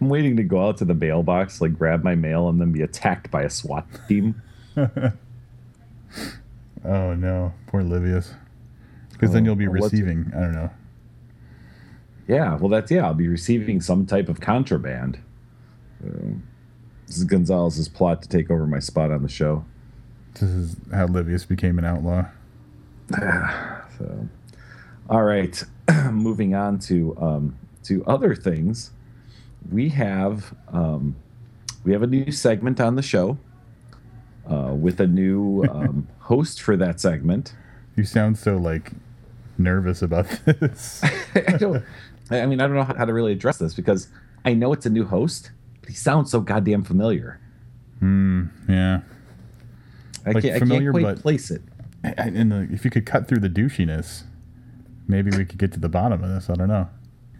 I'm 0.00 0.08
waiting 0.08 0.36
to 0.36 0.42
go 0.44 0.66
out 0.68 0.76
to 0.78 0.84
the 0.84 0.94
mailbox, 0.94 1.60
like 1.60 1.76
grab 1.76 2.04
my 2.04 2.14
mail, 2.14 2.48
and 2.48 2.60
then 2.60 2.70
be 2.72 2.82
attacked 2.82 3.30
by 3.30 3.42
a 3.42 3.50
SWAT 3.50 3.86
team. 4.08 4.40
Oh 6.84 7.12
no, 7.14 7.52
poor 7.66 7.82
Livius. 7.82 8.34
Because 9.12 9.32
then 9.32 9.42
Oh, 9.42 9.46
you'll 9.46 9.56
be 9.56 9.66
receiving. 9.66 10.30
I 10.34 10.40
don't 10.40 10.52
know. 10.54 10.70
Yeah, 12.28 12.54
well, 12.56 12.68
that's 12.68 12.90
yeah. 12.90 13.04
I'll 13.04 13.14
be 13.14 13.26
receiving 13.28 13.80
some 13.80 14.06
type 14.06 14.28
of 14.28 14.40
contraband. 14.40 15.18
So, 16.00 16.08
this 17.08 17.16
is 17.16 17.24
Gonzalez's 17.24 17.88
plot 17.88 18.22
to 18.22 18.28
take 18.28 18.50
over 18.50 18.66
my 18.66 18.78
spot 18.78 19.10
on 19.10 19.22
the 19.22 19.28
show. 19.28 19.64
This 20.34 20.42
is 20.42 20.76
how 20.92 21.08
Livius 21.08 21.44
became 21.48 21.78
an 21.78 21.84
outlaw. 21.84 22.26
So, 23.98 24.28
all 25.10 25.24
right, 25.24 25.62
moving 26.12 26.54
on 26.54 26.78
to 26.80 27.16
um, 27.18 27.58
to 27.84 28.04
other 28.04 28.34
things. 28.34 28.92
We 29.72 29.88
have 29.88 30.54
um, 30.70 31.16
we 31.84 31.92
have 31.92 32.02
a 32.02 32.06
new 32.06 32.30
segment 32.30 32.80
on 32.80 32.96
the 32.96 33.02
show 33.02 33.38
uh, 34.48 34.74
with 34.74 35.00
a 35.00 35.06
new 35.06 35.64
um, 35.64 36.08
host 36.20 36.60
for 36.60 36.76
that 36.76 37.00
segment. 37.00 37.54
You 37.96 38.04
sound 38.04 38.38
so 38.38 38.56
like 38.56 38.92
nervous 39.56 40.02
about 40.02 40.28
this. 40.44 41.02
I 41.34 41.56
don't. 41.56 41.82
I 42.30 42.44
mean, 42.44 42.60
I 42.60 42.66
don't 42.66 42.76
know 42.76 42.84
how 42.84 43.04
to 43.06 43.12
really 43.12 43.32
address 43.32 43.56
this 43.56 43.74
because 43.74 44.08
I 44.44 44.52
know 44.52 44.72
it's 44.74 44.84
a 44.84 44.90
new 44.90 45.04
host, 45.04 45.50
he 45.88 45.94
sounds 45.94 46.30
so 46.30 46.40
goddamn 46.40 46.84
familiar. 46.84 47.40
Hmm. 48.00 48.44
Yeah. 48.68 49.00
I 50.26 50.32
Like 50.32 50.44
can't, 50.44 50.56
I 50.56 50.58
familiar, 50.60 50.92
can't 50.92 51.02
quite 51.04 51.14
but- 51.16 51.22
place 51.22 51.50
it. 51.50 51.62
I- 52.04 52.14
I- 52.18 52.26
And 52.34 52.52
the, 52.52 52.68
if 52.70 52.84
you 52.84 52.90
could 52.90 53.06
cut 53.06 53.26
through 53.26 53.40
the 53.40 53.48
douchiness, 53.48 54.22
maybe 55.08 55.30
we 55.36 55.44
could 55.44 55.58
get 55.58 55.72
to 55.72 55.80
the 55.80 55.88
bottom 55.88 56.22
of 56.22 56.30
this. 56.30 56.48
I 56.50 56.54
don't 56.54 56.68
know. 56.68 56.88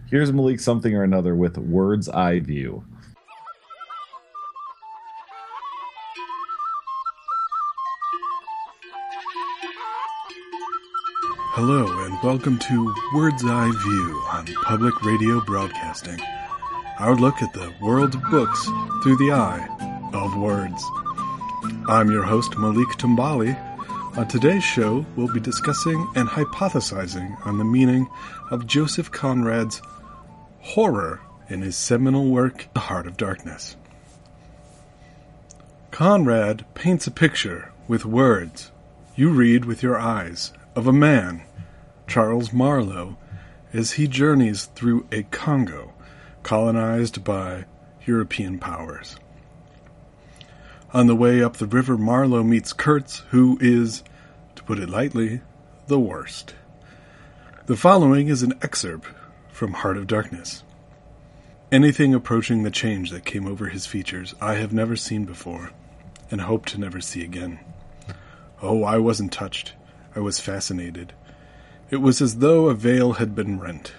Here's 0.09 0.33
Malik 0.33 0.59
something 0.59 0.93
or 0.95 1.03
another 1.03 1.35
with 1.35 1.57
Words 1.57 2.09
Eye 2.09 2.39
View. 2.39 2.83
Hello, 11.53 12.05
and 12.05 12.17
welcome 12.23 12.57
to 12.59 12.93
Word's 13.13 13.43
Eye 13.43 13.71
View 13.83 14.21
on 14.31 14.45
Public 14.63 15.01
Radio 15.03 15.41
Broadcasting. 15.41 16.19
Our 16.99 17.15
look 17.15 17.41
at 17.41 17.53
the 17.53 17.73
world 17.79 18.13
of 18.13 18.29
books 18.29 18.65
through 19.01 19.15
the 19.15 19.31
eye 19.31 19.65
of 20.11 20.35
words. 20.35 20.83
I'm 21.87 22.11
your 22.11 22.23
host, 22.23 22.57
Malik 22.57 22.89
Tumbali. 22.97 23.55
On 24.17 24.27
today's 24.27 24.65
show, 24.65 25.05
we'll 25.15 25.33
be 25.33 25.39
discussing 25.39 26.05
and 26.17 26.27
hypothesizing 26.27 27.47
on 27.47 27.57
the 27.57 27.63
meaning 27.63 28.09
of 28.51 28.67
Joseph 28.67 29.11
Conrad's 29.11 29.81
horror 30.59 31.21
in 31.47 31.61
his 31.61 31.77
seminal 31.77 32.29
work, 32.29 32.67
The 32.73 32.81
Heart 32.81 33.07
of 33.07 33.15
Darkness. 33.15 33.77
Conrad 35.91 36.65
paints 36.73 37.07
a 37.07 37.11
picture 37.11 37.71
with 37.87 38.03
words. 38.03 38.73
You 39.15 39.29
read 39.29 39.63
with 39.63 39.81
your 39.81 39.97
eyes 39.97 40.51
of 40.75 40.85
a 40.85 40.91
man, 40.91 41.43
Charles 42.07 42.51
Marlow, 42.51 43.15
as 43.71 43.91
he 43.91 44.05
journeys 44.05 44.65
through 44.65 45.07
a 45.13 45.23
Congo 45.23 45.88
colonized 46.49 47.23
by 47.23 47.63
European 48.07 48.57
powers. 48.57 49.17
On 50.91 51.05
the 51.05 51.15
way 51.15 51.43
up 51.43 51.57
the 51.57 51.67
river, 51.67 51.95
Marlow 51.95 52.41
meets 52.41 52.73
Kurtz, 52.73 53.19
who 53.29 53.59
is, 53.61 54.03
to 54.55 54.63
put 54.63 54.79
it 54.79 54.89
lightly, 54.89 55.41
the 55.85 55.99
worst. 55.99 56.55
The 57.67 57.77
following 57.77 58.29
is 58.29 58.41
an 58.41 58.55
excerpt 58.63 59.09
from 59.51 59.73
Heart 59.73 59.97
of 59.97 60.07
Darkness. 60.07 60.63
Anything 61.71 62.15
approaching 62.15 62.63
the 62.63 62.71
change 62.71 63.11
that 63.11 63.25
came 63.25 63.45
over 63.45 63.67
his 63.67 63.85
features 63.85 64.33
I 64.41 64.55
have 64.55 64.73
never 64.73 64.95
seen 64.95 65.25
before, 65.25 65.69
and 66.31 66.41
hope 66.41 66.65
to 66.65 66.79
never 66.79 66.99
see 66.99 67.23
again. 67.23 67.59
Oh, 68.59 68.83
I 68.83 68.97
wasn't 68.97 69.31
touched. 69.31 69.73
I 70.15 70.19
was 70.19 70.39
fascinated. 70.39 71.13
It 71.91 71.97
was 71.97 72.23
as 72.23 72.37
though 72.37 72.69
a 72.69 72.73
veil 72.73 73.13
had 73.13 73.35
been 73.35 73.59
rent. 73.59 73.93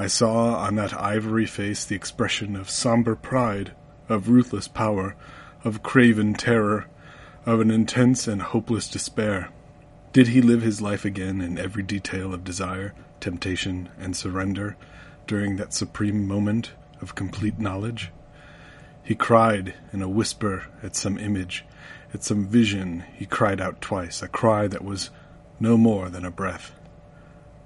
I 0.00 0.06
saw 0.06 0.54
on 0.54 0.76
that 0.76 0.94
ivory 0.94 1.46
face 1.46 1.84
the 1.84 1.96
expression 1.96 2.54
of 2.54 2.70
somber 2.70 3.16
pride, 3.16 3.72
of 4.08 4.28
ruthless 4.28 4.68
power, 4.68 5.16
of 5.64 5.82
craven 5.82 6.34
terror, 6.34 6.86
of 7.44 7.60
an 7.60 7.72
intense 7.72 8.28
and 8.28 8.40
hopeless 8.40 8.88
despair. 8.88 9.48
Did 10.12 10.28
he 10.28 10.40
live 10.40 10.62
his 10.62 10.80
life 10.80 11.04
again 11.04 11.40
in 11.40 11.58
every 11.58 11.82
detail 11.82 12.32
of 12.32 12.44
desire, 12.44 12.94
temptation, 13.18 13.88
and 13.98 14.14
surrender 14.14 14.76
during 15.26 15.56
that 15.56 15.74
supreme 15.74 16.28
moment 16.28 16.70
of 17.00 17.16
complete 17.16 17.58
knowledge? 17.58 18.12
He 19.02 19.16
cried 19.16 19.74
in 19.92 20.00
a 20.00 20.08
whisper 20.08 20.66
at 20.80 20.94
some 20.94 21.18
image, 21.18 21.64
at 22.14 22.22
some 22.22 22.46
vision. 22.46 23.04
He 23.16 23.26
cried 23.26 23.60
out 23.60 23.80
twice, 23.80 24.22
a 24.22 24.28
cry 24.28 24.68
that 24.68 24.84
was 24.84 25.10
no 25.58 25.76
more 25.76 26.08
than 26.08 26.24
a 26.24 26.30
breath. 26.30 26.72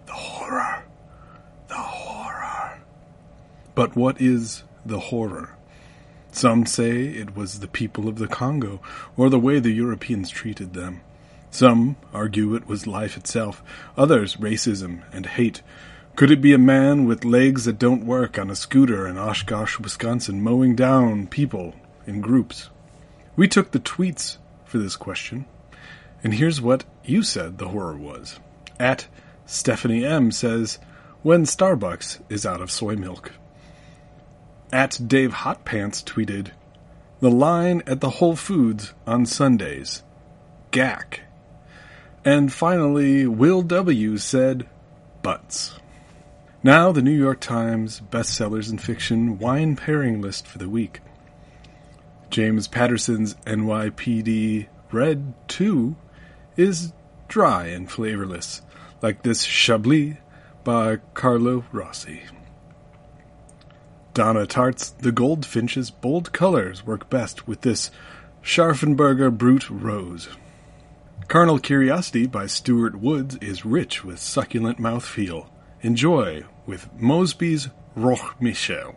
The 0.07 0.13
horror! 0.13 0.85
But 3.75 3.97
what 3.97 4.21
is 4.21 4.65
the 4.85 4.99
horror? 4.99 5.57
Some 6.31 6.67
say 6.67 7.05
it 7.07 7.37
was 7.37 7.61
the 7.61 7.69
people 7.69 8.09
of 8.09 8.17
the 8.17 8.27
Congo, 8.27 8.81
or 9.17 9.29
the 9.29 9.39
way 9.39 9.59
the 9.59 9.71
Europeans 9.71 10.31
treated 10.31 10.73
them. 10.73 11.01
Some 11.51 11.97
argue 12.15 12.55
it 12.55 12.67
was 12.67 12.87
life 12.87 13.17
itself, 13.17 13.63
others 13.97 14.37
racism 14.37 15.03
and 15.13 15.27
hate. 15.27 15.63
Could 16.17 16.31
it 16.31 16.41
be 16.41 16.53
a 16.53 16.59
man 16.59 17.07
with 17.07 17.25
legs 17.25 17.67
that 17.67 17.79
don't 17.79 18.07
work 18.07 18.39
on 18.39 18.51
a 18.51 18.57
scooter 18.57 19.07
in 19.07 19.19
Oshkosh, 19.19 19.79
Wisconsin, 19.79 20.43
mowing 20.43 20.75
down 20.75 21.27
people 21.27 21.75
in 22.07 22.21
groups? 22.21 22.71
We 23.37 23.49
took 23.49 23.71
the 23.71 23.81
tweets 23.81 24.39
for 24.65 24.79
this 24.79 24.97
question, 24.97 25.47
and 26.23 26.35
here's 26.35 26.61
what 26.61 26.85
you 27.05 27.23
said 27.23 27.59
the 27.59 27.69
horror 27.69 27.97
was. 27.97 28.39
At 28.79 29.07
Stephanie 29.47 30.05
M 30.05 30.31
says, 30.31 30.79
when 31.23 31.45
Starbucks 31.45 32.21
is 32.29 32.45
out 32.45 32.61
of 32.61 32.71
soy 32.71 32.97
milk. 32.97 33.33
At 34.73 34.99
Dave 35.07 35.33
Hotpants 35.33 36.03
tweeted, 36.03 36.53
the 37.21 37.31
line 37.31 37.83
at 37.87 38.01
the 38.01 38.11
Whole 38.11 38.35
Foods 38.35 38.95
on 39.07 39.27
Sundays. 39.27 40.03
Gack. 40.71 41.21
And 42.25 42.53
finally, 42.53 43.27
Will 43.27 43.61
W. 43.63 44.17
said, 44.17 44.67
Butts. 45.23 45.79
Now, 46.65 46.91
the 46.91 47.03
New 47.03 47.13
York 47.13 47.39
Times 47.39 48.01
bestsellers 48.11 48.71
in 48.73 48.79
fiction 48.79 49.39
wine 49.39 49.77
pairing 49.77 50.21
list 50.21 50.47
for 50.47 50.59
the 50.59 50.69
week. 50.69 51.01
James 52.31 52.67
Patterson's 52.67 53.35
NYPD 53.47 54.69
Red 54.91 55.35
2 55.49 55.95
is 56.57 56.93
dry 57.29 57.67
and 57.67 57.91
flavorless, 57.91 58.63
like 59.03 59.23
this 59.23 59.45
Chablis 59.45 60.17
by 60.65 60.97
Carlo 61.15 61.65
Rossi. 61.73 62.23
Donna 64.15 64.47
Tartt's 64.47 64.91
The 64.91 65.11
Goldfinch's 65.11 65.91
bold 65.91 66.35
colors 66.35 66.85
work 66.85 67.09
best 67.09 67.49
with 67.49 67.63
this 67.63 67.91
Scharffenberger 68.43 69.35
Brut 69.37 69.71
Rose. 69.71 70.29
Carnal 71.29 71.59
Curiosity 71.59 72.27
by 72.27 72.47
Stuart 72.47 72.97
Woods 72.97 73.37
is 73.37 73.65
rich 73.65 74.05
with 74.05 74.19
succulent 74.19 74.79
mouthfeel. 74.79 75.49
Enjoy 75.81 76.45
with 76.67 76.91
Mosby's 77.01 77.71
Roch 77.97 78.37
Michel. 78.39 78.97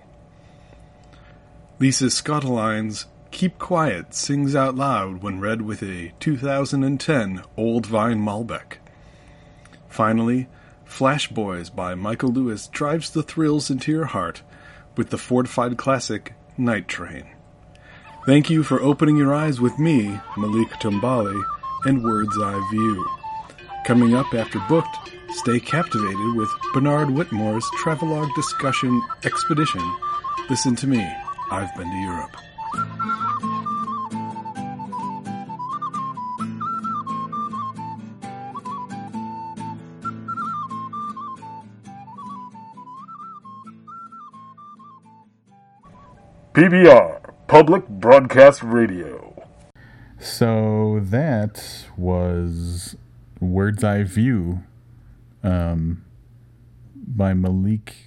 Lisa 1.79 2.09
Scottoline's 2.09 3.05
Keep 3.31 3.57
Quiet 3.57 4.13
sings 4.13 4.53
out 4.53 4.75
loud 4.75 5.23
when 5.23 5.39
read 5.39 5.61
with 5.61 5.81
a 5.81 6.11
2010 6.19 7.41
Old 7.55 7.85
Vine 7.85 8.19
Malbec. 8.19 8.79
Finally, 9.87 10.49
Flash 10.83 11.29
Boys 11.29 11.69
by 11.69 11.95
Michael 11.95 12.33
Lewis 12.33 12.67
drives 12.67 13.11
the 13.11 13.23
thrills 13.23 13.69
into 13.69 13.93
your 13.93 14.05
heart 14.05 14.41
with 14.97 15.09
the 15.09 15.17
fortified 15.17 15.77
classic 15.77 16.33
Night 16.57 16.87
Train. 16.87 17.25
Thank 18.25 18.49
you 18.49 18.63
for 18.63 18.81
opening 18.81 19.17
your 19.17 19.33
eyes 19.33 19.61
with 19.61 19.77
me, 19.77 20.19
Malik 20.37 20.69
Tumbali, 20.81 21.43
and 21.85 22.03
Word's 22.03 22.37
Eye 22.39 22.67
View. 22.71 23.07
Coming 23.85 24.15
up 24.15 24.33
after 24.33 24.59
Booked, 24.67 24.97
stay 25.29 25.59
captivated 25.59 26.35
with 26.35 26.49
Bernard 26.73 27.09
Whitmore's 27.09 27.69
travelogue 27.77 28.29
discussion 28.35 29.01
expedition. 29.23 29.81
Listen 30.49 30.75
to 30.77 30.87
me, 30.87 31.07
I've 31.51 31.75
been 31.75 31.89
to 31.89 31.97
Europe. 31.97 33.24
PBR, 46.55 47.19
Public 47.47 47.85
Broadcast 47.89 48.63
Radio. 48.63 49.43
So 50.21 51.01
that 51.03 51.85
was 51.97 52.95
Word's 53.41 53.83
Eye 53.83 54.03
View 54.03 54.63
um, 55.43 56.05
by 56.95 57.33
Malik, 57.33 58.05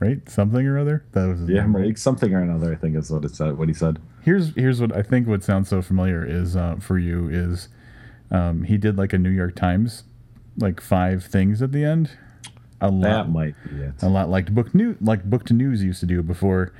right? 0.00 0.28
Something 0.28 0.66
or 0.66 0.76
other. 0.76 1.04
That 1.12 1.28
was 1.28 1.42
Yeah, 1.42 1.60
name, 1.60 1.76
right? 1.76 1.82
Malik 1.82 1.98
something 1.98 2.34
or 2.34 2.40
another. 2.40 2.72
I 2.72 2.74
think 2.74 2.96
is 2.96 3.12
what 3.12 3.24
it 3.24 3.36
said. 3.36 3.56
What 3.56 3.68
he 3.68 3.74
said. 3.74 4.00
Here's 4.22 4.52
here's 4.56 4.80
what 4.80 4.92
I 4.92 5.02
think 5.02 5.28
would 5.28 5.44
sound 5.44 5.68
so 5.68 5.80
familiar 5.80 6.26
is 6.26 6.56
uh, 6.56 6.78
for 6.80 6.98
you 6.98 7.28
is 7.28 7.68
um, 8.32 8.64
he 8.64 8.76
did 8.76 8.98
like 8.98 9.12
a 9.12 9.18
New 9.18 9.30
York 9.30 9.54
Times 9.54 10.02
like 10.58 10.80
five 10.80 11.22
things 11.24 11.62
at 11.62 11.70
the 11.70 11.84
end. 11.84 12.10
A 12.80 12.90
lot, 12.90 13.02
That 13.02 13.30
might 13.30 13.54
be 13.70 13.76
it. 13.82 13.94
a 14.02 14.08
lot 14.08 14.28
like 14.28 14.54
book 14.54 14.74
new 14.74 14.96
like 15.00 15.24
book 15.24 15.44
to 15.46 15.54
news 15.54 15.82
used 15.82 16.00
to 16.00 16.06
do 16.06 16.22
before 16.22 16.72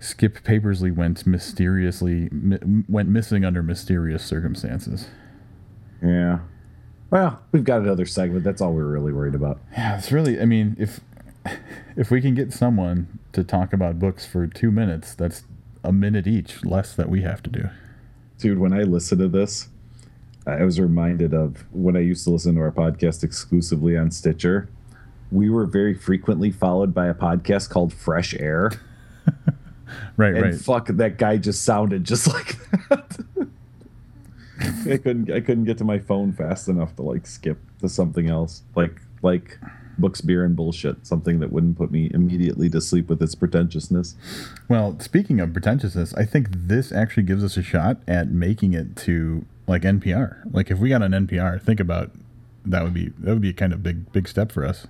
Skip 0.00 0.42
Papersley 0.42 0.92
went 0.94 1.24
mysteriously 1.26 2.28
mi- 2.32 2.58
went 2.88 3.08
missing 3.08 3.44
under 3.44 3.62
mysterious 3.62 4.24
circumstances. 4.24 5.08
Yeah. 6.02 6.40
Well, 7.10 7.40
we've 7.52 7.62
got 7.64 7.82
another 7.82 8.06
segment. 8.06 8.42
That's 8.42 8.60
all 8.60 8.72
we're 8.72 8.84
really 8.86 9.12
worried 9.12 9.36
about. 9.36 9.60
Yeah, 9.72 9.96
it's 9.98 10.10
really. 10.10 10.40
I 10.40 10.44
mean, 10.46 10.74
if 10.80 10.98
if 11.96 12.10
we 12.10 12.20
can 12.20 12.34
get 12.34 12.52
someone 12.52 13.20
to 13.32 13.44
talk 13.44 13.72
about 13.72 14.00
books 14.00 14.26
for 14.26 14.48
two 14.48 14.72
minutes, 14.72 15.14
that's 15.14 15.44
a 15.84 15.92
minute 15.92 16.26
each 16.26 16.64
less 16.64 16.92
that 16.96 17.08
we 17.08 17.22
have 17.22 17.40
to 17.44 17.50
do. 17.50 17.68
Dude, 18.38 18.58
when 18.58 18.72
I 18.72 18.82
listen 18.82 19.18
to 19.18 19.28
this, 19.28 19.68
I 20.44 20.64
was 20.64 20.80
reminded 20.80 21.32
of 21.32 21.64
when 21.70 21.96
I 21.96 22.00
used 22.00 22.24
to 22.24 22.30
listen 22.30 22.56
to 22.56 22.60
our 22.62 22.72
podcast 22.72 23.22
exclusively 23.22 23.96
on 23.96 24.10
Stitcher. 24.10 24.68
We 25.32 25.50
were 25.50 25.66
very 25.66 25.94
frequently 25.94 26.50
followed 26.50 26.94
by 26.94 27.06
a 27.06 27.14
podcast 27.14 27.70
called 27.70 27.92
Fresh 27.92 28.34
Air. 28.34 28.72
Right, 30.16 30.34
And 30.34 30.42
right. 30.42 30.54
fuck, 30.54 30.88
that 30.88 31.16
guy 31.16 31.36
just 31.36 31.62
sounded 31.64 32.02
just 32.02 32.26
like 32.32 32.56
that. 32.88 33.24
I 34.90 34.96
couldn't 34.96 35.30
I 35.30 35.40
couldn't 35.40 35.64
get 35.64 35.78
to 35.78 35.84
my 35.84 35.98
phone 35.98 36.32
fast 36.32 36.68
enough 36.68 36.96
to 36.96 37.02
like 37.02 37.26
skip 37.26 37.58
to 37.80 37.88
something 37.88 38.28
else. 38.28 38.62
Like 38.74 39.00
like 39.22 39.58
books, 39.98 40.20
beer, 40.20 40.44
and 40.44 40.56
bullshit. 40.56 41.06
Something 41.06 41.38
that 41.40 41.52
wouldn't 41.52 41.76
put 41.78 41.90
me 41.90 42.10
immediately 42.12 42.68
to 42.70 42.80
sleep 42.80 43.08
with 43.08 43.22
its 43.22 43.34
pretentiousness. 43.34 44.16
Well, 44.68 44.98
speaking 45.00 45.38
of 45.40 45.52
pretentiousness, 45.52 46.14
I 46.14 46.24
think 46.24 46.48
this 46.50 46.90
actually 46.92 47.22
gives 47.24 47.44
us 47.44 47.56
a 47.56 47.62
shot 47.62 47.98
at 48.08 48.28
making 48.30 48.72
it 48.74 48.96
to 48.96 49.44
like 49.66 49.82
NPR. 49.82 50.52
Like 50.52 50.70
if 50.70 50.78
we 50.78 50.88
got 50.88 51.02
an 51.02 51.12
NPR, 51.12 51.60
think 51.62 51.78
about 51.78 52.10
that 52.64 52.82
would 52.82 52.94
be 52.94 53.10
that 53.18 53.32
would 53.32 53.42
be 53.42 53.50
a 53.50 53.54
kind 53.54 53.72
of 53.72 53.82
big 53.82 54.10
big 54.12 54.26
step 54.26 54.50
for 54.50 54.64
us. 54.64 54.86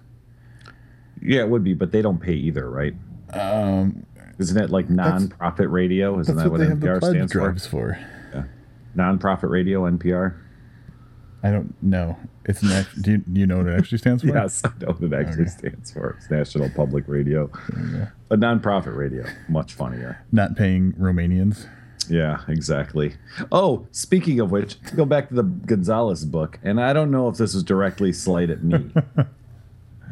Yeah, 1.22 1.40
it 1.40 1.48
would 1.48 1.64
be, 1.64 1.74
but 1.74 1.92
they 1.92 2.02
don't 2.02 2.18
pay 2.20 2.34
either, 2.34 2.68
right? 2.70 2.94
Um, 3.32 4.04
Isn't 4.38 4.62
it 4.62 4.70
like 4.70 4.88
non-profit 4.90 5.68
radio? 5.70 6.18
Isn't 6.20 6.36
that 6.36 6.44
what 6.44 6.52
what, 6.52 6.60
they 6.60 6.66
have 6.68 6.80
the 6.80 6.86
NPR 6.86 7.28
stands 7.28 7.66
for? 7.66 7.98
for. 8.34 8.50
Non-profit 8.94 9.50
radio, 9.50 9.82
NPR. 9.82 10.36
I 11.42 11.50
don't 11.50 11.74
know. 11.82 12.16
It's 12.46 12.62
an 12.62 12.72
act- 12.72 13.02
do 13.02 13.12
you, 13.12 13.24
you 13.32 13.46
know 13.46 13.58
what 13.58 13.66
it 13.66 13.78
actually 13.78 13.98
stands 13.98 14.22
for? 14.22 14.28
Yes, 14.28 14.62
I 14.64 14.70
know 14.80 14.92
what 14.92 15.02
it 15.02 15.12
actually 15.12 15.42
Okay. 15.42 15.50
stands 15.50 15.90
for. 15.92 16.16
It's 16.18 16.30
National 16.30 16.70
Public 16.70 17.04
Radio, 17.06 17.50
but 18.28 18.38
non-profit 18.38 18.94
radio, 18.94 19.24
much 19.48 19.74
funnier. 19.74 20.24
Not 20.32 20.56
paying 20.56 20.92
Romanians. 20.94 21.66
Yeah, 22.08 22.40
exactly. 22.48 23.14
Oh, 23.52 23.86
speaking 23.90 24.38
of 24.40 24.50
which, 24.50 24.76
go 24.94 25.04
back 25.04 25.28
to 25.28 25.34
the 25.34 25.42
Gonzalez 25.42 26.24
book, 26.24 26.58
and 26.62 26.80
I 26.80 26.92
don't 26.92 27.10
know 27.10 27.28
if 27.28 27.36
this 27.36 27.54
is 27.54 27.62
directly 27.62 28.12
slight 28.12 28.48
at 28.48 28.62
me, 28.64 28.90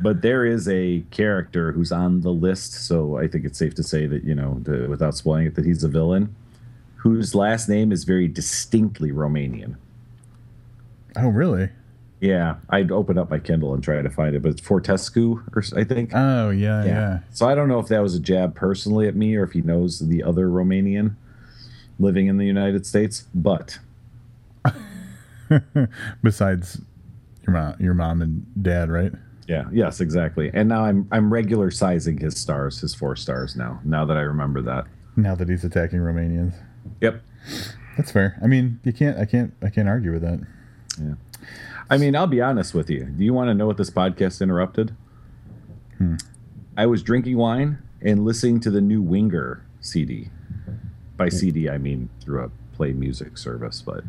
but 0.03 0.23
there 0.23 0.45
is 0.45 0.69
a 0.69 1.05
character 1.11 1.73
who's 1.73 1.93
on 1.93 2.21
the 2.23 2.31
list, 2.31 2.87
so 2.87 3.19
I 3.19 3.29
think 3.29 3.45
it's 3.45 3.59
safe 3.59 3.75
to 3.77 3.83
say 3.83 4.07
that 4.07 4.25
you 4.25 4.35
know, 4.35 4.61
the, 4.63 4.89
without 4.89 5.15
spoiling 5.17 5.47
it, 5.47 5.55
that 5.55 5.65
he's 5.65 5.85
a 5.85 5.89
villain, 5.89 6.35
whose 6.97 7.35
last 7.35 7.69
name 7.69 7.93
is 7.93 8.05
very 8.05 8.29
distinctly 8.29 9.13
Romanian. 9.13 9.77
Oh, 11.17 11.29
really? 11.29 11.71
Yeah, 12.21 12.57
I'd 12.71 12.91
open 12.91 13.19
up 13.19 13.31
my 13.31 13.39
Kindle 13.39 13.75
and 13.75 13.83
try 13.85 14.01
to 14.01 14.11
find 14.11 14.35
it, 14.35 14.43
but 14.43 14.53
it's 14.53 14.61
Fortescu, 14.61 15.45
or 15.55 15.79
I 15.79 15.85
think. 15.85 16.11
Oh, 16.15 16.51
yeah, 16.51 16.85
yeah. 16.85 17.19
So 17.33 17.47
I 17.47 17.55
don't 17.55 17.69
know 17.69 17.79
if 17.81 17.89
that 17.89 18.03
was 18.03 18.15
a 18.15 18.21
jab 18.21 18.55
personally 18.55 19.07
at 19.07 19.15
me 19.15 19.37
or 19.37 19.45
if 19.45 19.53
he 19.53 19.61
knows 19.61 19.99
the 19.99 20.23
other 20.23 20.49
Romanian 20.49 21.17
living 21.99 22.27
in 22.27 22.39
the 22.39 22.47
United 22.47 22.87
States, 22.87 23.27
but 23.35 23.79
Besides 26.23 26.81
your 27.47 27.55
mom, 27.55 27.75
your 27.79 27.95
mom 27.95 28.23
and 28.23 28.47
dad, 28.63 28.91
right? 28.91 29.13
Yeah, 29.49 29.65
yes, 29.73 30.01
exactly. 30.01 30.51
And 30.55 30.69
now 30.69 30.85
I'm 30.85 31.09
I'm 31.13 31.33
regular 31.33 31.71
sizing 31.71 32.19
his 32.19 32.39
stars, 32.39 32.81
his 32.81 32.95
four 32.95 33.17
stars 33.17 33.57
now. 33.57 33.81
Now 33.85 34.05
that 34.07 34.17
I 34.17 34.21
remember 34.23 34.63
that. 34.63 34.87
Now 35.17 35.35
that 35.35 35.49
he's 35.49 35.65
attacking 35.65 36.01
Romanians, 36.01 36.55
Yep. 37.01 37.23
that's 37.97 38.11
fair. 38.11 38.39
I 38.43 38.47
mean, 38.47 38.81
you 38.85 38.93
can't, 38.93 39.19
I 39.19 39.25
can't, 39.27 39.55
I 39.63 39.69
can't 39.71 39.89
argue 39.89 40.13
with 40.13 40.23
that. 40.23 40.41
Yeah. 41.01 41.15
I 41.89 41.99
mean, 41.99 42.17
I'll 42.17 42.27
be 42.27 42.41
honest 42.41 42.75
with 42.75 42.89
you. 42.91 43.05
Do 43.05 43.25
you 43.25 43.33
want 43.35 43.49
to 43.49 43.55
know 43.55 43.67
what 43.67 43.77
this 43.77 43.91
podcast 43.91 44.41
interrupted? 44.41 44.97
Hmm. 45.99 46.17
I 46.77 46.87
was 46.87 47.03
drinking 47.03 47.37
wine 47.37 47.79
and 48.03 48.25
listening 48.25 48.59
to 48.61 48.71
the 48.71 48.81
new 48.81 49.01
Winger 49.03 49.65
CD. 49.81 50.31
By 51.17 51.29
CD, 51.29 51.69
I 51.71 51.79
mean 51.79 52.09
through 52.21 52.43
a 52.45 52.51
play 52.75 52.93
music 52.93 53.39
service, 53.39 53.83
but 53.83 54.03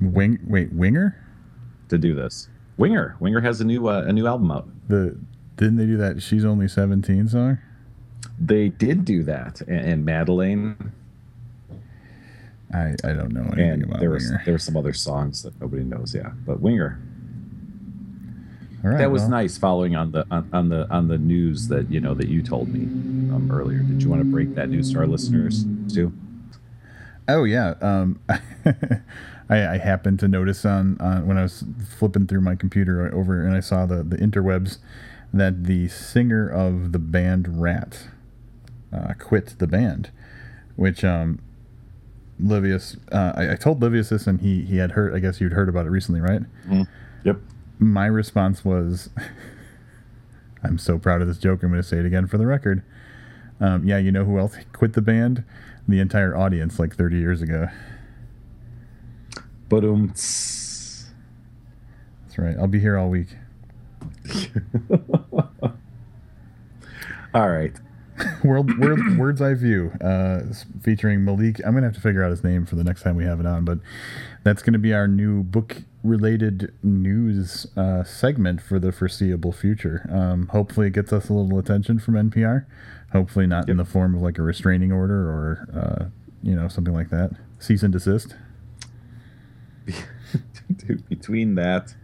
Wing, 0.00 0.40
wait, 0.46 0.72
Winger? 0.72 1.16
to 1.90 1.98
do 1.98 2.14
this, 2.14 2.48
Winger, 2.76 3.16
Winger 3.20 3.40
has 3.40 3.60
a 3.60 3.64
new 3.64 3.88
uh, 3.88 4.02
a 4.06 4.12
new 4.12 4.26
album 4.26 4.50
out. 4.50 4.68
The 4.88 5.18
didn't 5.56 5.76
they 5.76 5.86
do 5.86 5.96
that? 5.96 6.22
She's 6.22 6.44
only 6.44 6.68
seventeen 6.68 7.28
song. 7.28 7.58
They 8.38 8.68
did 8.68 9.04
do 9.04 9.22
that, 9.24 9.60
and, 9.62 9.86
and 9.86 10.04
Madeleine, 10.04 10.92
I, 12.72 12.94
I 13.04 13.12
don't 13.12 13.32
know 13.32 13.42
anything 13.42 13.70
and 13.70 13.84
about 13.84 14.00
there 14.00 14.10
was 14.10 14.28
there 14.44 14.54
were 14.54 14.58
some 14.58 14.76
other 14.76 14.92
songs 14.92 15.42
that 15.42 15.58
nobody 15.60 15.84
knows. 15.84 16.14
Yeah, 16.14 16.30
but 16.44 16.60
Winger, 16.60 17.00
All 18.82 18.90
right, 18.90 18.98
that 18.98 19.10
was 19.12 19.22
well, 19.22 19.30
nice. 19.30 19.56
Following 19.56 19.94
on 19.94 20.10
the 20.10 20.26
on, 20.30 20.48
on 20.52 20.68
the 20.68 20.90
on 20.90 21.06
the 21.06 21.18
news 21.18 21.68
that 21.68 21.90
you 21.90 22.00
know 22.00 22.14
that 22.14 22.28
you 22.28 22.42
told 22.42 22.68
me 22.68 22.82
um, 23.32 23.50
earlier. 23.52 23.78
Did 23.78 24.02
you 24.02 24.08
want 24.08 24.20
to 24.20 24.24
break 24.24 24.56
that 24.56 24.68
news 24.68 24.92
to 24.92 24.98
our 24.98 25.06
listeners 25.06 25.64
too? 25.92 26.12
Oh 27.28 27.44
yeah. 27.44 27.74
Um, 27.80 28.20
I, 29.48 29.74
I 29.74 29.78
happened 29.78 30.20
to 30.20 30.28
notice 30.28 30.64
on, 30.64 30.96
on 31.00 31.26
when 31.26 31.36
I 31.36 31.42
was 31.42 31.64
flipping 31.98 32.26
through 32.26 32.40
my 32.40 32.54
computer 32.54 33.12
over 33.14 33.44
and 33.44 33.54
I 33.54 33.60
saw 33.60 33.86
the 33.86 34.02
the 34.02 34.16
interwebs 34.16 34.78
that 35.32 35.64
the 35.64 35.88
singer 35.88 36.48
of 36.48 36.92
the 36.92 36.98
band 36.98 37.60
Ratt 37.60 38.08
uh, 38.92 39.14
quit 39.18 39.56
the 39.58 39.66
band, 39.66 40.10
which 40.76 41.04
um, 41.04 41.40
Livius. 42.40 42.96
Uh, 43.12 43.32
I, 43.34 43.52
I 43.52 43.56
told 43.56 43.80
Livius 43.80 44.10
this 44.10 44.26
and 44.26 44.40
he 44.40 44.62
he 44.62 44.76
had 44.76 44.92
heard. 44.92 45.14
I 45.14 45.18
guess 45.18 45.40
you'd 45.40 45.52
heard 45.52 45.68
about 45.68 45.86
it 45.86 45.90
recently, 45.90 46.20
right? 46.20 46.42
Yep. 47.24 47.38
My 47.78 48.06
response 48.06 48.64
was, 48.64 49.10
"I'm 50.62 50.78
so 50.78 50.98
proud 50.98 51.20
of 51.20 51.28
this 51.28 51.38
joke. 51.38 51.62
I'm 51.62 51.70
going 51.70 51.82
to 51.82 51.88
say 51.88 51.98
it 51.98 52.06
again 52.06 52.26
for 52.26 52.38
the 52.38 52.46
record." 52.46 52.82
Um, 53.60 53.84
yeah, 53.84 53.98
you 53.98 54.10
know 54.12 54.24
who 54.24 54.38
else 54.38 54.56
quit 54.72 54.94
the 54.94 55.02
band? 55.02 55.44
The 55.86 56.00
entire 56.00 56.36
audience, 56.36 56.78
like 56.78 56.96
30 56.96 57.18
years 57.18 57.42
ago. 57.42 57.68
But 59.68 59.84
um, 59.84 60.08
That's 60.08 61.12
right. 62.38 62.56
I'll 62.58 62.66
be 62.66 62.80
here 62.80 62.96
all 62.98 63.08
week. 63.08 63.28
all 67.34 67.48
right. 67.48 67.72
World, 68.44 68.78
Word, 68.78 69.18
Words 69.18 69.42
Eye 69.42 69.54
View, 69.54 69.90
uh, 70.00 70.42
featuring 70.82 71.24
Malik. 71.24 71.60
I'm 71.64 71.74
gonna 71.74 71.86
have 71.86 71.94
to 71.94 72.00
figure 72.00 72.22
out 72.22 72.30
his 72.30 72.44
name 72.44 72.64
for 72.64 72.76
the 72.76 72.84
next 72.84 73.02
time 73.02 73.16
we 73.16 73.24
have 73.24 73.40
it 73.40 73.46
on, 73.46 73.64
but 73.64 73.80
that's 74.44 74.62
gonna 74.62 74.78
be 74.78 74.94
our 74.94 75.08
new 75.08 75.42
book-related 75.42 76.72
news 76.82 77.66
uh, 77.76 78.04
segment 78.04 78.60
for 78.60 78.78
the 78.78 78.92
foreseeable 78.92 79.52
future. 79.52 80.08
Um, 80.12 80.46
hopefully, 80.48 80.86
it 80.88 80.92
gets 80.92 81.12
us 81.12 81.28
a 81.28 81.32
little 81.32 81.58
attention 81.58 81.98
from 81.98 82.14
NPR. 82.14 82.66
Hopefully, 83.12 83.46
not 83.46 83.68
in 83.68 83.78
the 83.78 83.84
form 83.84 84.14
of 84.14 84.22
like 84.22 84.38
a 84.38 84.42
restraining 84.42 84.92
order 84.92 85.28
or 85.28 85.68
uh, 85.74 86.04
you 86.42 86.54
know 86.54 86.68
something 86.68 86.94
like 86.94 87.10
that. 87.10 87.32
Cease 87.58 87.82
and 87.82 87.92
desist. 87.92 88.36
Between 91.08 91.54
that 91.56 91.94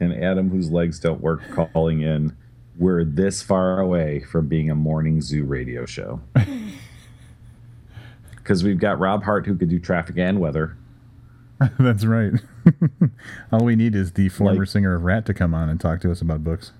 and 0.00 0.12
Adam, 0.12 0.50
whose 0.50 0.70
legs 0.70 1.00
don't 1.00 1.20
work, 1.20 1.42
calling 1.72 2.02
in, 2.02 2.36
we're 2.78 3.04
this 3.04 3.42
far 3.42 3.80
away 3.80 4.20
from 4.20 4.48
being 4.48 4.70
a 4.70 4.74
morning 4.74 5.20
zoo 5.20 5.44
radio 5.44 5.86
show. 5.86 6.20
Because 8.36 8.62
we've 8.62 8.78
got 8.78 9.00
Rob 9.00 9.24
Hart, 9.24 9.44
who 9.44 9.56
could 9.56 9.68
do 9.68 9.80
traffic 9.80 10.18
and 10.18 10.38
weather. 10.38 10.76
that's 11.80 12.04
right. 12.04 12.32
all 13.50 13.64
we 13.64 13.74
need 13.74 13.96
is 13.96 14.12
the 14.12 14.28
former 14.28 14.60
Like- 14.60 14.68
singer 14.68 14.94
of 14.94 15.02
Ratt 15.02 15.26
to 15.26 15.34
come 15.34 15.52
on 15.52 15.68
and 15.68 15.80
talk 15.80 16.00
to 16.02 16.12
us 16.12 16.20
about 16.20 16.44
books. 16.44 16.70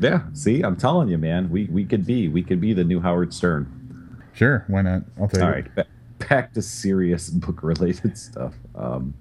Yeah, 0.00 0.22
see, 0.32 0.62
I'm 0.62 0.74
telling 0.76 1.08
you, 1.10 1.18
man, 1.18 1.50
we 1.50 1.66
we 1.66 1.84
could 1.84 2.04
be 2.06 2.28
we 2.28 2.42
could 2.42 2.60
be 2.60 2.72
the 2.72 2.82
new 2.84 2.98
Howard 3.00 3.32
Stern. 3.34 4.20
Sure, 4.32 4.64
why 4.68 4.82
not? 4.82 5.02
I'll 5.20 5.28
take 5.28 5.42
All 5.42 5.48
it. 5.50 5.66
right, 5.76 5.86
back 6.28 6.52
to 6.54 6.62
serious 6.62 7.30
book 7.44 7.62
related 7.62 8.16
stuff. 8.16 8.54
Um, 8.74 9.14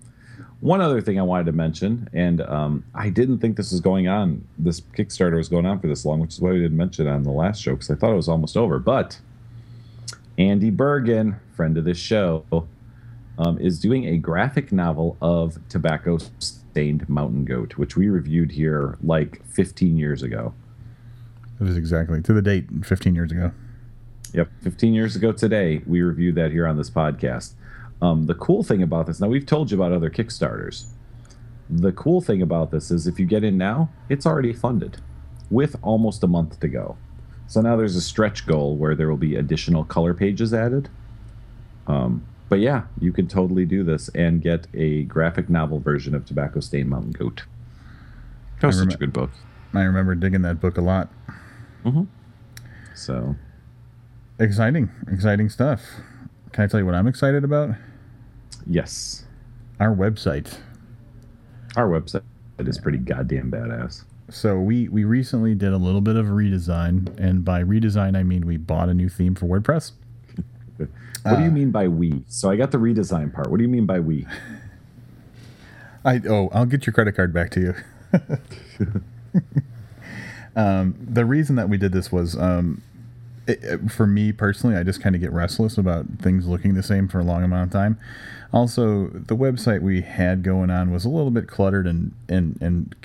one 0.60 0.82
other 0.82 1.02
thing 1.02 1.20
I 1.20 1.24
wanted 1.24 1.46
to 1.46 1.52
mention, 1.52 2.10
and 2.14 2.42
um, 2.42 2.84
I 2.96 3.10
didn't 3.10 3.40
think 3.40 3.58
this 3.58 3.72
was 3.72 3.80
going 3.80 4.08
on. 4.08 4.48
This 4.58 4.82
Kickstarter 4.82 5.38
was 5.38 5.50
going 5.50 5.68
on 5.68 5.80
for 5.80 5.88
this 5.88 6.04
long, 6.04 6.20
which 6.20 6.34
is 6.34 6.42
why 6.42 6.52
we 6.52 6.60
didn't 6.60 6.78
mention 6.78 7.08
it 7.08 7.12
on 7.12 7.24
the 7.24 7.32
last 7.32 7.62
show 7.62 7.74
because 7.74 7.92
I 7.92 7.96
thought 7.96 8.12
it 8.12 8.16
was 8.16 8.28
almost 8.28 8.58
over. 8.58 8.80
But 8.80 9.20
Andy 10.38 10.72
Bergen, 10.72 11.40
friend 11.56 11.78
of 11.78 11.86
this 11.86 12.00
show, 12.00 12.44
um, 13.38 13.60
is 13.60 13.80
doing 13.80 14.06
a 14.08 14.18
graphic 14.18 14.72
novel 14.72 15.16
of 15.22 15.60
Tobacco 15.70 16.18
Stained 16.40 17.08
Mountain 17.08 17.46
Goat, 17.46 17.78
which 17.78 17.96
we 17.96 18.10
reviewed 18.10 18.52
here 18.52 18.98
like 19.04 19.46
15 19.48 19.96
years 19.96 20.24
ago. 20.24 20.56
It 21.60 21.64
was 21.64 21.78
exactly 21.78 22.22
to 22.22 22.34
the 22.34 22.42
date 22.42 22.66
15 22.84 23.14
years 23.14 23.32
ago. 23.32 23.52
Yep, 24.38 24.52
15 24.62 24.94
years 24.94 25.16
ago 25.16 25.32
today, 25.32 25.82
we 25.88 26.04
reviewed 26.04 26.36
that 26.36 26.52
here 26.52 26.68
on 26.68 26.78
this 26.78 26.92
podcast. 26.92 27.56
Um, 28.04 28.28
the 28.28 28.36
cool 28.36 28.62
thing 28.62 28.84
about 28.84 29.08
this, 29.08 29.20
now 29.20 29.30
we've 29.30 29.48
told 29.48 29.72
you 29.72 29.78
about 29.82 29.92
other 29.92 30.12
Kickstarters. 30.12 30.86
The 31.72 31.92
cool 31.92 32.22
thing 32.22 32.44
about 32.44 32.70
this 32.70 32.92
is 32.92 33.08
if 33.08 33.20
you 33.20 33.26
get 33.26 33.44
in 33.44 33.58
now, 33.58 33.90
it's 34.10 34.28
already 34.28 34.54
funded 34.54 34.98
with 35.50 35.76
almost 35.82 36.24
a 36.24 36.28
month 36.28 36.60
to 36.60 36.68
go. 36.68 36.98
So 37.48 37.62
now 37.62 37.76
there's 37.78 37.96
a 37.96 38.02
stretch 38.02 38.46
goal 38.46 38.76
where 38.76 38.94
there 38.94 39.10
will 39.10 39.18
be 39.18 39.36
additional 39.36 39.84
color 39.84 40.14
pages 40.14 40.54
added. 40.54 40.88
Um, 41.88 42.24
but 42.48 42.60
yeah, 42.60 42.84
you 43.02 43.12
can 43.12 43.28
totally 43.28 43.66
do 43.66 43.84
this 43.84 44.08
and 44.10 44.40
get 44.40 44.68
a 44.76 45.02
graphic 45.06 45.50
novel 45.50 45.80
version 45.80 46.14
of 46.14 46.26
Tobacco 46.26 46.60
Stain 46.60 46.90
Mountain 46.90 47.14
Goat. 47.14 47.46
That 48.62 48.68
was 48.68 48.80
I 48.80 48.84
such 48.84 48.94
a 48.94 48.98
good 48.98 49.14
book. 49.14 49.32
I 49.74 49.82
remember 49.82 50.14
digging 50.14 50.44
that 50.44 50.62
book 50.62 50.78
a 50.78 50.82
lot. 50.82 51.10
So 52.94 53.36
Exciting, 54.40 54.90
exciting 55.12 55.50
stuff. 55.50 55.82
Can 56.52 56.64
I 56.64 56.68
tell 56.68 56.80
you 56.80 56.86
what 56.86 56.96
I'm 56.96 57.08
excited 57.08 57.44
about? 57.44 57.72
yes, 58.66 59.24
Our 59.80 59.96
website. 59.96 60.58
our 61.76 61.88
website 61.88 62.24
it 62.60 62.68
is 62.68 62.78
pretty 62.80 62.98
goddamn 62.98 63.52
badass. 63.52 64.04
So 64.30 64.60
we 64.60 64.90
we 64.90 65.04
recently 65.06 65.56
did 65.56 65.74
a 65.74 65.78
little 65.78 66.02
bit 66.02 66.16
of 66.16 66.28
a 66.28 66.32
redesign, 66.32 67.18
and 67.20 67.46
by 67.46 67.64
redesign 67.64 68.18
I 68.18 68.24
mean 68.24 68.46
we 68.46 68.58
bought 68.58 68.90
a 68.90 68.94
new 68.94 69.10
theme 69.10 69.36
for 69.36 69.46
WordPress. 69.46 69.92
What 71.24 71.38
do 71.38 71.44
you 71.44 71.52
mean 71.52 71.72
by 71.72 71.88
we? 71.88 72.24
So 72.28 72.50
I 72.50 72.56
got 72.56 72.72
the 72.72 72.78
redesign 72.78 73.34
part. 73.34 73.50
What 73.50 73.58
do 73.58 73.64
you 73.64 73.70
mean 73.70 73.86
by 73.86 74.00
we? 74.00 74.28
I 76.06 76.22
oh 76.28 76.50
I'll 76.54 76.66
get 76.66 76.86
your 76.86 76.94
credit 76.94 77.16
card 77.16 77.34
back 77.34 77.50
to 77.52 77.60
you. 77.60 77.76
um, 80.56 80.96
the 81.00 81.26
reason 81.26 81.56
that 81.56 81.70
we 81.70 81.78
did 81.78 81.92
this 81.92 82.12
was 82.12 82.38
um, 82.38 82.82
it, 83.48 83.92
for 83.92 84.06
me 84.06 84.32
personally, 84.32 84.76
I 84.76 84.84
just 84.84 85.02
kind 85.02 85.16
of 85.16 85.22
get 85.22 85.32
restless 85.32 85.78
about 85.78 86.06
things 86.20 86.48
looking 86.48 86.74
the 86.74 86.84
same 86.84 87.08
for 87.08 87.20
a 87.20 87.24
long 87.24 87.44
amount 87.44 87.68
of 87.68 87.74
time. 87.74 88.00
Also, 88.54 89.08
the 89.08 89.36
website 89.36 89.82
we 89.82 90.02
had 90.02 90.44
going 90.44 90.70
on 90.70 90.92
was 90.92 91.06
a 91.06 91.10
little 91.10 91.32
bit 91.32 91.48
cluttered 91.48 91.88
and 91.88 92.14
and 92.30 92.58
and 92.62 92.96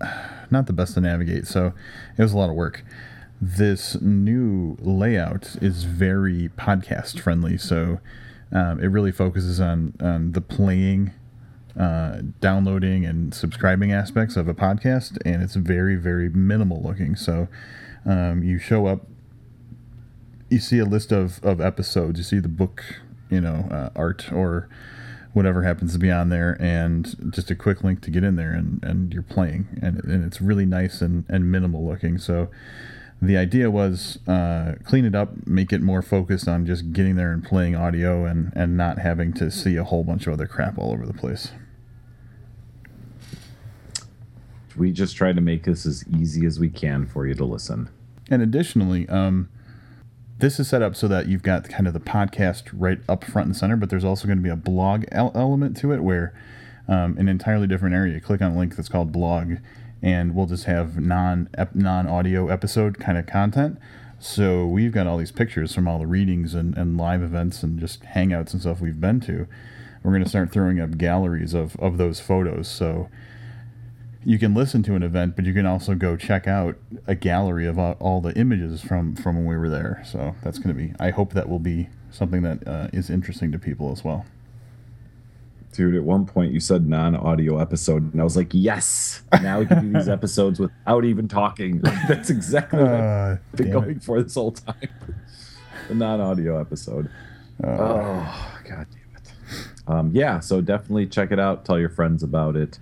not 0.50 0.66
the 0.66 0.72
best 0.72 0.94
to 0.94 1.00
navigate, 1.00 1.46
so 1.46 1.72
it 2.16 2.22
was 2.22 2.32
a 2.32 2.38
lot 2.38 2.50
of 2.50 2.56
work. 2.56 2.84
This 3.40 4.00
new 4.00 4.76
layout 4.80 5.56
is 5.62 5.84
very 5.84 6.50
podcast 6.56 7.20
friendly, 7.20 7.56
so 7.56 8.00
um, 8.52 8.80
it 8.80 8.88
really 8.88 9.12
focuses 9.12 9.60
on 9.60 9.94
on 10.00 10.32
the 10.32 10.40
playing 10.40 11.12
uh, 11.78 12.20
downloading 12.40 13.04
and 13.04 13.32
subscribing 13.34 13.92
aspects 13.92 14.36
of 14.36 14.48
a 14.48 14.54
podcast, 14.54 15.18
and 15.24 15.42
it's 15.42 15.54
very, 15.54 15.96
very 15.96 16.28
minimal 16.28 16.82
looking. 16.82 17.16
So 17.16 17.48
um, 18.04 18.42
you 18.42 18.58
show 18.58 18.86
up, 18.86 19.06
you 20.50 20.58
see 20.58 20.78
a 20.78 20.84
list 20.84 21.12
of, 21.12 21.42
of 21.42 21.60
episodes, 21.60 22.18
you 22.18 22.24
see 22.24 22.38
the 22.38 22.48
book 22.48 22.84
you 23.30 23.40
know, 23.40 23.68
uh, 23.70 23.90
art 23.96 24.30
or 24.32 24.68
whatever 25.32 25.62
happens 25.62 25.92
to 25.92 25.98
be 25.98 26.10
on 26.10 26.28
there, 26.28 26.56
and 26.60 27.32
just 27.32 27.50
a 27.50 27.54
quick 27.54 27.84
link 27.84 28.02
to 28.02 28.10
get 28.10 28.24
in 28.24 28.34
there, 28.34 28.52
and, 28.52 28.82
and 28.82 29.14
you're 29.14 29.22
playing, 29.22 29.68
and, 29.80 30.04
and 30.04 30.24
it's 30.24 30.40
really 30.40 30.66
nice 30.66 31.00
and, 31.00 31.24
and 31.28 31.50
minimal 31.50 31.86
looking. 31.86 32.18
So 32.18 32.50
the 33.22 33.36
idea 33.36 33.70
was 33.70 34.18
uh, 34.26 34.74
clean 34.84 35.04
it 35.04 35.14
up, 35.14 35.46
make 35.46 35.72
it 35.72 35.80
more 35.80 36.02
focused 36.02 36.48
on 36.48 36.66
just 36.66 36.92
getting 36.92 37.14
there 37.14 37.30
and 37.32 37.44
playing 37.44 37.76
audio, 37.76 38.24
and 38.24 38.52
and 38.56 38.76
not 38.76 38.98
having 38.98 39.32
to 39.34 39.50
see 39.50 39.76
a 39.76 39.84
whole 39.84 40.02
bunch 40.02 40.26
of 40.26 40.32
other 40.32 40.46
crap 40.46 40.76
all 40.76 40.92
over 40.92 41.06
the 41.06 41.14
place. 41.14 41.52
We 44.76 44.90
just 44.90 45.16
try 45.16 45.32
to 45.32 45.40
make 45.40 45.64
this 45.64 45.86
as 45.86 46.04
easy 46.08 46.46
as 46.46 46.58
we 46.58 46.70
can 46.70 47.06
for 47.06 47.26
you 47.26 47.34
to 47.34 47.44
listen. 47.44 47.90
And 48.30 48.40
additionally, 48.40 49.08
um, 49.08 49.48
this 50.40 50.58
is 50.58 50.68
set 50.68 50.82
up 50.82 50.96
so 50.96 51.06
that 51.08 51.28
you've 51.28 51.42
got 51.42 51.68
kind 51.68 51.86
of 51.86 51.92
the 51.92 52.00
podcast 52.00 52.64
right 52.72 53.00
up 53.08 53.24
front 53.24 53.46
and 53.46 53.56
center, 53.56 53.76
but 53.76 53.90
there's 53.90 54.04
also 54.04 54.26
going 54.26 54.38
to 54.38 54.42
be 54.42 54.50
a 54.50 54.56
blog 54.56 55.04
el- 55.12 55.32
element 55.34 55.76
to 55.78 55.92
it 55.92 56.02
where 56.02 56.34
um, 56.88 57.16
an 57.18 57.28
entirely 57.28 57.66
different 57.66 57.94
area. 57.94 58.14
You 58.14 58.20
click 58.20 58.42
on 58.42 58.52
a 58.52 58.58
link 58.58 58.76
that's 58.76 58.88
called 58.88 59.12
blog, 59.12 59.56
and 60.02 60.34
we'll 60.34 60.46
just 60.46 60.64
have 60.64 60.98
non 60.98 61.48
non 61.74 62.06
audio 62.06 62.48
episode 62.48 62.98
kind 62.98 63.18
of 63.18 63.26
content. 63.26 63.78
So 64.18 64.66
we've 64.66 64.92
got 64.92 65.06
all 65.06 65.16
these 65.16 65.32
pictures 65.32 65.74
from 65.74 65.88
all 65.88 65.98
the 65.98 66.06
readings 66.06 66.54
and, 66.54 66.76
and 66.76 66.98
live 66.98 67.22
events 67.22 67.62
and 67.62 67.78
just 67.78 68.02
hangouts 68.02 68.52
and 68.52 68.60
stuff 68.60 68.80
we've 68.80 69.00
been 69.00 69.20
to. 69.20 69.46
We're 70.02 70.12
going 70.12 70.24
to 70.24 70.28
start 70.28 70.50
throwing 70.52 70.80
up 70.80 70.98
galleries 70.98 71.54
of, 71.54 71.76
of 71.76 71.96
those 71.96 72.20
photos. 72.20 72.68
So 72.68 73.08
you 74.24 74.38
can 74.38 74.52
listen 74.54 74.82
to 74.84 74.94
an 74.94 75.02
event, 75.02 75.34
but 75.36 75.44
you 75.46 75.54
can 75.54 75.64
also 75.66 75.94
go 75.94 76.16
check 76.16 76.46
out 76.46 76.76
a 77.06 77.14
gallery 77.14 77.66
of 77.66 77.78
all, 77.78 77.96
all 78.00 78.20
the 78.20 78.36
images 78.38 78.82
from 78.82 79.16
from 79.16 79.36
when 79.36 79.46
we 79.46 79.56
were 79.56 79.68
there. 79.70 80.02
So 80.04 80.34
that's 80.42 80.58
going 80.58 80.74
to 80.74 80.80
be. 80.80 80.92
I 81.00 81.10
hope 81.10 81.32
that 81.32 81.48
will 81.48 81.58
be 81.58 81.88
something 82.10 82.42
that 82.42 82.66
uh, 82.66 82.88
is 82.92 83.08
interesting 83.10 83.50
to 83.52 83.58
people 83.58 83.92
as 83.92 84.04
well. 84.04 84.26
Dude, 85.72 85.94
at 85.94 86.02
one 86.02 86.26
point 86.26 86.52
you 86.52 86.58
said 86.60 86.88
non-audio 86.88 87.58
episode, 87.58 88.12
and 88.12 88.20
I 88.20 88.24
was 88.24 88.36
like, 88.36 88.48
"Yes, 88.52 89.22
now 89.40 89.60
we 89.60 89.66
can 89.66 89.92
do 89.92 89.98
these 89.98 90.08
episodes 90.18 90.58
without 90.58 91.04
even 91.04 91.28
talking." 91.28 91.78
That's 92.08 92.28
exactly 92.28 92.80
what 92.82 92.90
Uh, 92.92 93.36
I've 93.52 93.56
been 93.56 93.70
going 93.70 93.90
it. 93.98 94.02
for 94.02 94.20
this 94.22 94.34
whole 94.34 94.52
time. 94.52 94.88
The 95.88 95.94
non-audio 95.94 96.60
episode. 96.60 97.08
oh, 97.62 98.58
god 98.68 98.86
damn 98.90 99.16
it. 99.16 99.32
Um, 99.86 100.10
yeah, 100.12 100.40
so 100.40 100.60
definitely 100.60 101.06
check 101.06 101.30
it 101.30 101.38
out. 101.38 101.64
Tell 101.64 101.78
your 101.78 101.88
friends 101.88 102.22
about 102.22 102.56
it. 102.56 102.78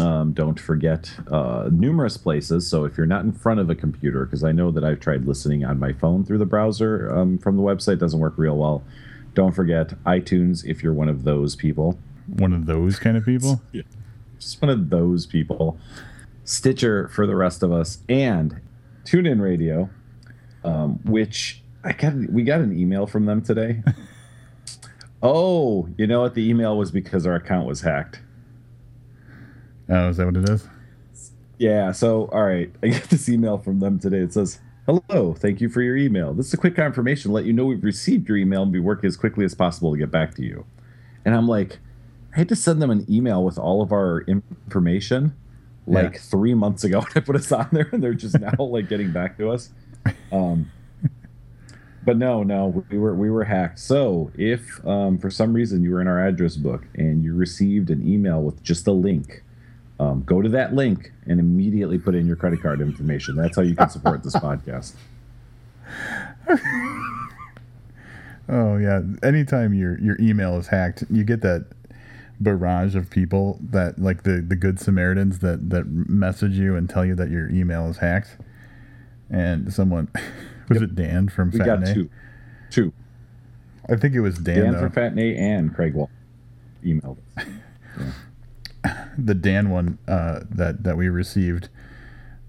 Um, 0.00 0.32
don't 0.32 0.58
forget 0.58 1.12
uh, 1.30 1.68
numerous 1.70 2.16
places. 2.16 2.66
So 2.66 2.84
if 2.84 2.96
you're 2.96 3.06
not 3.06 3.24
in 3.24 3.32
front 3.32 3.60
of 3.60 3.68
a 3.68 3.74
computer, 3.74 4.24
because 4.24 4.42
I 4.42 4.52
know 4.52 4.70
that 4.70 4.84
I've 4.84 5.00
tried 5.00 5.26
listening 5.26 5.64
on 5.64 5.78
my 5.78 5.92
phone 5.92 6.24
through 6.24 6.38
the 6.38 6.46
browser 6.46 7.14
um, 7.14 7.38
from 7.38 7.56
the 7.56 7.62
website, 7.62 7.98
doesn't 7.98 8.18
work 8.18 8.34
real 8.36 8.56
well. 8.56 8.82
Don't 9.34 9.52
forget 9.52 10.02
iTunes 10.04 10.64
if 10.64 10.82
you're 10.82 10.94
one 10.94 11.08
of 11.08 11.24
those 11.24 11.56
people. 11.56 11.98
One 12.26 12.52
of 12.52 12.66
those 12.66 12.98
kind 12.98 13.16
of 13.16 13.24
people. 13.24 13.60
yeah. 13.72 13.82
just 14.38 14.62
one 14.62 14.70
of 14.70 14.88
those 14.88 15.26
people. 15.26 15.78
Stitcher 16.44 17.08
for 17.08 17.26
the 17.26 17.36
rest 17.36 17.62
of 17.62 17.70
us, 17.70 17.98
and 18.08 18.60
TuneIn 19.04 19.40
Radio, 19.40 19.90
um, 20.64 20.98
which 21.04 21.62
I 21.84 21.92
got. 21.92 22.14
We 22.30 22.42
got 22.42 22.60
an 22.60 22.76
email 22.76 23.06
from 23.06 23.26
them 23.26 23.42
today. 23.42 23.82
oh, 25.22 25.88
you 25.96 26.06
know 26.06 26.22
what? 26.22 26.34
The 26.34 26.48
email 26.48 26.76
was 26.76 26.90
because 26.90 27.26
our 27.26 27.36
account 27.36 27.66
was 27.66 27.82
hacked. 27.82 28.20
Oh, 29.88 30.08
is 30.08 30.16
that 30.16 30.26
what 30.26 30.36
it 30.36 30.48
is? 30.48 30.66
Yeah. 31.58 31.92
So, 31.92 32.26
all 32.32 32.44
right, 32.44 32.70
I 32.82 32.88
got 32.88 33.04
this 33.04 33.28
email 33.28 33.58
from 33.58 33.80
them 33.80 33.98
today. 33.98 34.18
It 34.18 34.32
says, 34.32 34.58
"Hello, 34.86 35.34
thank 35.34 35.60
you 35.60 35.68
for 35.68 35.82
your 35.82 35.96
email. 35.96 36.32
This 36.34 36.48
is 36.48 36.54
a 36.54 36.58
quick 36.58 36.74
confirmation 36.76 37.30
to 37.30 37.34
let 37.34 37.44
you 37.44 37.52
know 37.52 37.66
we've 37.66 37.84
received 37.84 38.28
your 38.28 38.36
email 38.38 38.62
and 38.62 38.72
be 38.72 38.80
working 38.80 39.06
as 39.08 39.16
quickly 39.16 39.44
as 39.44 39.54
possible 39.54 39.92
to 39.92 39.98
get 39.98 40.10
back 40.10 40.34
to 40.36 40.42
you." 40.42 40.64
And 41.24 41.34
I'm 41.34 41.46
like, 41.46 41.78
I 42.34 42.38
had 42.38 42.48
to 42.48 42.56
send 42.56 42.82
them 42.82 42.90
an 42.90 43.06
email 43.08 43.44
with 43.44 43.58
all 43.58 43.82
of 43.82 43.92
our 43.92 44.22
information 44.22 45.34
like 45.86 46.14
Yeah. 46.14 46.18
three 46.20 46.54
months 46.54 46.84
ago 46.84 47.00
when 47.00 47.12
I 47.16 47.20
put 47.20 47.36
us 47.36 47.52
on 47.52 47.68
there, 47.72 47.88
and 47.92 48.02
they're 48.02 48.14
just 48.14 48.38
now 48.40 48.54
like 48.58 48.88
getting 48.88 49.12
back 49.12 49.36
to 49.38 49.50
us. 49.50 49.70
Um, 50.32 50.70
but 52.04 52.16
no, 52.16 52.42
no, 52.42 52.84
we 52.90 52.98
were 52.98 53.14
we 53.14 53.30
were 53.30 53.44
hacked. 53.44 53.78
So 53.78 54.32
if 54.34 54.84
um, 54.84 55.18
for 55.18 55.30
some 55.30 55.52
reason 55.52 55.84
you 55.84 55.92
were 55.92 56.00
in 56.00 56.08
our 56.08 56.26
address 56.26 56.56
book 56.56 56.84
and 56.96 57.22
you 57.22 57.34
received 57.34 57.90
an 57.90 58.04
email 58.06 58.42
with 58.42 58.60
just 58.64 58.88
a 58.88 58.92
link, 58.92 59.44
um, 60.02 60.22
go 60.24 60.42
to 60.42 60.48
that 60.50 60.74
link 60.74 61.12
and 61.26 61.38
immediately 61.38 61.98
put 61.98 62.14
in 62.14 62.26
your 62.26 62.36
credit 62.36 62.60
card 62.62 62.80
information. 62.80 63.36
That's 63.36 63.56
how 63.56 63.62
you 63.62 63.74
can 63.76 63.88
support 63.88 64.22
this 64.22 64.34
podcast. 64.46 64.94
Oh 68.48 68.76
yeah. 68.76 69.00
Anytime 69.22 69.72
your 69.74 69.98
your 70.00 70.16
email 70.20 70.56
is 70.58 70.66
hacked, 70.68 71.04
you 71.10 71.24
get 71.24 71.42
that 71.42 71.66
barrage 72.40 72.96
of 72.96 73.08
people 73.08 73.58
that 73.70 73.98
like 74.00 74.24
the 74.24 74.40
the 74.46 74.56
good 74.56 74.80
Samaritans 74.80 75.38
that 75.38 75.70
that 75.70 75.86
message 75.86 76.58
you 76.58 76.74
and 76.74 76.88
tell 76.90 77.04
you 77.04 77.14
that 77.14 77.30
your 77.30 77.48
email 77.50 77.88
is 77.88 77.98
hacked. 77.98 78.36
And 79.30 79.72
someone 79.72 80.08
was 80.68 80.82
it 80.82 80.94
Dan 80.94 81.28
from 81.28 81.50
We 81.50 81.58
Fat 81.58 81.64
got 81.66 81.80
Nay? 81.80 81.94
two, 81.94 82.10
two. 82.70 82.92
I 83.88 83.96
think 83.96 84.14
it 84.14 84.20
was 84.20 84.38
Dan, 84.38 84.56
Dan 84.64 84.72
though. 84.72 84.80
from 84.80 84.92
Fat 84.92 85.14
Nate 85.14 85.36
and 85.36 85.74
Craig 85.74 85.94
Wall 85.94 86.10
emailed 86.84 87.18
us. 87.36 87.44
the 89.18 89.34
Dan 89.34 89.70
one 89.70 89.98
uh, 90.08 90.40
that 90.50 90.84
that 90.84 90.96
we 90.96 91.08
received. 91.08 91.68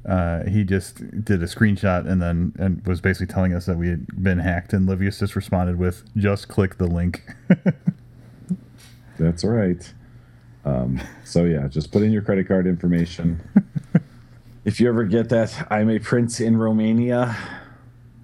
Uh, 0.07 0.43
he 0.49 0.65
just 0.65 0.97
did 1.23 1.41
a 1.41 1.45
screenshot 1.45 2.05
and 2.05 2.21
then 2.21 2.51
and 2.59 2.85
was 2.85 2.99
basically 2.99 3.33
telling 3.33 3.53
us 3.53 3.65
that 3.65 3.77
we 3.77 3.87
had 3.87 4.05
been 4.21 4.39
hacked. 4.39 4.73
And 4.73 4.87
Livius 4.87 5.19
just 5.19 5.35
responded 5.35 5.77
with, 5.77 6.03
"Just 6.17 6.47
click 6.49 6.77
the 6.77 6.87
link." 6.87 7.23
That's 9.17 9.43
right. 9.43 9.93
Um, 10.65 11.01
so 11.23 11.45
yeah, 11.45 11.67
just 11.67 11.91
put 11.91 12.01
in 12.03 12.11
your 12.11 12.21
credit 12.21 12.47
card 12.47 12.67
information. 12.67 13.41
if 14.65 14.79
you 14.79 14.87
ever 14.89 15.03
get 15.03 15.29
that 15.29 15.67
I'm 15.69 15.89
a 15.89 15.99
prince 15.99 16.39
in 16.39 16.57
Romania 16.57 17.35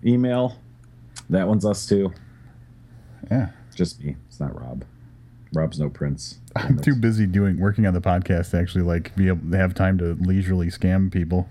email, 0.06 0.58
that 1.30 1.48
one's 1.48 1.66
us 1.66 1.86
too. 1.86 2.14
yeah, 3.30 3.50
Just 3.76 4.02
me. 4.04 4.16
It's 4.28 4.40
not 4.40 4.60
Rob. 4.60 4.84
Rob's 5.54 5.80
no 5.80 5.89
prince. 5.89 6.39
I'm 6.56 6.80
too 6.80 6.95
busy 6.95 7.26
doing 7.26 7.60
working 7.60 7.86
on 7.86 7.93
the 7.93 8.02
podcast 8.02 8.52
to 8.52 8.58
actually 8.58 8.84
like 8.84 9.16
be 9.16 9.28
able 9.28 9.52
to 9.52 9.58
have 9.58 9.74
time 9.74 9.97
to 10.00 10.18
leisurely 10.20 10.68
scam 10.68 11.12
people. 11.12 11.50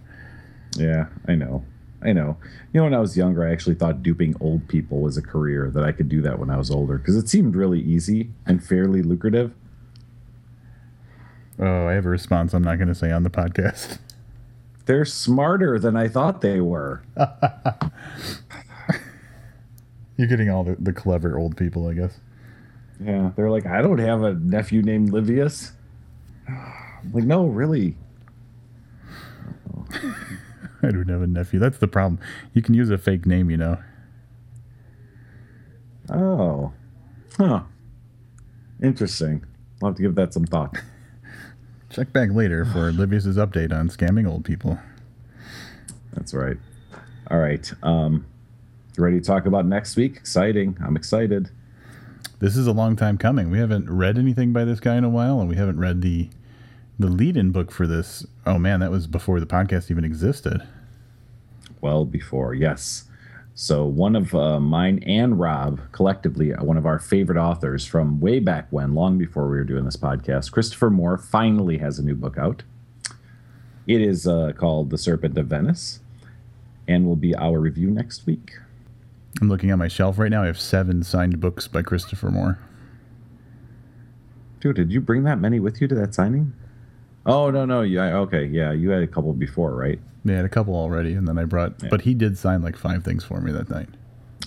Yeah, 0.76 1.06
I 1.26 1.34
know. 1.34 1.64
I 2.00 2.12
know. 2.12 2.36
You 2.72 2.78
know, 2.80 2.84
when 2.84 2.94
I 2.94 3.00
was 3.00 3.16
younger, 3.16 3.44
I 3.46 3.50
actually 3.50 3.74
thought 3.74 4.02
duping 4.02 4.36
old 4.40 4.68
people 4.68 5.00
was 5.00 5.16
a 5.16 5.22
career 5.22 5.70
that 5.74 5.82
I 5.82 5.90
could 5.90 6.08
do 6.08 6.22
that 6.22 6.38
when 6.38 6.48
I 6.50 6.56
was 6.56 6.70
older 6.70 6.96
because 6.98 7.16
it 7.16 7.28
seemed 7.28 7.56
really 7.56 7.80
easy 7.80 8.30
and 8.46 8.62
fairly 8.62 9.02
lucrative. 9.02 9.52
Oh, 11.58 11.88
I 11.88 11.94
have 11.94 12.06
a 12.06 12.10
response. 12.10 12.54
I'm 12.54 12.62
not 12.62 12.76
going 12.76 12.86
to 12.88 12.94
say 12.94 13.10
on 13.10 13.24
the 13.24 13.30
podcast. 13.30 13.98
They're 14.86 15.04
smarter 15.04 15.78
than 15.78 15.96
I 15.96 16.08
thought 16.08 16.40
they 16.40 16.60
were. 16.60 17.02
You're 20.16 20.28
getting 20.28 20.48
all 20.50 20.64
the, 20.64 20.76
the 20.78 20.92
clever 20.92 21.36
old 21.36 21.56
people, 21.56 21.88
I 21.88 21.94
guess. 21.94 22.20
Yeah, 23.00 23.30
they're 23.36 23.50
like, 23.50 23.66
I 23.66 23.80
don't 23.80 23.98
have 23.98 24.22
a 24.22 24.34
nephew 24.34 24.82
named 24.82 25.12
Livius. 25.12 25.72
I'm 26.48 27.12
like, 27.12 27.24
no, 27.24 27.46
really. 27.46 27.96
I 30.82 30.90
don't 30.90 31.08
have 31.08 31.22
a 31.22 31.26
nephew. 31.26 31.58
That's 31.58 31.78
the 31.78 31.88
problem. 31.88 32.20
You 32.54 32.62
can 32.62 32.74
use 32.74 32.90
a 32.90 32.98
fake 32.98 33.26
name, 33.26 33.50
you 33.50 33.56
know. 33.56 33.78
Oh, 36.10 36.72
huh. 37.36 37.62
Interesting. 38.82 39.44
I'll 39.82 39.90
have 39.90 39.96
to 39.96 40.02
give 40.02 40.14
that 40.14 40.32
some 40.32 40.44
thought. 40.44 40.76
Check 41.90 42.12
back 42.12 42.30
later 42.32 42.64
for 42.64 42.92
Livius's 42.92 43.36
update 43.36 43.72
on 43.72 43.88
scamming 43.88 44.28
old 44.28 44.44
people. 44.44 44.78
That's 46.12 46.34
right. 46.34 46.56
All 47.30 47.38
right. 47.38 47.70
Um, 47.82 48.26
ready 48.96 49.20
to 49.20 49.24
talk 49.24 49.46
about 49.46 49.66
next 49.66 49.96
week? 49.96 50.16
Exciting. 50.16 50.76
I'm 50.84 50.96
excited. 50.96 51.50
This 52.40 52.56
is 52.56 52.66
a 52.66 52.72
long 52.72 52.94
time 52.94 53.18
coming. 53.18 53.50
We 53.50 53.58
haven't 53.58 53.90
read 53.90 54.16
anything 54.16 54.52
by 54.52 54.64
this 54.64 54.78
guy 54.80 54.96
in 54.96 55.04
a 55.04 55.08
while, 55.08 55.40
and 55.40 55.48
we 55.48 55.56
haven't 55.56 55.80
read 55.80 56.02
the 56.02 56.28
the 57.00 57.08
lead-in 57.08 57.52
book 57.52 57.70
for 57.70 57.86
this. 57.86 58.26
Oh 58.46 58.58
man, 58.58 58.80
that 58.80 58.90
was 58.90 59.06
before 59.06 59.38
the 59.40 59.46
podcast 59.46 59.90
even 59.90 60.04
existed. 60.04 60.62
well 61.80 62.04
before. 62.04 62.54
Yes. 62.54 63.04
So 63.54 63.84
one 63.84 64.14
of 64.14 64.34
uh, 64.34 64.60
mine 64.60 65.02
and 65.04 65.38
Rob, 65.38 65.80
collectively, 65.90 66.54
uh, 66.54 66.62
one 66.62 66.76
of 66.76 66.86
our 66.86 66.98
favorite 67.00 67.38
authors 67.38 67.84
from 67.84 68.20
way 68.20 68.38
back 68.38 68.68
when, 68.70 68.94
long 68.94 69.18
before 69.18 69.48
we 69.48 69.56
were 69.56 69.64
doing 69.64 69.84
this 69.84 69.96
podcast, 69.96 70.52
Christopher 70.52 70.90
Moore, 70.90 71.18
finally 71.18 71.78
has 71.78 71.98
a 71.98 72.04
new 72.04 72.14
book 72.14 72.38
out. 72.38 72.62
It 73.88 74.00
is 74.00 74.28
uh, 74.28 74.52
called 74.56 74.90
The 74.90 74.98
Serpent 74.98 75.36
of 75.38 75.46
Venice, 75.46 76.00
and 76.86 77.04
will 77.04 77.16
be 77.16 77.34
our 77.34 77.58
review 77.58 77.90
next 77.90 78.26
week. 78.26 78.52
I'm 79.40 79.48
looking 79.48 79.70
at 79.70 79.78
my 79.78 79.88
shelf 79.88 80.18
right 80.18 80.30
now. 80.30 80.42
I 80.42 80.46
have 80.46 80.60
seven 80.60 81.02
signed 81.02 81.40
books 81.40 81.68
by 81.68 81.82
Christopher 81.82 82.30
Moore. 82.30 82.58
Dude, 84.60 84.76
did 84.76 84.92
you 84.92 85.00
bring 85.00 85.22
that 85.24 85.38
many 85.40 85.60
with 85.60 85.80
you 85.80 85.88
to 85.88 85.94
that 85.94 86.14
signing? 86.14 86.52
Oh 87.24 87.50
no, 87.50 87.64
no, 87.64 87.82
yeah, 87.82 88.16
okay, 88.16 88.44
yeah, 88.46 88.72
you 88.72 88.90
had 88.90 89.02
a 89.02 89.06
couple 89.06 89.32
before, 89.32 89.74
right? 89.74 90.00
They 90.24 90.34
had 90.34 90.44
a 90.44 90.48
couple 90.48 90.74
already, 90.74 91.14
and 91.14 91.28
then 91.28 91.38
I 91.38 91.44
brought. 91.44 91.74
Yeah. 91.82 91.88
But 91.90 92.02
he 92.02 92.14
did 92.14 92.36
sign 92.36 92.62
like 92.62 92.76
five 92.76 93.04
things 93.04 93.24
for 93.24 93.40
me 93.40 93.52
that 93.52 93.70
night. 93.70 93.88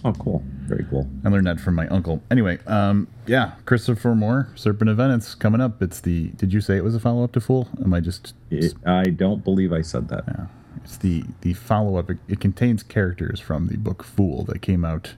Oh, 0.04 0.14
cool. 0.14 0.44
Very 0.64 0.86
cool. 0.90 1.08
I 1.24 1.30
learned 1.30 1.46
that 1.46 1.60
from 1.60 1.76
my 1.76 1.88
uncle. 1.90 2.24
Anyway, 2.32 2.58
um, 2.66 3.08
yeah, 3.28 3.52
Christopher 3.66 4.16
Moore, 4.16 4.50
Serpent 4.56 4.90
of 4.90 4.98
Venice, 4.98 5.36
coming 5.36 5.62
up. 5.62 5.82
It's 5.82 6.02
the. 6.02 6.30
Did 6.30 6.54
you 6.54 6.60
say 6.60 6.76
it 6.76 6.84
was 6.84 6.96
a 6.96 7.00
follow 7.00 7.24
up 7.24 7.34
to 7.34 7.42
Fool? 7.42 7.68
Am 7.84 7.94
I 7.94 8.00
just? 8.00 8.34
It, 8.50 8.74
I 8.86 9.04
don't 9.04 9.44
believe 9.44 9.72
I 9.72 9.82
said 9.82 10.08
that. 10.10 10.24
Yeah, 10.28 10.46
it's 10.84 10.98
the 10.98 11.24
the 11.42 11.54
follow 11.54 11.98
up. 11.98 12.10
It, 12.10 12.18
it 12.28 12.40
contains 12.40 12.84
characters 12.84 13.40
from 13.40 13.68
the 13.68 13.78
book 13.78 14.04
Fool 14.04 14.44
that 14.46 14.62
came 14.62 14.84
out. 14.86 15.16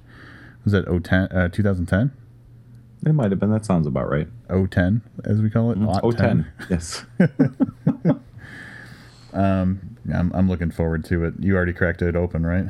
Was 0.64 0.74
that 0.74 0.86
010, 0.86 1.24
uh, 1.38 1.49
2010? 1.49 2.11
It 3.05 3.14
might 3.14 3.32
have 3.32 3.39
been. 3.39 3.51
That 3.51 3.66
sounds 3.66 3.86
about 3.86 4.09
right. 4.09 4.28
010, 4.47 5.01
as 5.26 5.41
we 5.41 5.49
call 5.49 5.72
it. 5.72 5.78
Oh, 6.01 6.11
10. 6.11 6.47
Yes. 6.70 7.05
Um, 9.34 9.97
I'm, 10.14 10.32
I'm 10.34 10.47
looking 10.47 10.72
forward 10.72 11.03
to 11.05 11.26
it. 11.26 11.34
You 11.39 11.55
already 11.55 11.74
cracked 11.74 12.01
it 12.01 12.16
open, 12.16 12.45
right? 12.45 12.66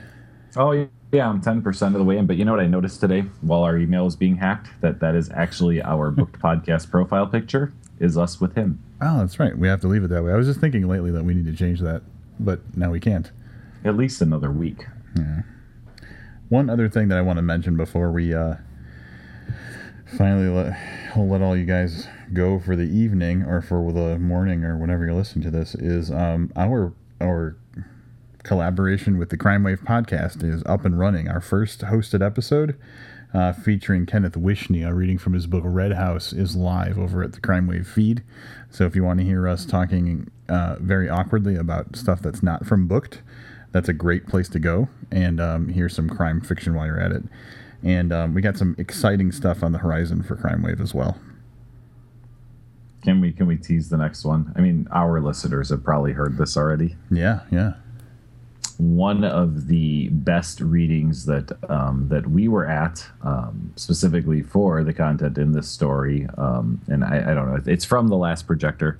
oh, 0.55 0.71
yeah. 1.11 1.27
I'm 1.27 1.41
10% 1.41 1.87
of 1.87 1.93
the 1.93 2.03
way 2.03 2.17
in. 2.17 2.25
But 2.25 2.37
you 2.37 2.45
know 2.45 2.51
what 2.51 2.61
I 2.61 2.67
noticed 2.67 2.99
today 2.99 3.21
while 3.41 3.63
our 3.63 3.77
email 3.77 4.05
was 4.05 4.15
being 4.15 4.37
hacked? 4.37 4.69
That 4.81 4.99
that 4.99 5.15
is 5.15 5.29
actually 5.31 5.81
our 5.81 6.11
booked 6.11 6.39
podcast 6.41 6.89
profile 6.89 7.27
picture 7.27 7.73
is 7.99 8.17
us 8.17 8.39
with 8.39 8.55
him. 8.55 8.81
Oh, 9.01 9.19
that's 9.19 9.39
right. 9.39 9.57
We 9.57 9.67
have 9.67 9.81
to 9.81 9.87
leave 9.87 10.03
it 10.03 10.09
that 10.09 10.23
way. 10.23 10.31
I 10.31 10.35
was 10.35 10.47
just 10.47 10.59
thinking 10.59 10.87
lately 10.87 11.11
that 11.11 11.23
we 11.23 11.33
need 11.33 11.45
to 11.45 11.55
change 11.55 11.81
that, 11.81 12.01
but 12.39 12.61
now 12.75 12.91
we 12.91 12.99
can't. 12.99 13.31
At 13.83 13.97
least 13.97 14.21
another 14.21 14.51
week. 14.51 14.85
Yeah. 15.17 15.41
One 16.49 16.69
other 16.69 16.87
thing 16.89 17.07
that 17.09 17.17
I 17.17 17.21
want 17.21 17.37
to 17.37 17.41
mention 17.41 17.75
before 17.75 18.11
we 18.11 18.33
uh, 18.33 18.55
finally 20.17 20.47
let 20.47 20.77
we'll 21.15 21.27
let 21.27 21.41
all 21.41 21.57
you 21.57 21.65
guys 21.65 22.07
go 22.33 22.59
for 22.59 22.75
the 22.75 22.83
evening 22.83 23.43
or 23.43 23.61
for 23.61 23.91
the 23.91 24.17
morning 24.19 24.63
or 24.63 24.77
whenever 24.77 25.05
you're 25.05 25.13
listening 25.13 25.43
to 25.43 25.51
this 25.51 25.75
is 25.75 26.11
um, 26.11 26.51
our 26.55 26.93
our 27.21 27.55
collaboration 28.43 29.17
with 29.17 29.29
the 29.29 29.37
Crime 29.37 29.63
Wave 29.63 29.81
podcast 29.81 30.43
is 30.43 30.63
up 30.65 30.85
and 30.85 30.99
running. 30.99 31.29
Our 31.29 31.41
first 31.41 31.81
hosted 31.81 32.25
episode. 32.25 32.77
Uh, 33.33 33.51
featuring 33.51 34.05
Kenneth 34.05 34.35
Wishnia, 34.35 34.95
reading 34.95 35.17
from 35.17 35.33
his 35.33 35.47
book 35.47 35.63
Red 35.65 35.93
House, 35.93 36.33
is 36.33 36.55
live 36.55 36.99
over 36.99 37.23
at 37.23 37.33
the 37.33 37.41
Crime 37.41 37.65
Wave 37.65 37.87
feed. 37.87 38.21
So 38.69 38.85
if 38.85 38.95
you 38.95 39.03
want 39.03 39.21
to 39.21 39.25
hear 39.25 39.47
us 39.47 39.65
talking 39.65 40.29
uh, 40.49 40.75
very 40.79 41.09
awkwardly 41.09 41.55
about 41.55 41.95
stuff 41.95 42.21
that's 42.21 42.43
not 42.43 42.65
from 42.65 42.87
Booked, 42.87 43.21
that's 43.71 43.89
a 43.89 43.93
great 43.93 44.27
place 44.27 44.47
to 44.49 44.59
go 44.59 44.87
and 45.11 45.39
um, 45.39 45.69
hear 45.69 45.89
some 45.89 46.09
crime 46.09 46.41
fiction 46.41 46.75
while 46.75 46.85
you're 46.85 46.99
at 46.99 47.11
it. 47.11 47.23
And 47.83 48.13
um, 48.13 48.33
we 48.33 48.41
got 48.41 48.57
some 48.57 48.75
exciting 48.77 49.31
stuff 49.31 49.63
on 49.63 49.73
the 49.73 49.79
horizon 49.79 50.23
for 50.23 50.35
Crime 50.35 50.61
Wave 50.63 50.79
as 50.79 50.93
well. 50.93 51.17
Can 53.03 53.19
we 53.19 53.33
can 53.33 53.47
we 53.47 53.57
tease 53.57 53.89
the 53.89 53.97
next 53.97 54.23
one? 54.23 54.53
I 54.55 54.61
mean, 54.61 54.87
our 54.91 55.19
listeners 55.19 55.69
have 55.69 55.83
probably 55.83 56.13
heard 56.13 56.37
this 56.37 56.55
already. 56.55 56.95
Yeah, 57.11 57.41
yeah. 57.51 57.73
One 58.77 59.25
of 59.25 59.67
the 59.67 60.07
best 60.09 60.61
readings 60.61 61.25
that 61.25 61.51
um, 61.69 62.07
that 62.07 62.29
we 62.29 62.47
were 62.47 62.65
at, 62.65 63.05
um, 63.21 63.73
specifically 63.75 64.41
for 64.41 64.83
the 64.85 64.93
content 64.93 65.37
in 65.37 65.51
this 65.51 65.67
story, 65.67 66.27
um, 66.37 66.81
and 66.87 67.03
I, 67.03 67.31
I 67.31 67.33
don't 67.33 67.53
know, 67.53 67.61
it's 67.65 67.83
from 67.83 68.07
the 68.07 68.17
Last 68.17 68.47
Projector. 68.47 68.99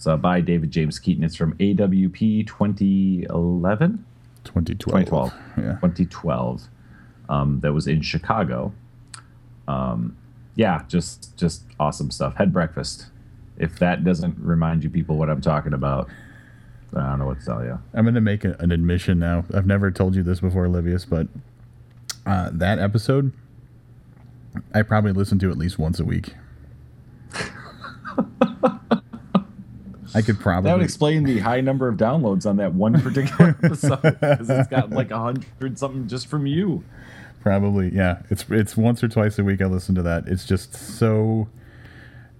It's 0.00 0.06
uh, 0.06 0.16
by 0.16 0.40
David 0.40 0.70
James 0.70 0.98
Keaton. 0.98 1.22
It's 1.22 1.36
from 1.36 1.54
AWP 1.58 2.46
2011. 2.46 4.02
2012. 4.44 4.78
2012. 4.78 5.32
Yeah. 5.58 5.72
2012. 5.72 6.62
Um, 7.28 7.60
that 7.60 7.74
was 7.74 7.86
in 7.86 8.00
Chicago. 8.00 8.72
Um, 9.68 10.16
yeah, 10.54 10.84
just 10.88 11.36
just 11.36 11.64
awesome 11.78 12.10
stuff. 12.10 12.34
Head 12.36 12.50
breakfast. 12.50 13.08
If 13.58 13.78
that 13.80 14.02
doesn't 14.02 14.38
remind 14.38 14.84
you 14.84 14.88
people 14.88 15.18
what 15.18 15.28
I'm 15.28 15.42
talking 15.42 15.74
about, 15.74 16.08
I 16.96 17.10
don't 17.10 17.18
know 17.18 17.26
what 17.26 17.40
to 17.40 17.44
tell 17.44 17.62
you. 17.62 17.78
I'm 17.92 18.06
going 18.06 18.14
to 18.14 18.22
make 18.22 18.46
a, 18.46 18.56
an 18.58 18.72
admission 18.72 19.18
now. 19.18 19.44
I've 19.52 19.66
never 19.66 19.90
told 19.90 20.14
you 20.14 20.22
this 20.22 20.40
before, 20.40 20.66
Livius, 20.66 21.04
but 21.04 21.28
uh, 22.24 22.48
that 22.54 22.78
episode, 22.78 23.34
I 24.72 24.80
probably 24.80 25.12
listen 25.12 25.38
to 25.40 25.50
at 25.50 25.58
least 25.58 25.78
once 25.78 26.00
a 26.00 26.06
week. 26.06 26.32
I 30.14 30.22
could 30.22 30.40
probably. 30.40 30.70
That 30.70 30.76
would 30.76 30.84
explain 30.84 31.24
the 31.24 31.38
high 31.38 31.60
number 31.60 31.88
of 31.88 31.96
downloads 31.96 32.46
on 32.46 32.56
that 32.56 32.74
one 32.74 33.00
particular 33.00 33.56
episode 33.62 34.02
because 34.02 34.50
it's 34.50 34.68
got 34.68 34.90
like 34.90 35.10
a 35.10 35.18
hundred 35.18 35.78
something 35.78 36.08
just 36.08 36.26
from 36.26 36.46
you. 36.46 36.84
Probably, 37.40 37.94
yeah. 37.94 38.22
It's 38.30 38.44
it's 38.50 38.76
once 38.76 39.02
or 39.02 39.08
twice 39.08 39.38
a 39.38 39.44
week 39.44 39.62
I 39.62 39.66
listen 39.66 39.94
to 39.94 40.02
that. 40.02 40.26
It's 40.26 40.44
just 40.44 40.74
so 40.74 41.48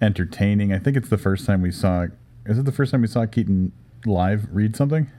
entertaining. 0.02 0.72
I 0.72 0.78
think 0.78 0.96
it's 0.96 1.08
the 1.08 1.18
first 1.18 1.46
time 1.46 1.62
we 1.62 1.70
saw. 1.70 2.06
Is 2.46 2.58
it 2.58 2.64
the 2.64 2.72
first 2.72 2.92
time 2.92 3.02
we 3.02 3.06
saw 3.06 3.26
Keaton 3.26 3.72
live 4.04 4.48
read 4.52 4.76
something? 4.76 5.10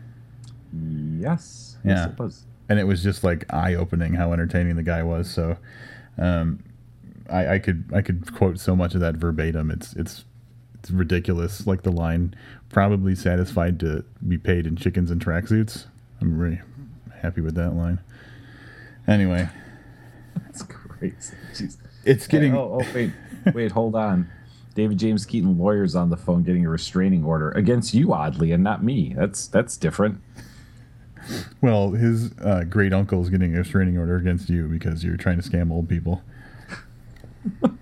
Yes. 1.18 1.78
Yeah. 1.84 1.92
Yes, 1.92 2.10
it 2.10 2.20
was. 2.20 2.46
And 2.70 2.80
it 2.80 2.84
was 2.86 3.04
just 3.04 3.24
like 3.24 3.52
eye 3.54 3.76
opening 3.76 4.14
how 4.14 4.34
entertaining 4.34 4.76
the 4.76 4.84
guy 4.84 5.04
was. 5.04 5.30
So, 5.30 5.58
um, 6.18 6.64
I, 7.30 7.56
I 7.56 7.60
could 7.60 7.90
I 7.94 8.02
could 8.02 8.34
quote 8.34 8.60
so 8.60 8.76
much 8.76 8.94
of 8.94 9.02
that 9.02 9.16
verbatim. 9.16 9.72
It's 9.72 9.94
it's 9.94 10.26
it's 10.82 10.90
ridiculous. 10.90 11.68
Like 11.68 11.84
the 11.84 11.92
line, 11.92 12.34
probably 12.70 13.14
satisfied 13.14 13.80
to 13.82 14.04
be 14.28 14.38
paid 14.38 14.66
in 14.66 14.76
chickens 14.76 15.12
and 15.12 15.24
tracksuits. 15.24 15.86
I'm 16.20 16.38
really 16.38 16.60
happy 17.22 17.42
with 17.42 17.54
that 17.56 17.76
line. 17.76 18.00
Anyway, 19.08 19.48
That's 20.36 20.64
crazy. 20.64 21.36
Jeez. 21.54 21.78
it's 22.04 22.26
getting. 22.26 22.54
Hey, 22.54 22.58
oh, 22.58 22.80
oh, 22.82 22.88
wait, 22.96 23.12
wait, 23.54 23.72
hold 23.72 23.96
on. 23.96 24.30
David 24.74 24.98
James 24.98 25.26
Keaton 25.26 25.58
lawyers 25.58 25.96
on 25.96 26.10
the 26.10 26.18
phone 26.18 26.44
getting 26.44 26.66
a 26.66 26.70
restraining 26.70 27.24
order 27.26 27.52
against 27.52 27.94
you, 27.94 28.14
oddly, 28.14 28.52
and 28.52 28.64
not 28.64 28.84
me. 28.84 29.14
That's 29.16 29.48
that's 29.48 29.78
different. 29.78 30.20
Well, 31.62 31.92
his 31.92 32.32
uh, 32.40 32.64
great 32.64 32.94
uncle 32.94 33.22
is 33.22 33.30
getting 33.30 33.54
a 33.56 33.60
restraining 33.60 33.98
order 34.00 34.16
against 34.16 34.50
you 34.50 34.68
because 34.68 35.04
you're 35.04 35.18
trying 35.18 35.40
to 35.40 35.48
scam 35.48 35.72
old 35.72 35.88
people. 35.88 36.24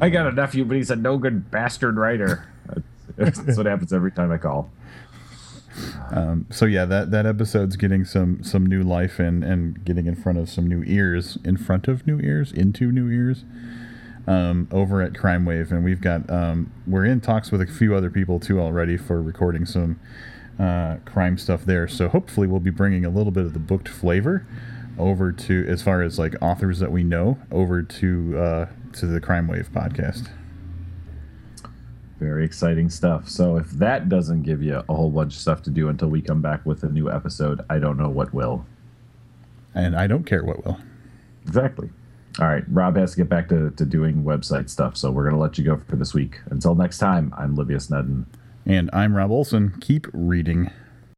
I 0.00 0.08
got 0.08 0.26
a 0.26 0.32
nephew, 0.32 0.64
but 0.64 0.76
he's 0.76 0.90
a 0.90 0.96
no 0.96 1.18
good 1.18 1.50
bastard 1.50 1.96
writer. 1.96 2.48
That's, 3.16 3.40
that's 3.40 3.56
what 3.56 3.66
happens 3.66 3.92
every 3.92 4.12
time 4.12 4.32
I 4.32 4.38
call. 4.38 4.70
So 6.50 6.66
yeah, 6.66 6.84
that, 6.86 7.10
that 7.10 7.26
episode's 7.26 7.76
getting 7.76 8.04
some 8.04 8.42
some 8.42 8.66
new 8.66 8.82
life 8.82 9.18
and 9.18 9.42
and 9.42 9.84
getting 9.84 10.06
in 10.06 10.14
front 10.14 10.38
of 10.38 10.48
some 10.48 10.66
new 10.66 10.82
ears, 10.86 11.38
in 11.44 11.56
front 11.56 11.88
of 11.88 12.06
new 12.06 12.20
ears, 12.20 12.52
into 12.52 12.92
new 12.92 13.10
ears. 13.10 13.44
Um, 14.24 14.68
over 14.70 15.02
at 15.02 15.18
Crime 15.18 15.44
Wave, 15.44 15.72
and 15.72 15.82
we've 15.82 16.00
got 16.00 16.30
um, 16.30 16.72
we're 16.86 17.04
in 17.04 17.20
talks 17.20 17.50
with 17.50 17.60
a 17.60 17.66
few 17.66 17.96
other 17.96 18.08
people 18.08 18.38
too 18.38 18.60
already 18.60 18.96
for 18.96 19.20
recording 19.20 19.66
some 19.66 19.98
uh, 20.60 20.98
crime 21.04 21.36
stuff 21.36 21.64
there. 21.64 21.88
So 21.88 22.08
hopefully 22.08 22.46
we'll 22.46 22.60
be 22.60 22.70
bringing 22.70 23.04
a 23.04 23.10
little 23.10 23.32
bit 23.32 23.44
of 23.44 23.52
the 23.52 23.58
booked 23.58 23.88
flavor 23.88 24.46
over 24.96 25.32
to 25.32 25.66
as 25.68 25.82
far 25.82 26.02
as 26.02 26.20
like 26.20 26.36
authors 26.40 26.78
that 26.78 26.92
we 26.92 27.02
know 27.02 27.38
over 27.50 27.82
to 27.82 28.38
uh, 28.38 28.66
to 28.94 29.06
the 29.06 29.20
Crime 29.20 29.48
Wave 29.48 29.70
podcast. 29.72 30.28
Very 32.18 32.44
exciting 32.44 32.88
stuff. 32.88 33.28
So 33.28 33.56
if 33.56 33.68
that 33.72 34.08
doesn't 34.08 34.42
give 34.42 34.62
you 34.62 34.82
a 34.88 34.94
whole 34.94 35.10
bunch 35.10 35.34
of 35.34 35.40
stuff 35.40 35.62
to 35.62 35.70
do 35.70 35.88
until 35.88 36.08
we 36.08 36.22
come 36.22 36.40
back 36.40 36.64
with 36.64 36.82
a 36.84 36.88
new 36.88 37.10
episode, 37.10 37.64
I 37.68 37.78
don't 37.78 37.96
know 37.96 38.08
what 38.08 38.32
will. 38.32 38.66
And 39.74 39.96
I 39.96 40.06
don't 40.06 40.24
care 40.24 40.44
what 40.44 40.64
will. 40.64 40.78
Exactly. 41.46 41.90
All 42.40 42.48
right, 42.48 42.64
Rob 42.68 42.96
has 42.96 43.10
to 43.12 43.16
get 43.18 43.28
back 43.28 43.48
to, 43.48 43.70
to 43.72 43.84
doing 43.84 44.24
website 44.24 44.70
stuff, 44.70 44.96
so 44.96 45.10
we're 45.10 45.24
going 45.24 45.34
to 45.34 45.40
let 45.40 45.58
you 45.58 45.64
go 45.64 45.76
for 45.76 45.96
this 45.96 46.14
week. 46.14 46.40
Until 46.46 46.74
next 46.74 46.98
time, 46.98 47.34
I'm 47.36 47.56
Livius 47.56 47.90
Nedin. 47.90 48.24
And 48.64 48.88
I'm 48.92 49.14
Rob 49.16 49.30
Olson. 49.30 49.74
Keep 49.80 50.06
reading. 50.12 50.70